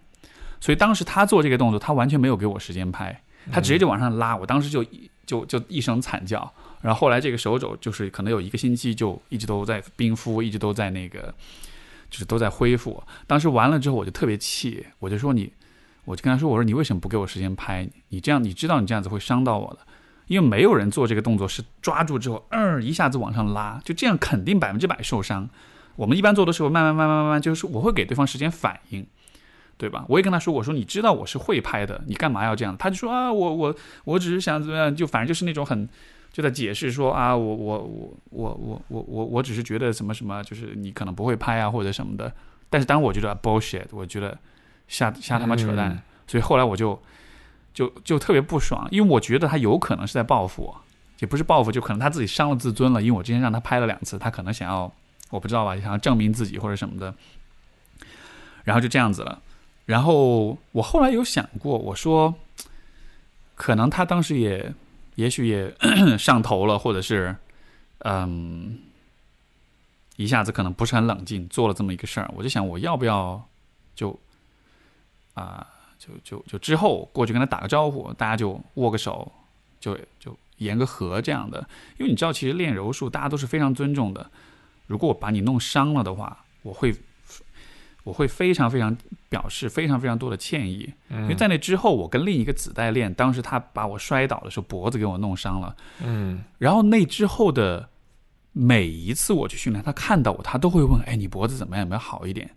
[0.60, 3.22] 所以当时他做这个动作，他完全没有给我时间拍，
[3.52, 4.84] 他直接就往上拉，我当时就
[5.24, 6.52] 就就一声惨叫。
[6.84, 11.32] 然后后来这个手肘就是可能有一个星期就一直都在冰敷，一直都在那个
[12.10, 13.02] 就是都在恢复。
[13.26, 15.50] 当时完了之后我就特别气，我就说你，
[16.04, 17.88] 我就跟他说，我说你为什么不给我时间拍？
[18.10, 19.78] 你这样你知道你这样子会伤到我的，
[20.26, 25.48] 因为没有人做这个动作是抓住之后，嗯，一下子往上拉，就这样肯定百分之百受伤。
[25.96, 29.06] 我们一般做的时候，慢慢慢慢慢慢，就是我会给对方时间反应，
[29.78, 30.04] 对吧？
[30.08, 32.76] 我也跟他说，我说你知道我是会拍的，你干嘛要这样？
[32.76, 33.74] 他就说啊，我我
[34.04, 35.88] 我只是想怎么样，就反正就是那种很
[36.34, 42.34] 就在解释说啊，我我我我我我我我只是觉得什么什么，就是你可能不会拍啊或者什么的。
[42.68, 44.36] 但是当我觉得 bullshit，我觉得
[44.88, 47.00] 瞎瞎他妈扯淡，所以后来我就
[47.72, 50.76] 就就特别不爽，因为我觉得他有可能是在报复我，
[51.20, 54.92] 也不是报复，就可能他自己伤了自尊了，因为我之前让他拍了两次，他可能想要。
[55.30, 57.12] 我不知道吧，想要证明自己或者什么的，
[58.62, 59.42] 然后就这样子了。
[59.86, 62.32] 然后我后来有想过，我说，
[63.56, 64.72] 可能他当时也，
[65.14, 65.74] 也许也
[66.18, 67.34] 上头了，或者是，
[67.98, 68.78] 嗯，
[70.16, 72.30] 一下子可能不是很冷静，做了这么一个事儿。
[72.36, 73.48] 我就想，我要不要
[73.94, 74.18] 就，
[75.34, 75.66] 啊，
[75.98, 79.30] 就就就之后过去跟他打个招呼，大家就握个手，
[79.80, 81.58] 就就言个和这样的。
[81.98, 84.30] 因为你知道，其实练柔术，大家都是非常尊重的。
[84.86, 86.94] 如果我把你弄伤了的话，我会，
[88.04, 88.96] 我会非常非常
[89.28, 97.88] 表示非常非常多的歉意，因为在那之后，我跟另一个子代练，当时他把我摔倒的时候，脖子给我弄伤了，嗯，然后那之后的
[98.52, 101.84] 每一次我去训练，他看到我，他都会问，哎，你脖子怎么样？
[101.84, 102.48] 有没有好一点？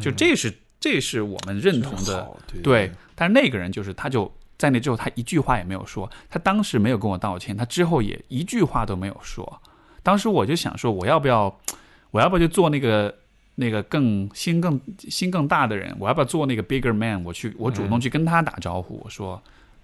[0.00, 0.50] 就这是
[0.80, 2.26] 这是我们认同的，
[2.62, 2.90] 对。
[3.14, 9.60] 但是那个人就是，他就在那之后，他一句话也没有说，他当时没有跟我道歉，他之后也一句话都没有说。
[10.02, 11.60] 当时我就想说，我要不要，
[12.10, 13.14] 我要不要就做那个
[13.56, 15.94] 那个更心更心更大的人？
[15.98, 17.22] 我要不要做那个 bigger man？
[17.24, 19.40] 我去，我主动去跟他打招呼，我说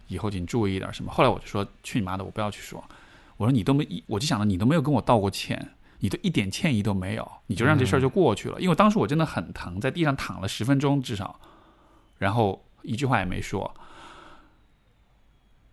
[0.08, 1.12] 以后请注意点什么。
[1.12, 2.82] 后来我就说，去你妈的，我不要去说。
[3.36, 5.70] 我说你都没，我就想着你都没有跟我道过歉，
[6.00, 8.60] 你都一点歉意都没有，你就让这事儿就过去了。
[8.60, 11.38] 因为当时我真的很疼，在地上躺了十分钟至少，
[12.18, 13.72] 然后一句话也没说。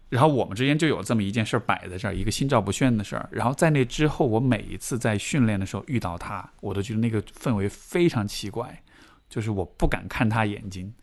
[0.09, 3.27] 然后我们之间就有这么一件事儿摆在这儿，一个心照不宣的事儿。
[3.31, 8.81] 然后在那之后，我每一次在训练的时候遇到他，我都觉得那个氛围非常奇怪，
[9.29, 10.93] 就是我不敢看他眼睛。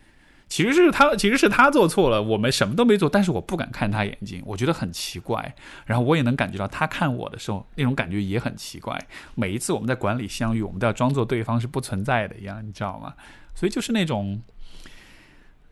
[0.49, 5.55] 其实是他，其实是他做错了，我们什么都没做，但是我不敢看他眼睛，我觉得很奇怪。
[5.85, 8.99] 然后我也能感觉到他看我的时候，那种感觉也很奇怪。
[9.35, 13.15] 每一次我们在馆里相遇，我们都要装作对方是不存在的一样，你知道吗？
[13.55, 14.41] 所以就是那种。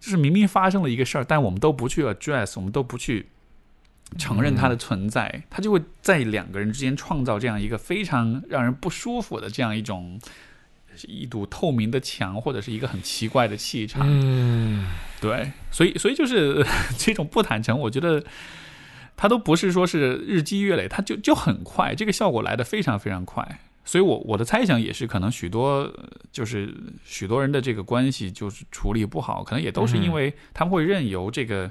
[0.03, 3.29] 就是明明发生了一个事儿，但我们都不去 address，我们都不去
[4.19, 10.21] 承认它的存在，它就会在两个人之间创造这样一个非常让人不舒服的这样一种
[11.07, 14.03] 一堵透明的墙，或者是一个很奇怪的气场。
[14.05, 14.89] 嗯，
[15.21, 16.67] 对，所以所以就是
[16.99, 18.25] 这种不坦诚，我觉得
[19.17, 23.61] 它都不是说是日积月累，它就就很快，这个效果来的非常非常快。
[23.85, 25.93] 所以，我我的猜想也是，可能许多
[26.31, 26.73] 就是
[27.05, 31.71] 许多人的这个关系就是处理不好，可能也都是因为他们会任由这个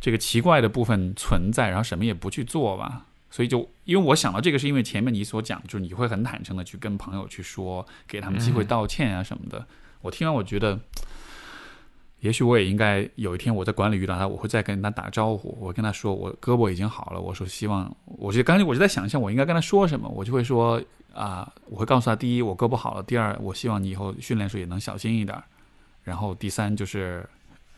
[0.00, 3.06] 这个奇怪的部分存在，然后什么也不去做吧。
[3.30, 9.66] 所以，就因为我想到这个，是因为前面你所讲，就是你会很坦诚的去跟朋友去说，给他们机会道歉啊什么的。
[10.00, 10.80] 我听完，我觉得。
[12.20, 15.56] 也许我也应该有一天我在馆里遇到他，我会再跟他打招呼。
[15.60, 20.82] 我跟他说我胳膊已经好了，我说希望，我就刚才我就在想象我应该跟他说什么，我就会说
[21.14, 25.40] 啊，我会告诉他，第一我胳膊好了，第二我希望你以后训练时候也能小心一点，
[26.02, 27.28] 然后第三就是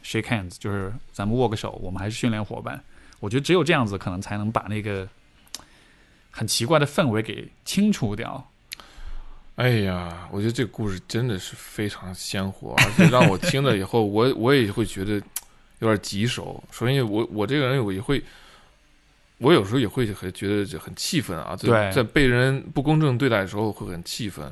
[0.03, 2.83] shake hands，就是咱们握个手，我们还是训练伙伴。
[3.21, 5.07] 我觉得只有这样子，可能才能把那个
[6.31, 8.49] 很奇怪的氛围给清除掉。
[9.59, 15.15] 哎呀，我觉得这个故事真的是非常鲜活，而且让我听了以后， 我我也会觉得
[15.81, 16.63] 有点棘手。
[16.71, 18.23] 首先，我我这个人我也会，
[19.39, 24.49] 我有时候也会很觉得很气愤啊，在在被人不公正对待的时候会很气愤。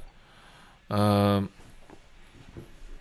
[0.89, 1.49] 嗯，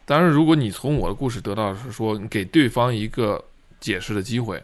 [0.05, 3.43] 当然，如果你从我的故事得到是说，你给对方一个
[3.79, 4.63] 解释的机会，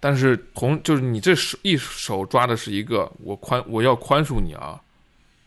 [0.00, 4.80] 但是同就是你这手一手抓的是一个我宽我要宽恕你啊。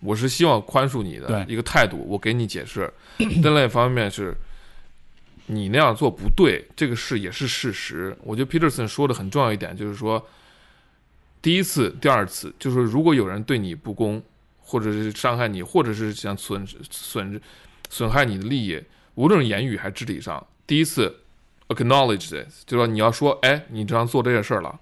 [0.05, 2.93] 我是希望宽恕你的一个态度，我给你解释。
[3.17, 4.35] 另外一方面是，
[5.47, 8.15] 你那样做不对，这个事也是事实。
[8.21, 10.25] 我觉得 Peterson 说的很重要一点，就是说，
[11.41, 14.21] 第一次、第二次，就是如果有人对你不公，
[14.59, 17.41] 或者是伤害你，或者是想损损
[17.89, 18.81] 损害你的利益，
[19.15, 21.21] 无论是言语还是肢体上，第一次
[21.69, 24.79] acknowledge this，就说你要说，哎，你这样做这件事儿了，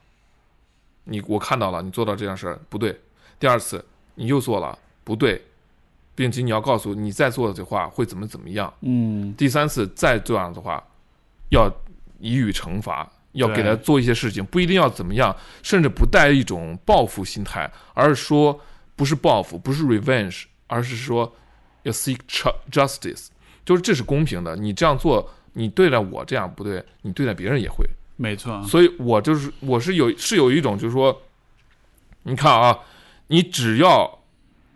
[1.05, 2.99] 你我看到了，你做到这件事儿不对。
[3.39, 3.83] 第二次
[4.15, 4.79] 你又做了。
[5.03, 5.41] 不对，
[6.15, 8.73] 并且你要告诉你再做的话会怎么怎么样。
[8.81, 10.83] 嗯，第三次再这样的话，
[11.49, 11.67] 要
[12.19, 13.09] 予以惩罚。
[13.33, 18.61] 要给他做一些事情，不一定要怎么样，甚至不带一种报复心态，而是说
[18.95, 21.35] 不是报复，不是 revenge，而是说
[21.81, 23.29] 要 seek ju- justice，
[23.65, 24.55] 就是这是公平的。
[24.55, 27.83] 你这样做，你对待我这样不对，你对待别人也会。
[28.17, 31.19] 没错，所以我就是我是有是有一种就是说，
[32.21, 32.77] 你看啊，
[33.29, 34.19] 你只要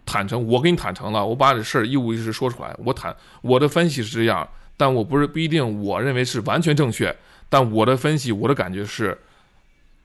[0.08, 4.48] 坦诚，我跟你坦诚了，我把这事儿一五一十说出来，我坦我的分析是这样，
[4.78, 7.16] 但我不是不一定我认为是完全正确，
[7.50, 9.16] 但我的分析我的感觉是，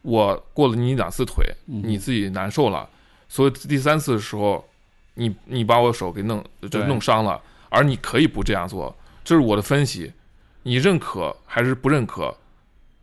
[0.02, 2.86] 我过了你两次腿，你自己难受了，
[3.28, 4.62] 所以第三次的时候，
[5.14, 10.12] 你你把我手给弄就弄伤了，而你可以不这样做，这是我的分析，
[10.64, 12.36] 你认可还是不认可？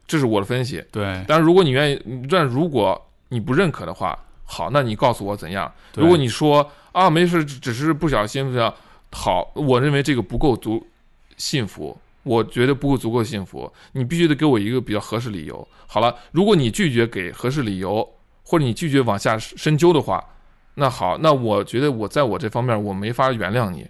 [0.06, 0.84] 这是我的分析。
[0.92, 3.00] 对，但是如果你愿意，但如果
[3.30, 4.18] 你不认可的话，
[4.52, 5.72] 好，那你告诉我怎样？
[5.96, 8.74] 如果你说啊没事，只是不小心这样，
[9.12, 10.88] 好，我认为这个不够足
[11.38, 15.68] 幸福，我觉得不够足够幸福，你必须得给我一个比较合适理由。
[15.86, 18.10] 好了，如果你拒绝给合适理由，
[18.44, 20.24] 或者你拒绝往下深究的话，
[20.74, 23.88] 那好，那我觉得我在我这方面我没法原谅你，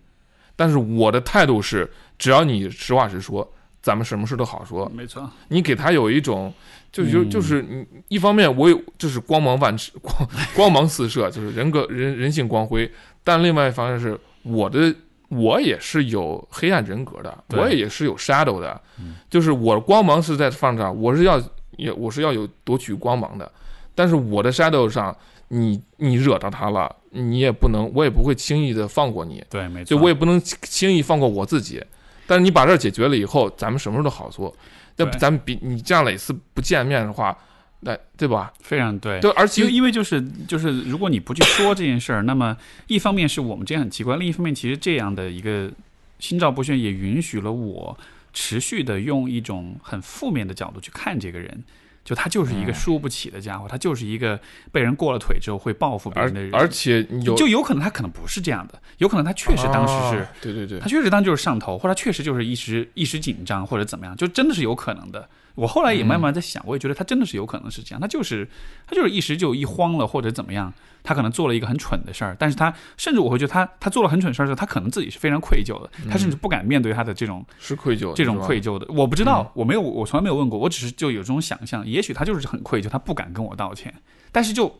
[0.57, 3.49] 但是我的态度是，只要你实话实说，
[3.81, 4.89] 咱们什么事都好说。
[4.93, 6.53] 没错，你给他有一种，
[6.91, 7.29] 就就嗯。
[7.29, 12.91] 就是你一方面我有就是光芒万尺 光光芒四射，就是人格人人性光辉，
[13.23, 14.93] 但另外一方面是我的
[15.29, 18.81] 我也是有黑暗人格的，我也是有 shadow 的，
[19.29, 21.41] 就是我光芒是在放这儿，我是要
[21.77, 23.49] 也我是要有夺取光芒的，
[23.95, 25.15] 但是我的 shadow 上，
[25.49, 31.81] 你你惹到他了，你也不能，我也不会轻易的放过你，对，没错，就我也不能轻易放过我自己。
[32.29, 34.55] 但是你把这儿解决了以后，咱们什么时候都好做。
[34.97, 37.35] 那对咱们比你这样每次不见面的话，
[37.79, 38.53] 那对吧？
[38.59, 39.19] 非常对。
[39.19, 45.71] 对，而且因为因为就是就是，如果你不去说这件事儿，那么一方面是我们这样很奇怪，另一方面其实这样的一个
[46.19, 47.97] 心照不宣也允许了我
[48.31, 51.63] 持续的用一种很负面的角度去看这个人，
[52.09, 54.39] 就他就是一个嗯输不起的家伙，他就是一个
[54.71, 60.23] 被人过了腿之后会报复别人的人，而且有就有可能他可能不是这样的，有可能他确实当时是。
[60.23, 65.29] 啊对对对他，确实当时就是上头，或者他确实就是一时一时紧张，或者怎么样，就真的是有可能的。
[65.59, 68.47] 我后来也慢慢在想，我也觉得他真的是有可能是这样，他就是
[68.87, 70.73] 他就是一时就一慌了，或者怎么样，
[71.03, 78.85] 他可能做了一个很蠢的事儿，但是他甚至我会觉得他他做了很蠢事儿的时候，他可能自己是非常愧疚的，他甚至不敢面对他的这种是愧疚，这种愧疚的。
[78.89, 83.93] 我不知道，我没有，我从来没有问过，我只是就有这种想象，也许他就是很愧疚，他不敢跟我道歉，
[84.31, 84.79] 但是就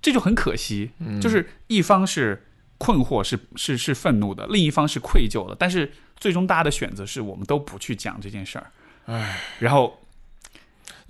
[0.00, 1.20] 这就很可惜，嗯。
[1.20, 2.46] 就是一方是
[2.78, 8.70] 困惑，是是是愤怒的，另一方是愧疚的，但是最终大家的选择是我们都不去讲这件事儿。
[9.06, 9.98] 唉，然后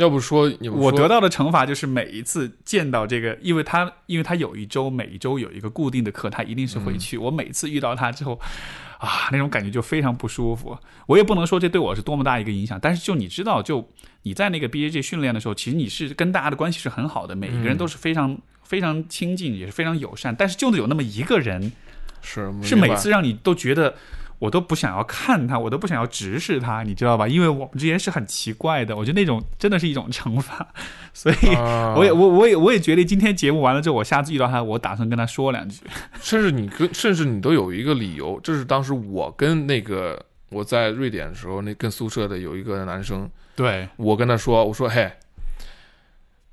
[0.00, 7.18] 要不说说我得到的惩罚就是每一次见到这个，因为他因为他有一周每一周有一个固定的课，他一定是会去。
[7.18, 8.40] 我每次遇到他之后，
[8.98, 10.74] 啊，那种感觉就非常不舒服。
[11.06, 13.86] 我也不能说这对我是多么大一个影响，但是就你知道，就
[14.22, 20.34] 你在那个 B A J 训练的时候，其实你是跟大家的关系是很好的，每一个人都是非常、非常亲近，也是非常友善。
[20.34, 21.70] 但是就有那么一个人，
[22.22, 23.94] 是是每次让你都觉得。
[24.40, 27.28] 我都不想要看他，我都不想要直视他，你知道吧？
[27.28, 30.66] 因为我们之间是很奇怪的，我觉得那种真的是一种惩罚，
[31.12, 35.82] 所以啊我也我我也我也决定今天节目完了之后，我下次遇到他，我打算跟他说两句。
[36.20, 45.12] 甚至你跟甚至你都有一个理由，这是当时我跟那个我在瑞典的时候，那跟宿舍的有一个男生，对，我跟他说，我说嘿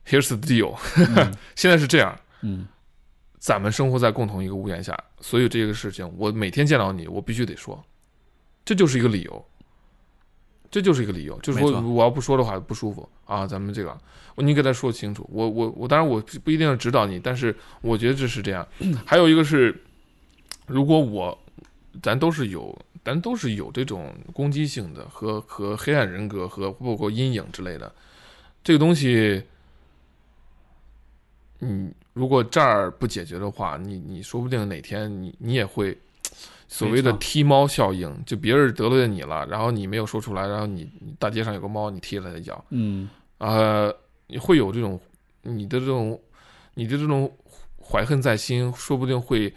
[0.05, 0.75] ，Here's the deal，、
[1.55, 2.67] 现在是这样，嗯，
[3.39, 7.81] 咱们生活在共同一个屋檐下，所以这个事情我每天见到你，我必须得说，
[8.65, 9.45] 这就是一个理由，
[10.71, 13.95] 这就是一个理由，就是说我要不说的话不舒服啊，咱们这个，
[14.37, 18.67] 你给他说清楚，我我我当然我不一定要指导你，但是我觉得这是这样。
[19.05, 19.83] 还有一个是，
[20.65, 21.37] 如果我
[22.01, 27.93] 咱都是有，咱都是有这种攻击性的和和黑暗人格和包括阴影之类的，
[28.63, 29.43] 这个东西。
[31.59, 35.95] 嗯，如果这儿不解决的话，你你说不定哪天你你也会
[36.67, 43.07] 所谓的踢猫效应，就别人得罪你了，然后你没有说出来，然后你你大街上有个猫，你踢了它一脚，嗯，
[43.37, 43.95] 呃，
[44.25, 44.99] 你会有这种
[45.43, 46.19] 你的这种
[46.73, 47.31] 你的这种
[47.79, 49.53] 怀恨在心，说不定会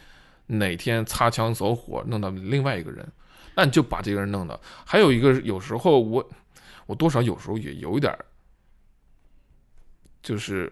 [0.47, 3.11] 哪天擦枪走火弄到另外一个人，
[3.55, 4.61] 那你就把这个人弄的。
[4.85, 6.31] 还有一个，有时候我
[6.85, 8.25] 我多少有时候也有一点儿，
[10.23, 10.71] 就是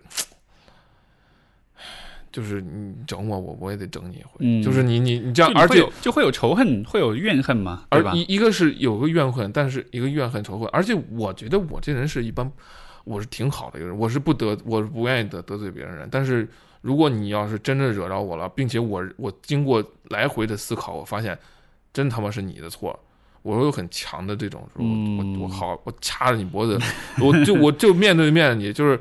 [2.31, 4.31] 就是你整我，我我也得整你一回。
[4.41, 8.23] 嗯就是你你你这样，而且就会有仇恨，会有怨恨嘛，而一？
[8.35, 12.51] 一个是有个怨恨，但是一个怨恨仇恨，而且我觉得我这人是一般，
[13.05, 16.09] 我是挺好的一个人，我是不得我是不愿意得得罪别人人。
[16.11, 16.49] 但是
[16.81, 21.39] 如果你要是真的惹着我了，并且我我经过来回的思考，我发现
[21.93, 22.99] 真他妈是你的错，
[23.43, 26.79] 我有很强的这种，我我好，我掐着你脖子，
[27.21, 29.01] 我就我就面对面你，就是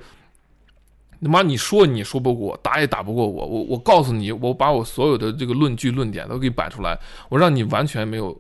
[1.21, 6.97] 他妈你说你说不过我，打也打不过我，我我告诉你，我把我所有的这个论据论点都给摆出来，
[7.29, 8.39] 我让你完全没有，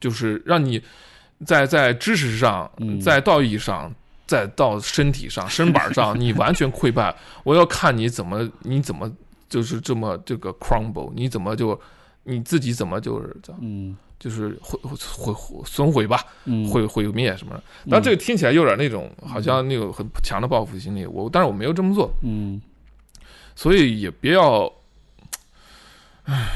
[0.00, 0.82] 就是让你
[1.44, 3.92] 在在知识上，嗯在道义上。
[4.26, 7.12] 再到身体上、身板上， 你完全溃败。
[7.42, 9.10] 我要看你怎么，你怎么
[9.48, 11.76] 就是这么这个 crumble，你怎么就
[12.22, 16.64] 你自己怎么就是这样嗯就是毁毁毁损毁吧，嗯。
[16.68, 17.62] 毁毁灭什么的。
[17.90, 22.60] 但这个听起来有点那种好像那种很强的报复心理，我但是我没有这么做，嗯。
[23.56, 24.72] 所以也别要，
[26.24, 26.48] 唉，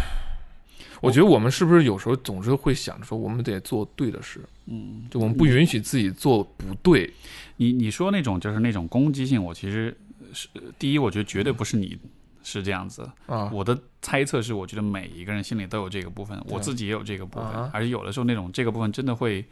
[1.01, 1.11] 我。
[1.11, 7.13] 觉得我们是不是有时候总是会想着说我们得做对的事，嗯，就我们不允许自己做不对，
[7.57, 9.95] 你你说那种就是那种攻击性，我其实
[10.33, 11.99] 是第一，我觉得绝对不是你
[12.45, 13.11] 是这样子。
[13.27, 19.45] 啊，我的猜测是，我觉得每一个人心里都有这个部分，我自己也有这个部分啊，而且有的时候那种这个部分真的会，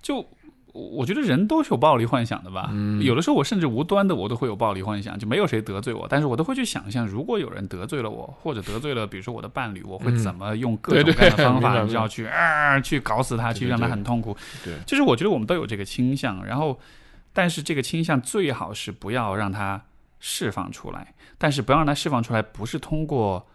[0.00, 0.24] 就
[0.72, 2.70] 我觉得人都是有暴力幻想的吧。
[2.72, 14.36] 嗯有的时候我甚至无端的我都会有暴力幻想，就没有谁得罪我，但是我都会去想象，如果有人得罪了我，或者得罪了比如说我的伴侣，我会嗯怎么用各种各样的方法，明白你知道去啊去搞死他，去让他很痛苦。
[14.64, 16.78] 对，就是我觉得我们都有这个倾向，然后，
[17.32, 19.82] 但是这个倾向最好是不要让它
[20.20, 23.48] 释放出来，但是不要让它释放出来，不是通过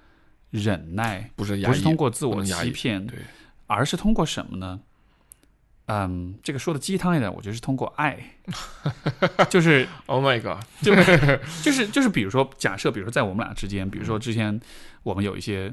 [0.50, 3.20] 忍耐，不是不是通过自我欺骗，对，
[3.68, 4.82] 而是通过什么呢？
[5.88, 8.18] 嗯，这个说的鸡汤一点，我觉得是通过爱，
[9.52, 10.96] 就是 Oh my god，就
[11.72, 14.60] 是就是，比如说，假设，比如说在我们俩之间，比如说之前
[15.04, 15.72] 我们有一些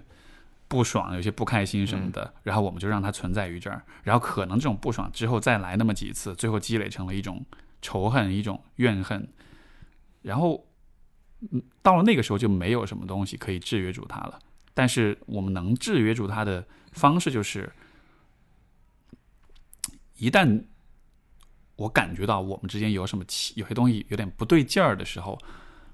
[0.69, 7.43] 不爽，有些不开心什么的，然后我们就让它存在于这儿，然后可能这种不爽之后再来那么几次，最后积累成了一种
[7.81, 9.27] 仇恨，一种怨恨，
[10.20, 10.66] 然后
[11.51, 14.39] 嗯，到了那个时候就没有什么东西可以制约住他了。
[14.74, 17.70] 但是我们能制约住他的方式就是，
[20.16, 20.64] 一旦
[21.77, 23.24] 我感觉到我们之间有什么
[23.55, 25.39] 有些东西有点不对劲儿的时候，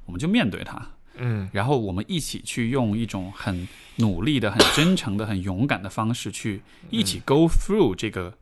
[0.04, 3.66] 我们就面对它，嗯然后我们一起去用一种很
[3.96, 8.36] 努力的、很真诚的、很勇敢的方式去一起 go through 这个，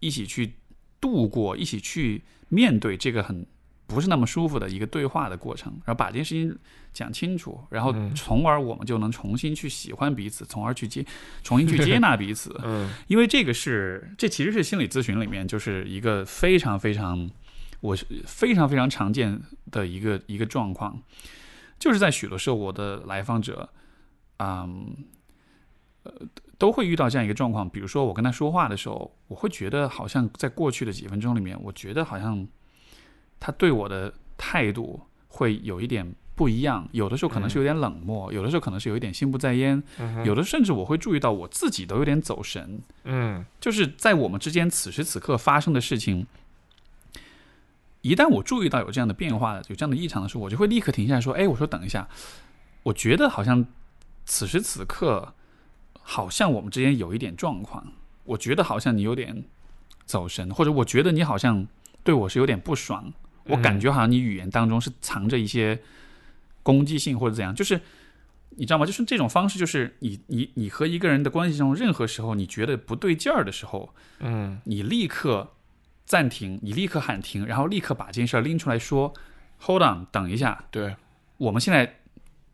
[0.00, 0.54] 一起去
[1.00, 3.46] 度过，一起去面对这个很
[3.86, 6.58] 不是那么舒服的一个对话的过程，然后把这件事情
[6.92, 11.04] 讲清楚，然后嗯从而我们就能重新去喜欢彼此，从而去接，
[11.44, 12.58] 重新去接纳彼此。
[12.64, 17.30] 嗯因为这个是，这其实是心理咨询里面就是一个非常非常，
[17.80, 19.40] 我是非常非常常见
[19.70, 21.00] 的一个一个状况，
[21.78, 23.68] 就是在许多时候我的来访者，
[24.38, 24.96] 嗯，
[26.02, 26.12] 呃，
[26.58, 27.68] 都会遇到这样一个状况。
[27.68, 32.46] 比如说我跟他说话的时候，我会觉得好像在过去的几分钟里面，我觉得好像
[33.40, 42.80] 他对我的态度会有一点不一样，有的时候可能是有点冷漠，有的时候可能是有一点心不在焉，嗯有的甚至我会注意到我自己都有点走神。
[43.04, 46.26] 嗯就是在我们之间此时此刻发生的事情，
[48.02, 52.08] 一旦我注意到有这样的变化、有这样的异常的时候，我就会立刻停下来说：“哎，我说等一下，
[52.82, 53.66] 我觉得好像
[54.24, 55.34] 此时此刻，
[56.02, 57.92] 好像我们之间有一点状况，
[58.24, 59.44] 我觉得好像你有点
[60.04, 61.66] 走神，或者我觉得你好像
[62.04, 63.12] 对我是有点不爽，
[63.48, 65.80] 我感觉好像你语言当中是藏着一些
[66.62, 67.80] 攻击性或者怎样，就是。”
[68.58, 68.86] 你知道吗？
[68.86, 75.52] 就是这种方式，就是你你你和一个人的关系中，任何时候你觉得不对劲儿的时候，嗯你立刻
[76.06, 79.12] 暂停，你立刻喊停，然后立刻把这件事儿拎出来说
[79.60, 80.96] ，Hold on，等一下，对，
[81.36, 81.96] 我们现在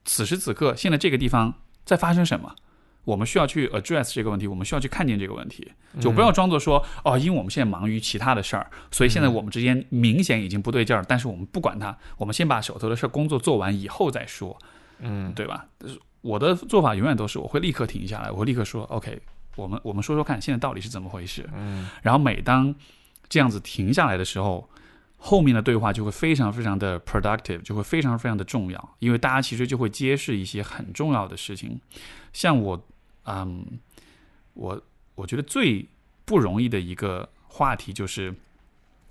[0.05, 1.55] 此时此刻，现在这个地方
[1.85, 2.57] 在发生什么？
[3.05, 5.71] 我们需要去 address 这个问题，我们需要去看见这个问题，
[6.01, 14.57] 就不要装作说哦，因为我们现在忙于其他的事儿，所以现在我们之间明显已经不对劲儿，但是我们不管它，我们先把手头的事儿工作做完以后再说。
[15.05, 15.67] 嗯对吧？
[16.21, 19.21] 我的做法永远都是我会立刻停下来，我会立刻说 OK，
[19.57, 21.49] 我们我们说说看，现在到底是怎么回事？
[21.57, 22.73] 嗯然后每当
[23.29, 24.69] 这样子停下来的时候，
[25.17, 31.81] 后面的对话就会非常非常的 productive，就会非常非常的重要，因为大家其实就会揭示一些很重要的事情。
[32.33, 32.81] 像我，
[33.25, 33.65] 嗯，
[34.55, 34.83] 我
[35.15, 35.89] 我觉得最
[36.25, 38.35] 不容易的一个话题就是，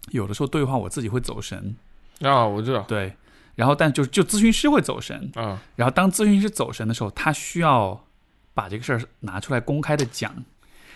[0.09, 1.75] 有的时候对话我自己会走神，
[2.21, 3.13] 啊，我知道对，
[3.55, 8.05] 然后但就就咨询师会走神，啊，然后当咨询师走神的时候，他需要
[8.53, 10.43] 把这个事儿拿出来公开的讲。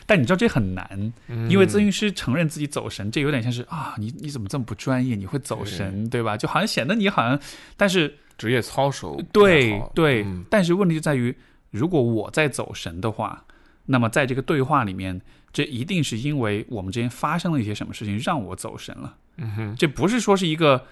[0.07, 5.15] 但你知道这很难，嗯因为咨询师承认自己走神，这有点像是啊，你你怎么这么不专业？
[5.15, 6.37] 你会走神，对吧？
[6.37, 7.39] 就好像显得你好像，
[7.75, 11.35] 但是职业操守对对，嗯但是问题就在于，
[11.75, 13.45] 如果我在走神的话，
[13.87, 15.21] 那么在这个对话里面，
[15.51, 19.17] 这一定是因为我们之间发生了一些什么事情让我走神了。
[19.37, 20.85] 嗯哼这不是说是一个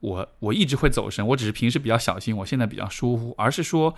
[0.00, 3.94] 我我一直会走神，我只是平时比较小心，我现在比较疏忽，而是说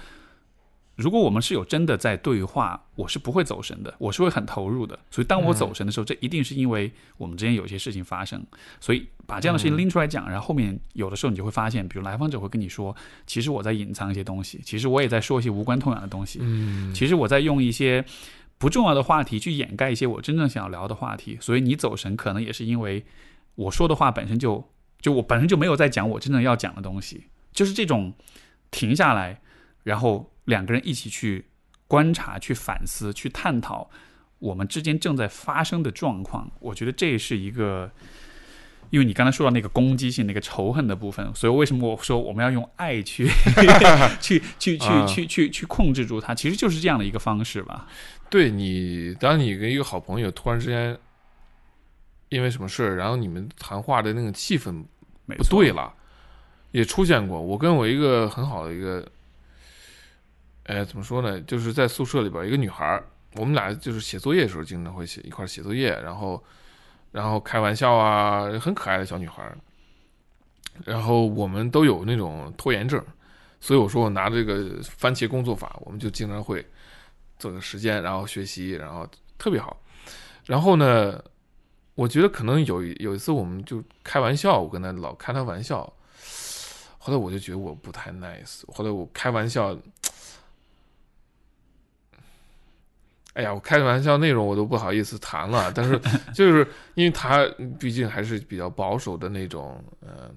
[0.96, 4.98] 如果我们是有真的在对话，我是不会走神的，我是会很投入的。
[5.10, 8.40] 所以当我走神的时候，这一定是因为我们之间有些事情发生。
[8.80, 12.94] 所以把这样的事情拎出来讲，然后后面有的时候你就会发现，比如来访者会跟你说，
[13.26, 18.04] 其实我在隐藏一些东西，其实我也在说一些无关痛痒的东西，嗯，其实我在用一些
[18.58, 21.36] 不重要的话题去掩盖一些我真正想要聊的话题。
[21.40, 23.04] 所以你走神，可能也是因为
[23.56, 24.64] 我说的话本身就
[25.00, 28.12] 就我本身就没有在讲我真正要讲的东西，就是这种
[28.70, 29.40] 停下来，
[29.82, 31.46] 然后两个人一起去。
[31.86, 33.88] 观察、去反思、去探讨
[34.38, 37.92] 我们之间正在发生的状况，我觉得这是一个，
[38.88, 43.28] 因为你刚才说到那个攻击性、那个仇恨的部分，所以为什么我说我们要用爱去
[44.18, 47.86] 去去去去去去控制住它，其实就是这样的一个方式吧。
[48.30, 50.98] 对你，当你跟一个好朋友突然之间
[52.30, 54.82] 因为什么事儿，然后你们谈话的那个气氛
[55.26, 55.92] 不对了，
[56.72, 57.38] 也出现过。
[57.38, 59.06] 我跟我一个很好的一个。
[60.64, 61.40] 哎，怎么说呢？
[61.42, 63.02] 就是在宿舍里边，一个女孩
[63.34, 66.42] 我们俩就是写作业的时候经常会写一块写作业，然后，
[67.12, 69.54] 然后开玩笑啊，很可爱的小女孩
[70.84, 73.04] 然后我们都有那种拖延症，
[73.60, 76.66] 所以我说我拿这个番茄工作法，我们就经常会
[77.38, 79.78] 做个时间，然后学习，然后特别好。
[80.46, 81.22] 然后呢，
[81.94, 85.80] 我觉得可能有有一次我们就开玩笑，我跟他老开他玩笑，
[86.98, 89.76] 后来我就觉得我不太 nice，后来我开玩笑。
[93.34, 95.70] 哎呀，我开个玩笑，内容我都不好意思谈了。
[95.74, 96.00] 但是，
[96.32, 97.44] 就是因为他
[97.78, 100.32] 毕竟还是比较保守的那种，嗯，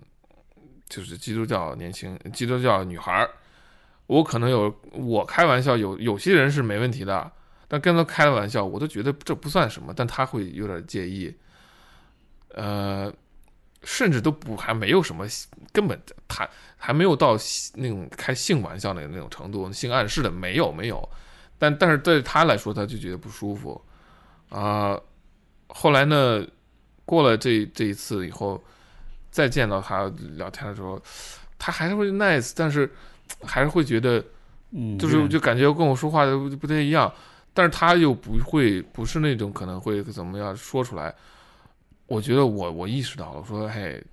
[0.90, 3.30] 就是基督教年轻基督教女孩儿。
[4.08, 7.32] 我可能有我开玩笑，有有些人是没问题的，
[7.68, 11.36] 但跟他开了玩笑，我都觉得这不算什么，但他会有点介意。
[12.56, 13.14] 呃，
[13.84, 15.28] 甚至都不还没有什么，
[15.72, 17.38] 根本谈还没有到
[17.76, 21.08] 那种开性玩笑的那种程度，性暗示的没有没有。
[21.58, 23.82] 但但是对他来说，他就觉得不舒服，
[24.50, 25.00] 啊，
[25.68, 26.46] 后来呢，
[27.06, 28.64] 过了这这一次以后，
[29.32, 31.02] 再见到他聊天的时候，
[31.58, 32.90] 他还是会 nice，但是
[33.44, 34.24] 还是会觉得，
[34.72, 37.12] 嗯，就是就感觉跟我说话不不太一样，
[37.54, 41.14] 但是他又不会，不是那种可能会怎么样说出来，
[42.06, 44.04] 我觉得我我意识到了，我说嘿。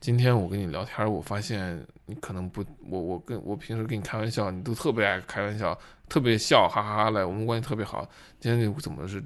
[0.00, 8.08] 今天我跟你聊天，我发现你可能不，我我跟我平时跟你开玩笑，你都特别爱开玩笑，特别笑，哈哈哈来，我们关系特别好。
[8.40, 9.22] 今天你怎么是？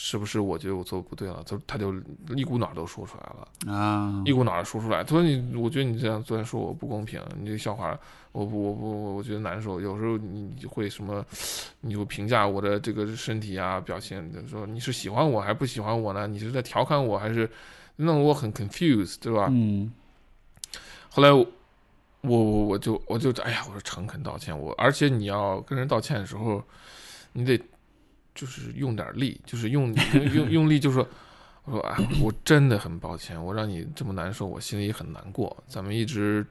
[0.00, 1.42] 是不是我觉得我做的不对了？
[1.44, 1.92] 就他就
[2.36, 5.02] 一股脑都说出来了啊，一股脑的说出来。
[5.02, 7.98] 他说你，我觉得你这样昨天说我不公平，你这个笑话，
[8.30, 9.80] 我不我不我我觉得难受。
[9.80, 11.24] 有时候你会什么，
[11.80, 16.28] 你就评价我的这个身体啊表现，就说你是喜欢我还是不喜欢我呢？
[16.28, 17.50] 你是在调侃我还是？
[18.00, 19.48] 弄我很 confused，对吧？
[19.50, 19.92] 嗯。
[21.10, 21.30] 后来
[22.22, 26.62] 我我我就我就哎呀，我说诚恳道歉，我而且你要跟人道歉的时候，
[27.32, 27.60] 你得
[28.34, 29.94] 就是用点力，就是用
[30.32, 31.06] 用用力，就说
[31.64, 35.56] 我说啊，我真的很抱歉，我让你这么难受，我心里很难过。
[35.66, 36.46] 咱们一直。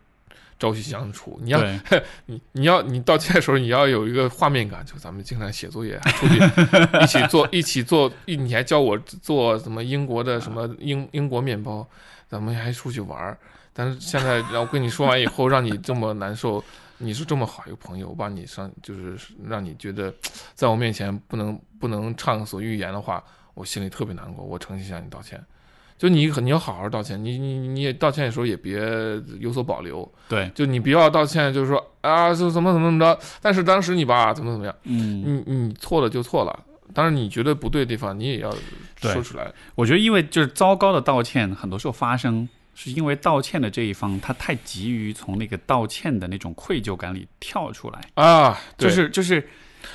[0.60, 1.62] 朝夕相处，你要
[2.26, 6.40] 你你要你道歉的时候，你要有一个画面感，就咱们经常写作业，出去
[7.00, 11.88] 一起做一起做，你还教我做什么英国的什么英英国面包，
[12.28, 13.38] 咱们还出去玩儿。
[13.78, 16.64] 但是现在，然后跟你说完以后，让你这么难受，
[16.98, 19.16] 你是这么好一个朋友，我把你上就是
[19.48, 20.12] 让你觉得
[20.56, 23.24] 在我面前不能不能畅所欲言的话，
[23.54, 25.40] 我心里特别难过，我诚心向你道歉。
[25.96, 28.80] 就你你要好好道歉，你你你也道歉的时候也别
[29.40, 30.12] 有所保留。
[30.28, 33.20] 对，就你不要道歉，就是说啊，就怎么怎么怎么着。
[33.42, 36.64] 但是当时你吧，怎么怎么样，嗯，你你错了就错了。
[36.94, 38.56] 当然你觉得不对的地方，你也要
[38.98, 39.52] 说出来。
[39.74, 42.48] 我觉得，因为就是糟糕的道歉，很多时候发生
[42.80, 49.50] 是因为道歉的这一方他太急于从那个道歉的那种愧疚感里跳出来啊，就是就是，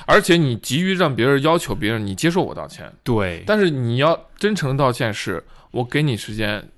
[0.05, 5.41] 而且你急于让别人要求别人你接受我道歉，对，但是你要真诚道歉是。
[5.71, 6.69] 我给你时间，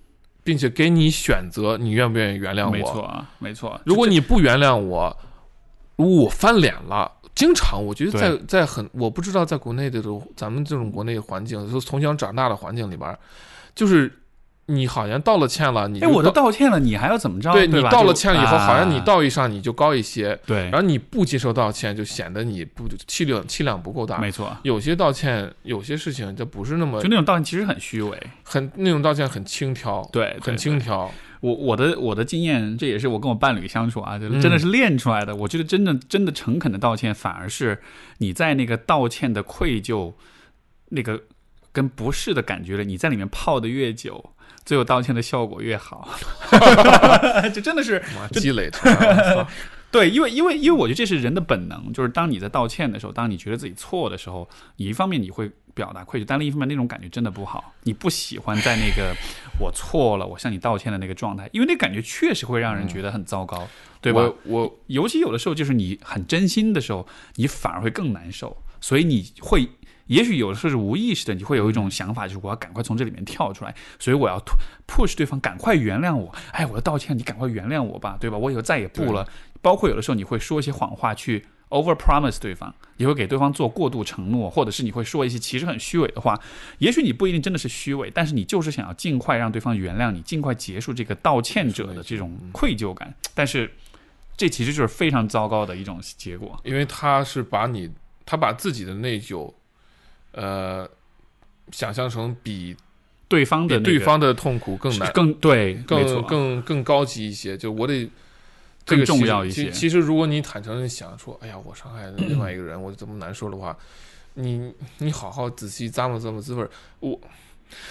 [0.44, 2.72] 并且给你选择，你愿不愿意原谅我？
[2.72, 3.82] 没错啊，没错。
[3.84, 5.18] 如果你不原谅我，
[5.96, 7.12] 我翻脸了。
[7.34, 13.18] 经常，我觉得在在很，我不知道在国内的这种咱们这种国内环境，就从小长大的环境里边，
[13.74, 14.10] 就是。
[14.68, 17.52] 你好像道了歉了，你哎，我都道歉了，你还要怎么着？
[17.54, 20.36] 对你道了歉了以后，好像你道义上你就高一些。
[20.46, 24.18] 对，然后你不接受道歉，就显得你不气量气量不够大。
[24.18, 31.12] 没错，有些道歉，有些事情就不是那么就那种道歉其实很虚伪，很那种道歉很轻佻，对，很轻佻。
[31.42, 35.36] 我我的我的经验，这也是我跟我伴侣相处啊，就真的是练出来的。
[35.36, 37.80] 我觉得真的真的诚恳的道歉，反而是
[38.18, 40.12] 你在那个道歉的愧疚
[40.90, 41.22] 那个
[41.72, 44.32] 跟不适的感觉里，你在里面泡的越久。
[44.66, 46.10] 最后道歉的效果越好，
[47.54, 49.46] 就真的是积累出来。
[49.92, 59.16] 对，因为因为因为我觉得这是人的本能，就是当你在道歉的时候，当你觉得自己错的时候，你一方面你会表达愧疚，但另一方面那种感觉真的不好，你不喜欢在那个
[59.58, 63.66] 我错了，我向你道歉的那个状态，因为那感觉确实会让人觉得很糟糕，
[64.02, 64.20] 对吧？
[64.22, 69.70] 我我尤其有的时候就是你很真心的时候，你反而会更难受，所以你会。
[70.08, 74.40] 也许有的时候是无意识的，你会有一种想法，就是我要赶快从这里面跳出来，所以我要
[74.88, 76.34] push 对方赶快原谅我。
[76.52, 78.38] 哎，我要道歉，你赶快原谅我吧，对吧？
[78.38, 79.28] 我以后再也不了。
[79.62, 86.40] 包括有的时候你会说一些谎话去 over promise 对方，你会给对方做过度承诺，或者是你会说一些其实很虚伪的话。
[86.78, 93.12] 也许你不一定真的是虚伪，但是你就是想要尽快让对方原谅你，尽快结束这个道歉者的这种愧疚感。
[93.34, 93.72] 但是
[94.38, 97.90] 这其实就是非常糟糕的一种结果，因为他是把你，
[98.24, 99.52] 他把自己的内疚。
[100.36, 100.86] 呃，
[101.72, 102.76] 想象成比
[103.30, 107.58] 对方的对方的痛苦更难，更对，更更更高级一些。
[107.58, 108.10] 就我得
[108.86, 109.72] 这个重要一些。
[109.72, 113.78] 其实，如果你坦诚的想说，哎呀，我伤害了另外一个人，我怎么难受的话，
[114.34, 116.68] 你你好好仔细咂摸咂摸滋味
[117.00, 117.18] 我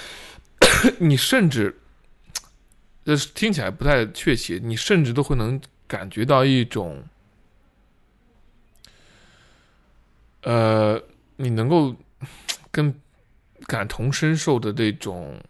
[1.01, 1.75] 你甚至
[3.07, 7.03] 这听起来不太确切，你甚至都会能感觉到一种
[10.43, 11.03] 呃，
[11.37, 11.97] 你能够。
[12.75, 12.93] 跟
[13.69, 15.41] 感同身受的这种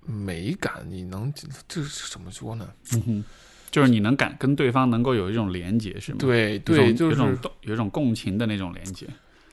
[0.00, 1.32] 美感，你能
[1.68, 2.68] 这是怎么说呢？
[2.92, 3.24] 嗯哼，
[3.70, 6.18] 就是你能感跟对方能够有一种连接，是吗？
[6.18, 9.06] 对对，就是有一种共情的那种连接。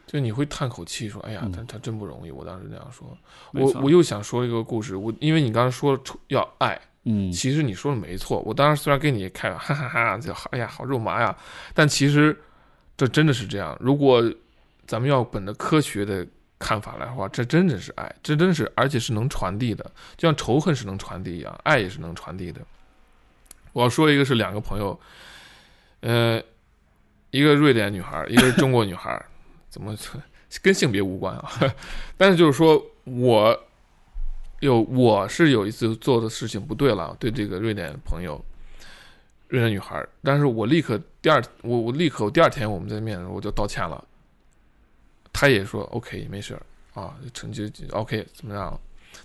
[0.07, 3.17] 就你会叹口气说：“哎呀，他他真不容易。”我当时那样说。
[3.53, 4.95] 我我又想说一个故事。
[4.95, 5.97] 我因为你刚才说
[6.27, 8.39] 要爱，嗯，其实你说的没错。
[8.41, 11.37] 我当时虽然跟你开哈哈哈，就哎呀好肉麻呀，
[11.73, 12.37] 但其实
[12.97, 13.77] 这真的是这样。
[13.79, 14.21] 如果
[14.91, 16.27] 咱们要本着科学的
[16.59, 19.81] 看法来的话，这真的是爱，这真是，而且是能传递的，
[20.17, 22.59] 就像仇恨是能传递一样，爱也是能传递的。
[23.71, 24.99] 我要说一个是两个朋友，
[26.01, 26.43] 呃，
[27.29, 29.25] 一个瑞典女孩，一个是中国女孩，
[29.69, 29.95] 怎么
[30.61, 31.49] 跟性别无关啊？
[32.17, 33.57] 但是就是说我
[34.59, 38.43] 有我是有一次做的事情不对了，对这个瑞典朋友，
[39.47, 44.03] 瑞典女孩，但是我立刻第二我我立刻我第二天我们在面我就道歉了。
[45.33, 46.61] 他也说 OK，没事儿
[46.93, 48.79] 啊，成绩 OK 怎么样？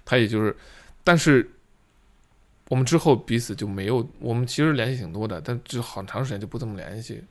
[0.05, 0.57] 他也就是，
[1.03, 1.51] 但是
[2.69, 7.23] 我们之后彼此就没有，我们其实联系挺多的，但就好长时间就不怎么联系，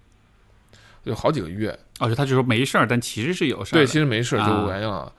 [1.04, 1.78] 有好几个月。
[2.00, 3.80] 而且他就说没事儿，但其实是有事儿。
[3.80, 5.14] 对，其实没事儿就原谅了。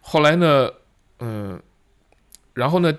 [0.00, 0.70] 后来呢，
[1.18, 1.62] 嗯，
[2.54, 2.94] 然后呢，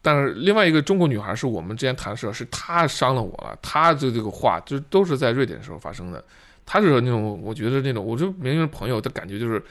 [0.00, 6.22] 但是另外一个中国女孩是我们之前谈的时候，是她伤了我了，她的这个话就都是在瑞典时候发生的。
[6.66, 9.62] 他是那种，我觉得那种，我就明明是朋友的感觉就是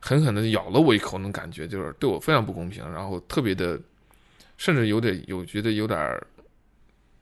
[0.00, 3.80] 狠狠的咬了我一口，那种感觉就是对我非常不公平，然后特别的，
[4.58, 6.20] 甚至有点有觉得有点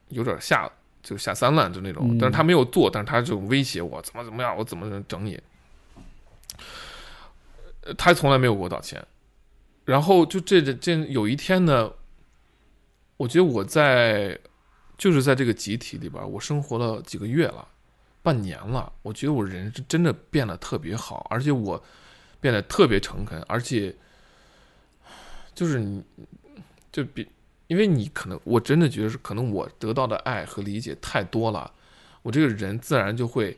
[0.09, 0.69] 有点下
[1.01, 2.17] 就下三滥就那种。
[2.19, 5.39] 但是他没有做，但是他就威胁我怎么怎么样，我怎么整你。
[7.97, 9.05] 他从来没有给我道歉。
[9.85, 11.91] 然后就这这这有一天呢，
[13.17, 14.39] 我觉得我在
[14.97, 17.67] 就是在这个集体里边，我生活了几个月了。
[18.23, 21.83] 半年了，我觉得我人是真的变得特别好，而且我
[22.39, 23.93] 变得特别诚恳，而且
[25.53, 26.01] 就是你，
[26.89, 27.27] 就比，
[27.67, 31.69] 因为你可能我真的觉得是可能我得到的爱和理解太多了，
[32.21, 33.57] 我这个人自然就会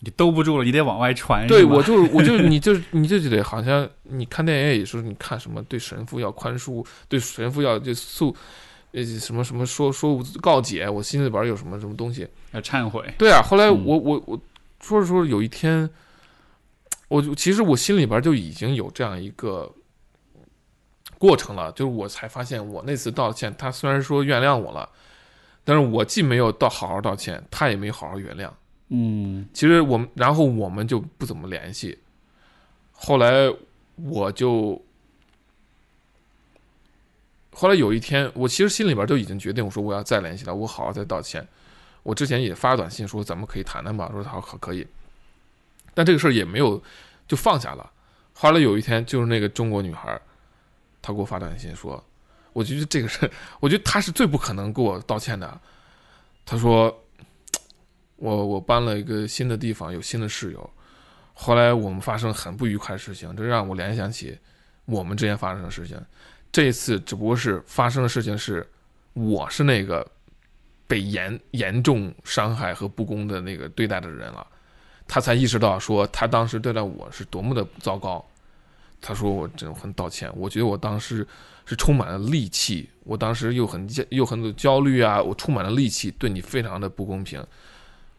[0.00, 1.44] 你兜不住了，你得往外传。
[1.48, 8.34] 对我就是我就 你就你就觉得好像你看电影也是你看什么对神父要宽恕，对神父要就诉。
[8.96, 13.04] 呃，什么什么说说告解，我心里边有什么什么东西要忏悔？
[13.18, 14.40] 对啊，后来我我我
[14.80, 15.90] 说着说着，有一天，
[17.08, 19.70] 我就其实我心里边就已经有这样一个
[21.18, 24.88] 过程了，就是我才发现，我那次道歉，他虽然说原谅我了，
[25.62, 28.50] 但是我既没有到好好道歉，他也没好好原谅。
[28.88, 31.98] 嗯，其实我们然后我们就不怎么联系，
[32.92, 33.54] 后来
[33.96, 34.82] 我就。
[37.58, 41.48] 后来有一天，我其实心里边就已经决定，我说我要再联系他，我好好再道歉。
[42.02, 44.86] 我之前也发短信说咱们可以谈谈吧，说他可可以，
[45.94, 46.82] 但这个事儿也没有
[47.26, 47.90] 就放下了。
[48.34, 50.20] 后来有一天，就是那个中国女孩，
[51.00, 52.04] 她给我发短信说，
[52.52, 55.58] 我觉得这个事，我觉得她是最不可能给我道歉的。
[56.44, 56.94] 她说，
[58.16, 60.70] 我我搬了一个新的地方，有新的室友，
[61.32, 64.38] 后来我们发生很不愉快的事情，这让我联想起
[64.84, 65.98] 我们之间发生的事情。
[66.56, 68.66] 这一次只不过是发生的事情是，
[69.12, 70.10] 我是那个
[70.86, 74.46] 被严严重伤害和不公的那个对待的人了，
[75.06, 78.26] 他才意识到说他当时对待我是多么的糟糕，
[79.02, 81.28] 他说我真很道歉，我觉得我当时
[81.66, 87.46] 是充满了戾气，我当时又很又很焦虑啊，我充满了戾气，对你非常的不公平，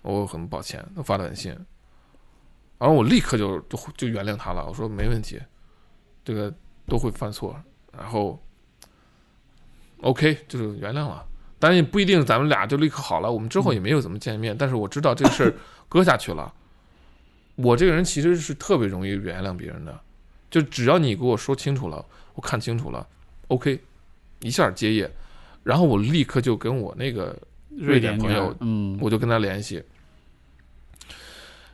[0.03, 1.51] 我很抱歉，他发短信，
[2.77, 5.41] 然后我立刻就就就原谅他了，我说没问题，
[6.23, 6.53] 这个
[6.85, 7.59] 都会犯错，
[7.97, 8.39] 然后
[10.01, 11.25] OK 就是原谅了，
[11.57, 15.53] 但也不一定咱们俩就立刻好了，我们之后也没有怎么见面，但是我知道这个事儿
[15.89, 16.53] 搁下去了。
[17.55, 19.99] 我这个人其实是特别容易原谅别人的，
[20.51, 22.05] 就只要你给我说清楚了，
[22.35, 23.07] 我看清楚了
[23.47, 23.81] ，OK，
[24.41, 25.11] 一下接业，
[25.63, 27.35] 然后我立刻就跟我那个
[27.71, 29.83] 瑞典朋友，嗯，我就跟他联系，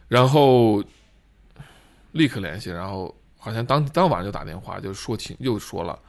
[0.07, 0.81] 然后
[2.13, 3.13] 立刻联系，然后
[3.43, 5.99] 好像当当晚就打电话，就说清又说了，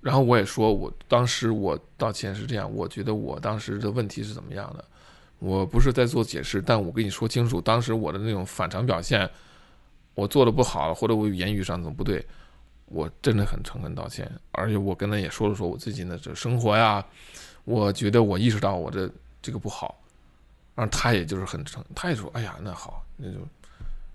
[0.00, 4.82] 然后我也说我当时我道歉是这样，我觉得我当时的问题是怎么样的。
[5.40, 9.28] 我不是在做解释，但我跟你说清楚，当时我的那种反常表现，
[10.14, 12.26] 我做的不好，或者我言语上怎么不对，
[12.86, 14.26] 我真的很诚恳道歉。
[14.52, 17.04] 而且我跟他也说了说我最近的这生活呀，
[17.64, 19.12] 我觉得我意识到我的
[19.42, 20.00] 这个不好，
[20.74, 23.38] 然后他也就是很诚，他也说，哎呀，那好，那就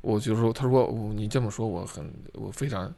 [0.04, 2.94] 我就说，他说你这么说，我很我非常，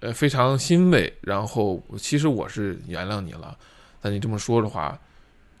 [0.00, 1.12] 呃，非常欣慰。
[1.20, 3.54] 然后其实我是原谅你了，
[4.00, 4.98] 但你这么说的话。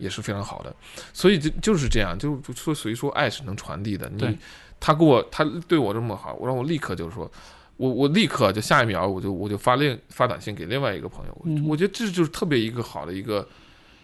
[0.00, 0.74] 也是非常好的，
[1.12, 4.10] 所以就就是这样，就说所以说爱是能传递的。
[4.16, 4.38] 你
[4.80, 7.30] 他给我他对我这么好，我让我立刻就是说，
[7.76, 11.66] 我我立刻就下一秒我就我就发另发短信给另外一个朋友。
[11.68, 13.46] 我觉得这就是特别一个好的一个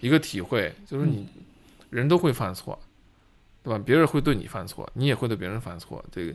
[0.03, 1.27] 一个体会，就是你
[1.89, 2.79] 人都会犯错，
[3.67, 3.83] 对吧？
[3.85, 6.03] 别人会对你犯错，你也会对别人犯错。
[6.11, 6.33] 这个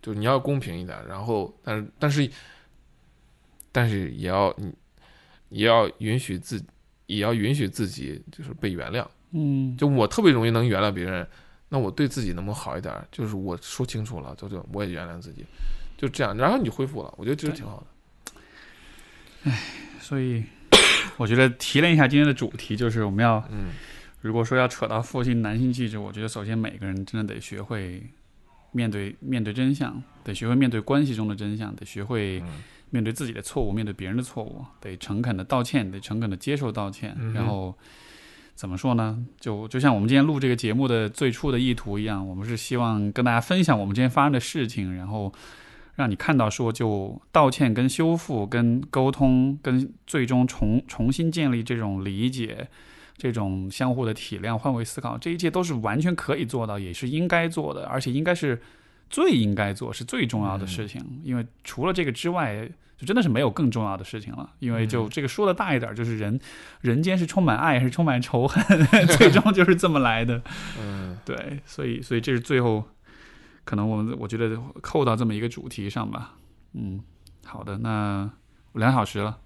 [0.00, 2.30] 就是你要公平一点，然后但是但是
[3.72, 4.72] 但是也要你
[5.50, 6.64] 也要允许自。
[7.08, 11.24] 也要允许自己就是被原谅，嗯，就我特别容易能原谅别人，
[11.68, 12.92] 那我对自己能不能好一点？
[13.12, 15.46] 就是我说清楚了，就就我也原谅自己，
[15.96, 18.40] 就这样，然后你恢复了，我觉得这是挺好的。
[19.44, 19.62] 唉，
[20.00, 20.42] 所以
[21.16, 23.68] 我觉得提炼一下今天的主题，就是我们要，嗯，
[24.20, 28.02] 如果说要扯到父亲男性气质，我觉得首先每个人真的得学会
[28.72, 32.42] 面对面对真相，得学会面对关系中的真相，得学会。
[32.90, 37.14] 面对自己的错误，面对别人的错误，得诚恳的道歉，得诚恳的接受道歉。
[37.34, 37.76] 然后
[38.54, 39.26] 怎么说呢？
[39.40, 45.34] 就就像我们今天录这个节目的最初的意图一样，我们是希望跟大家分享我们今天发生的事情，然后
[45.96, 52.68] 让你看到说，就道歉、跟修复、跟沟通、跟最终重重新建立这种理解、
[53.16, 58.60] 这种相互的体谅、换位思考，这一切都是完全可以做到，也是应该做的，而且应该是。
[59.08, 62.68] 最应该做是最重要的事情，因为除了这个之外，
[62.98, 64.50] 就真的是没有更重要的事情了。
[64.58, 66.40] 因为就这个说的大一点，就是人
[66.80, 68.84] 人间是充满爱，是充满仇恨，
[69.16, 70.42] 最终就是这么来的。
[70.80, 72.84] 嗯，对，所以所以这是最后，
[73.62, 76.34] 可能我们我觉得扣到这么一个主题上吧。
[76.72, 77.00] 嗯，
[77.44, 78.28] 好的，那
[78.72, 79.38] 两小时了，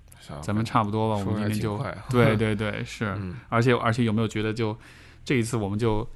[0.42, 1.24] 咱们差不多吧。
[1.24, 3.16] 我们今天就 对对对是，
[3.48, 4.76] 而且而且有没有觉得就
[5.24, 6.06] 这一次我们就。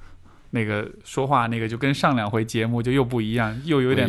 [0.51, 4.07] 那个说话那个就跟上两回节目就又不一样，又有点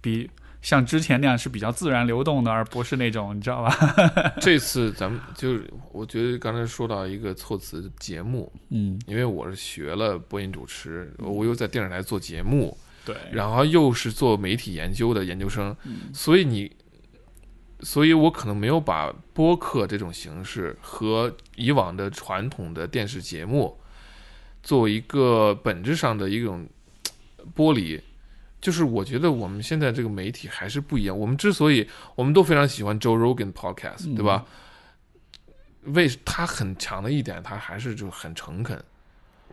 [0.00, 0.30] 比
[0.62, 3.74] 像之前那样是比较自然流动的，而不是那种你知道吧？
[4.40, 15.74] 这次咱们就是我觉得刚才说到一个措辞节目，嗯，因为我是学了播音主持，我又在电视台做节目，对，然后又是做媒体研究的研究生，
[16.12, 16.70] 所以你，
[17.80, 23.78] 所以我可能没有把播客这种形式和以往的传统的电视节目。
[24.60, 26.68] 作为一个本质上的一种
[27.54, 27.98] 剥离，
[28.60, 31.16] 就是我觉得我们现在这个媒体还是不一样。
[31.16, 34.44] 我们之所以我们都非常喜欢 Joe Rogan Podcast，对吧？
[35.84, 38.76] 为他很强的一点，他还是就很诚恳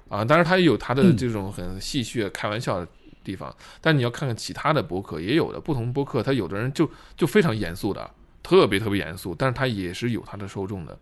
[0.09, 0.25] 啊。
[0.25, 2.87] 当然，他也有他的这种很戏谑、开玩笑的
[3.25, 3.53] 地方。
[3.81, 8.09] 但你要看看其他的博客，也有的不同博客，他有的人就就非常严肃的，
[8.41, 10.97] 特别特别严肃，但是他也是有他的受众的，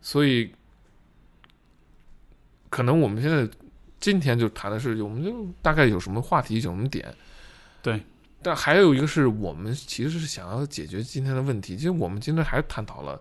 [0.00, 0.50] 所以。
[2.70, 3.48] 可能我们现在
[4.00, 7.14] 今天就谈的是，我们就大概有什么话题，有什么点，
[7.80, 8.02] 对。
[8.42, 11.76] 但还有一个是我们其实是想要解决今天的问题。
[11.76, 13.20] 其实我们今天还探讨了，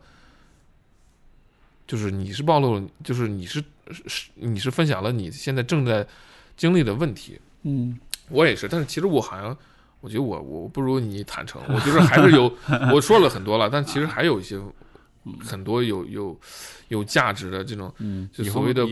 [1.85, 3.63] 就是你是暴露了，就是你是
[4.07, 6.07] 是你是分享了你现在正在
[6.57, 7.39] 经历的问题。
[7.63, 7.97] 嗯，
[8.29, 8.67] 我也是。
[8.67, 9.57] 但是其实我好像，
[9.99, 11.61] 我觉得我我不如你坦诚。
[11.67, 12.53] 我觉得还是有
[12.93, 14.59] 我说了很多了，但其实还有一些
[15.43, 16.39] 很多有有
[16.89, 17.93] 有价值的这种，
[18.31, 18.87] 就所谓的。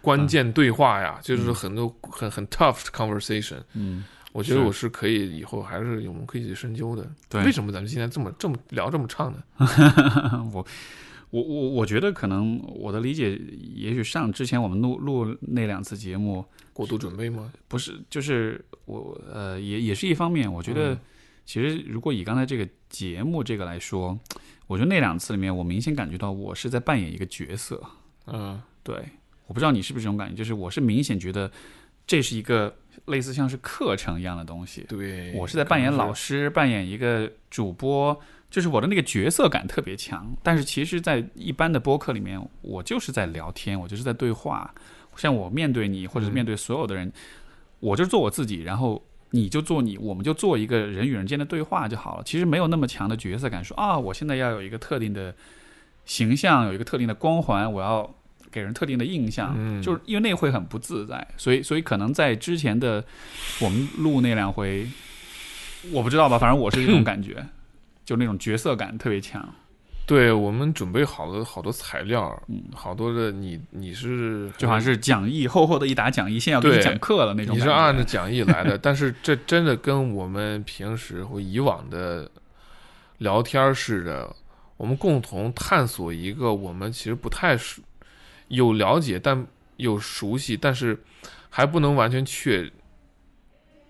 [0.00, 3.58] 关键对话呀，就是很多很很 tough conversation。
[3.74, 7.08] 嗯，我觉得我是可以以后还是我们可以去深究的。
[7.28, 9.38] 对，为什么咱们今天这么这么聊这么畅呢？
[10.52, 10.66] 我
[11.32, 13.34] 我我我觉得可能我的理解，
[13.74, 16.44] 也许上之前我们录录那两次节目
[16.74, 17.50] 过度准备吗？
[17.68, 20.52] 不是，就是我呃也也是一方面。
[20.52, 20.94] 我觉得
[21.46, 24.18] 其实如果以刚才这个节目这个来说，
[24.66, 27.82] 我觉得那两次里面，我明显感觉到我是在扮演一个角色。
[28.26, 28.94] 嗯对，
[29.46, 31.50] 我不知道你是不是这种感觉，就是我是明显觉得
[32.06, 32.76] 这是一个
[33.06, 34.84] 类似像是课程一样的东西。
[34.86, 38.20] 对，我是在扮演老师，师，扮演一个主播，
[38.52, 40.30] 就是我的那个角色感特别强。
[40.42, 44.72] 但是其实，在一般的播客里面，我就是在聊天，我就是在对话。
[45.16, 47.10] 像我面对你，或者是面对所有的人，
[47.80, 52.22] 我就做我自己，然后你就做你，我们就做一个人与人间的对话就好了。
[52.24, 55.34] 其实没有那么强的角色感，说啊，我现在要有一个特定的
[56.04, 58.14] 形象，有一个特定的光环，我要
[58.50, 59.54] 给人特定的印象。
[59.56, 63.02] 嗯，就是因为那会很不自在，所以所以可能在之前的
[63.60, 64.86] 我们录那两回，
[65.90, 67.46] 我不知道吧，反正我是这种 感觉，
[68.04, 69.48] 就那种角色感特别强。
[70.04, 77.60] 对我们准备好了好多材料，嗯好多的你你是就好像是讲义厚厚的一沓讲义，现在要给你讲课了那种你。
[77.60, 82.28] 是按着讲义来的， 但是这真的跟我们平时或以往的
[83.18, 84.34] 聊天似的，
[84.76, 87.80] 我们共同探索一个我们其实不太熟
[88.48, 89.46] 有了解但
[89.76, 91.00] 有熟悉，但是
[91.48, 92.68] 还不能完全确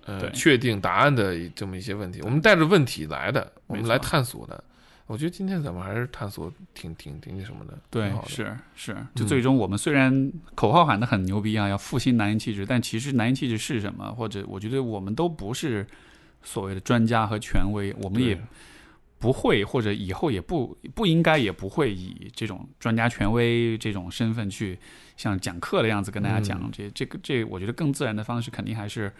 [0.04, 2.20] 呃确定答案的这么一些问题。
[2.22, 4.62] 我们带着问题来的，我们来探索的。
[5.06, 14.10] 我觉得今天咱们还是探索挺挺挺那什么的，对是是，就最终我们虽然口号喊得很牛逼啊，要复兴男人气质，但其实男人气质是什么？
[14.14, 15.86] 或者我觉得我们都不是
[16.42, 18.40] 所谓的专家和权威，我们也
[19.18, 24.78] 不会，或者以后也不不应该，也不会以这种专家权威这种身份去
[25.16, 26.58] 像讲课的样子跟大家讲。
[26.62, 29.12] 嗯这这个这，我觉得更自然的方式肯定还是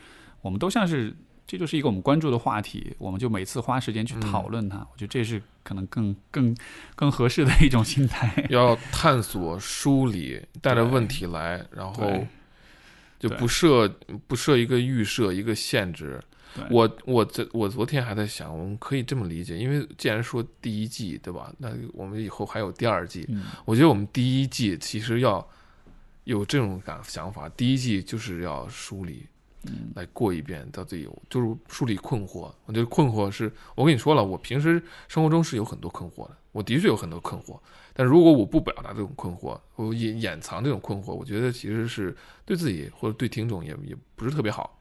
[0.43, 1.17] 我们都像是。
[1.45, 4.79] 这就是一个我们关注的话题，我们就每次花时间去讨论它。
[4.79, 6.57] 我觉得这是可能更更
[6.95, 8.33] 更合适的一种心态。
[8.49, 12.25] 要探索、梳理，带着问题来，然后
[13.19, 13.87] 就不设
[14.27, 16.23] 不设一个预设、一个限制。
[16.71, 21.53] 我我这我昨天还在想，我们可以这么理解，因为既然说第一季对吧？
[21.59, 25.47] 那我们以后还有第二季，嗯，我觉得我们第一季其实要
[26.25, 29.27] 有这种感想法，第一季就是要梳理。
[29.65, 32.53] 嗯来过一遍到底有，就是梳理困惑。
[32.67, 37.59] 我觉得困惑是我跟你说了，我平时生活中是有很多困惑的，我的确有很多困惑。
[37.95, 44.79] 但如果我不表达这种困惑，我掩掩藏这种困惑，我觉得其实是对自己或者对听众也也不是特别好。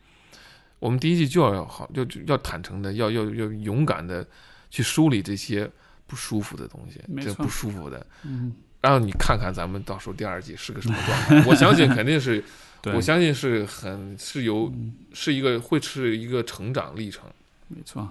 [0.79, 4.25] 我们第一季就要好，就就要坦诚的，要要要勇敢的
[4.71, 5.69] 去梳理这些
[6.07, 8.51] 不舒服的东西，这不舒服的，嗯，
[8.81, 11.43] 让你看看咱们到时候第二季是个什么状态。
[11.51, 12.45] 我相信肯定是，对，
[12.85, 14.93] 我相信是很是有嗯。
[15.13, 17.29] 是一个会是一个成长历程。
[17.67, 18.07] 没错，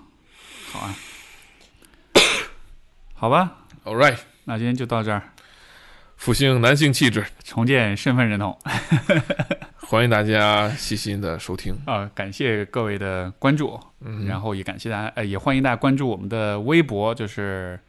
[0.70, 0.94] 好啊，
[3.14, 5.22] 好吧，All right，那今天就到这儿，
[6.16, 8.59] 复兴男性气质，重建身份认同。
[9.80, 11.74] 欢迎大家细心的收听。
[11.86, 17.80] 啊、感谢各位的关注，嗯，然后也感谢大家，呃，也欢迎大家关注我们的微博，就是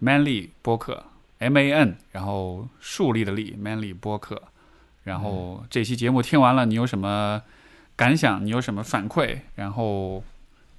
[0.00, 1.04] Manly 播客
[1.38, 4.40] M A N，然后树立的立 Manly 播客。
[5.06, 7.40] 然后这期节目听完了，你有什么
[7.94, 8.44] 感想？
[8.44, 9.38] 你有什么反馈？
[9.54, 10.22] 然后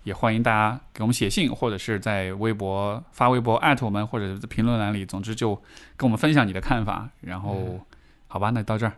[0.03, 5.55] 也欢迎大家给我们写信，或者是在微博发微博艾特我们，或者在评论栏里，总之就
[5.95, 7.07] 跟我们分享你的看法。
[7.21, 7.79] 然后，
[8.27, 8.91] 好吧，那到这儿，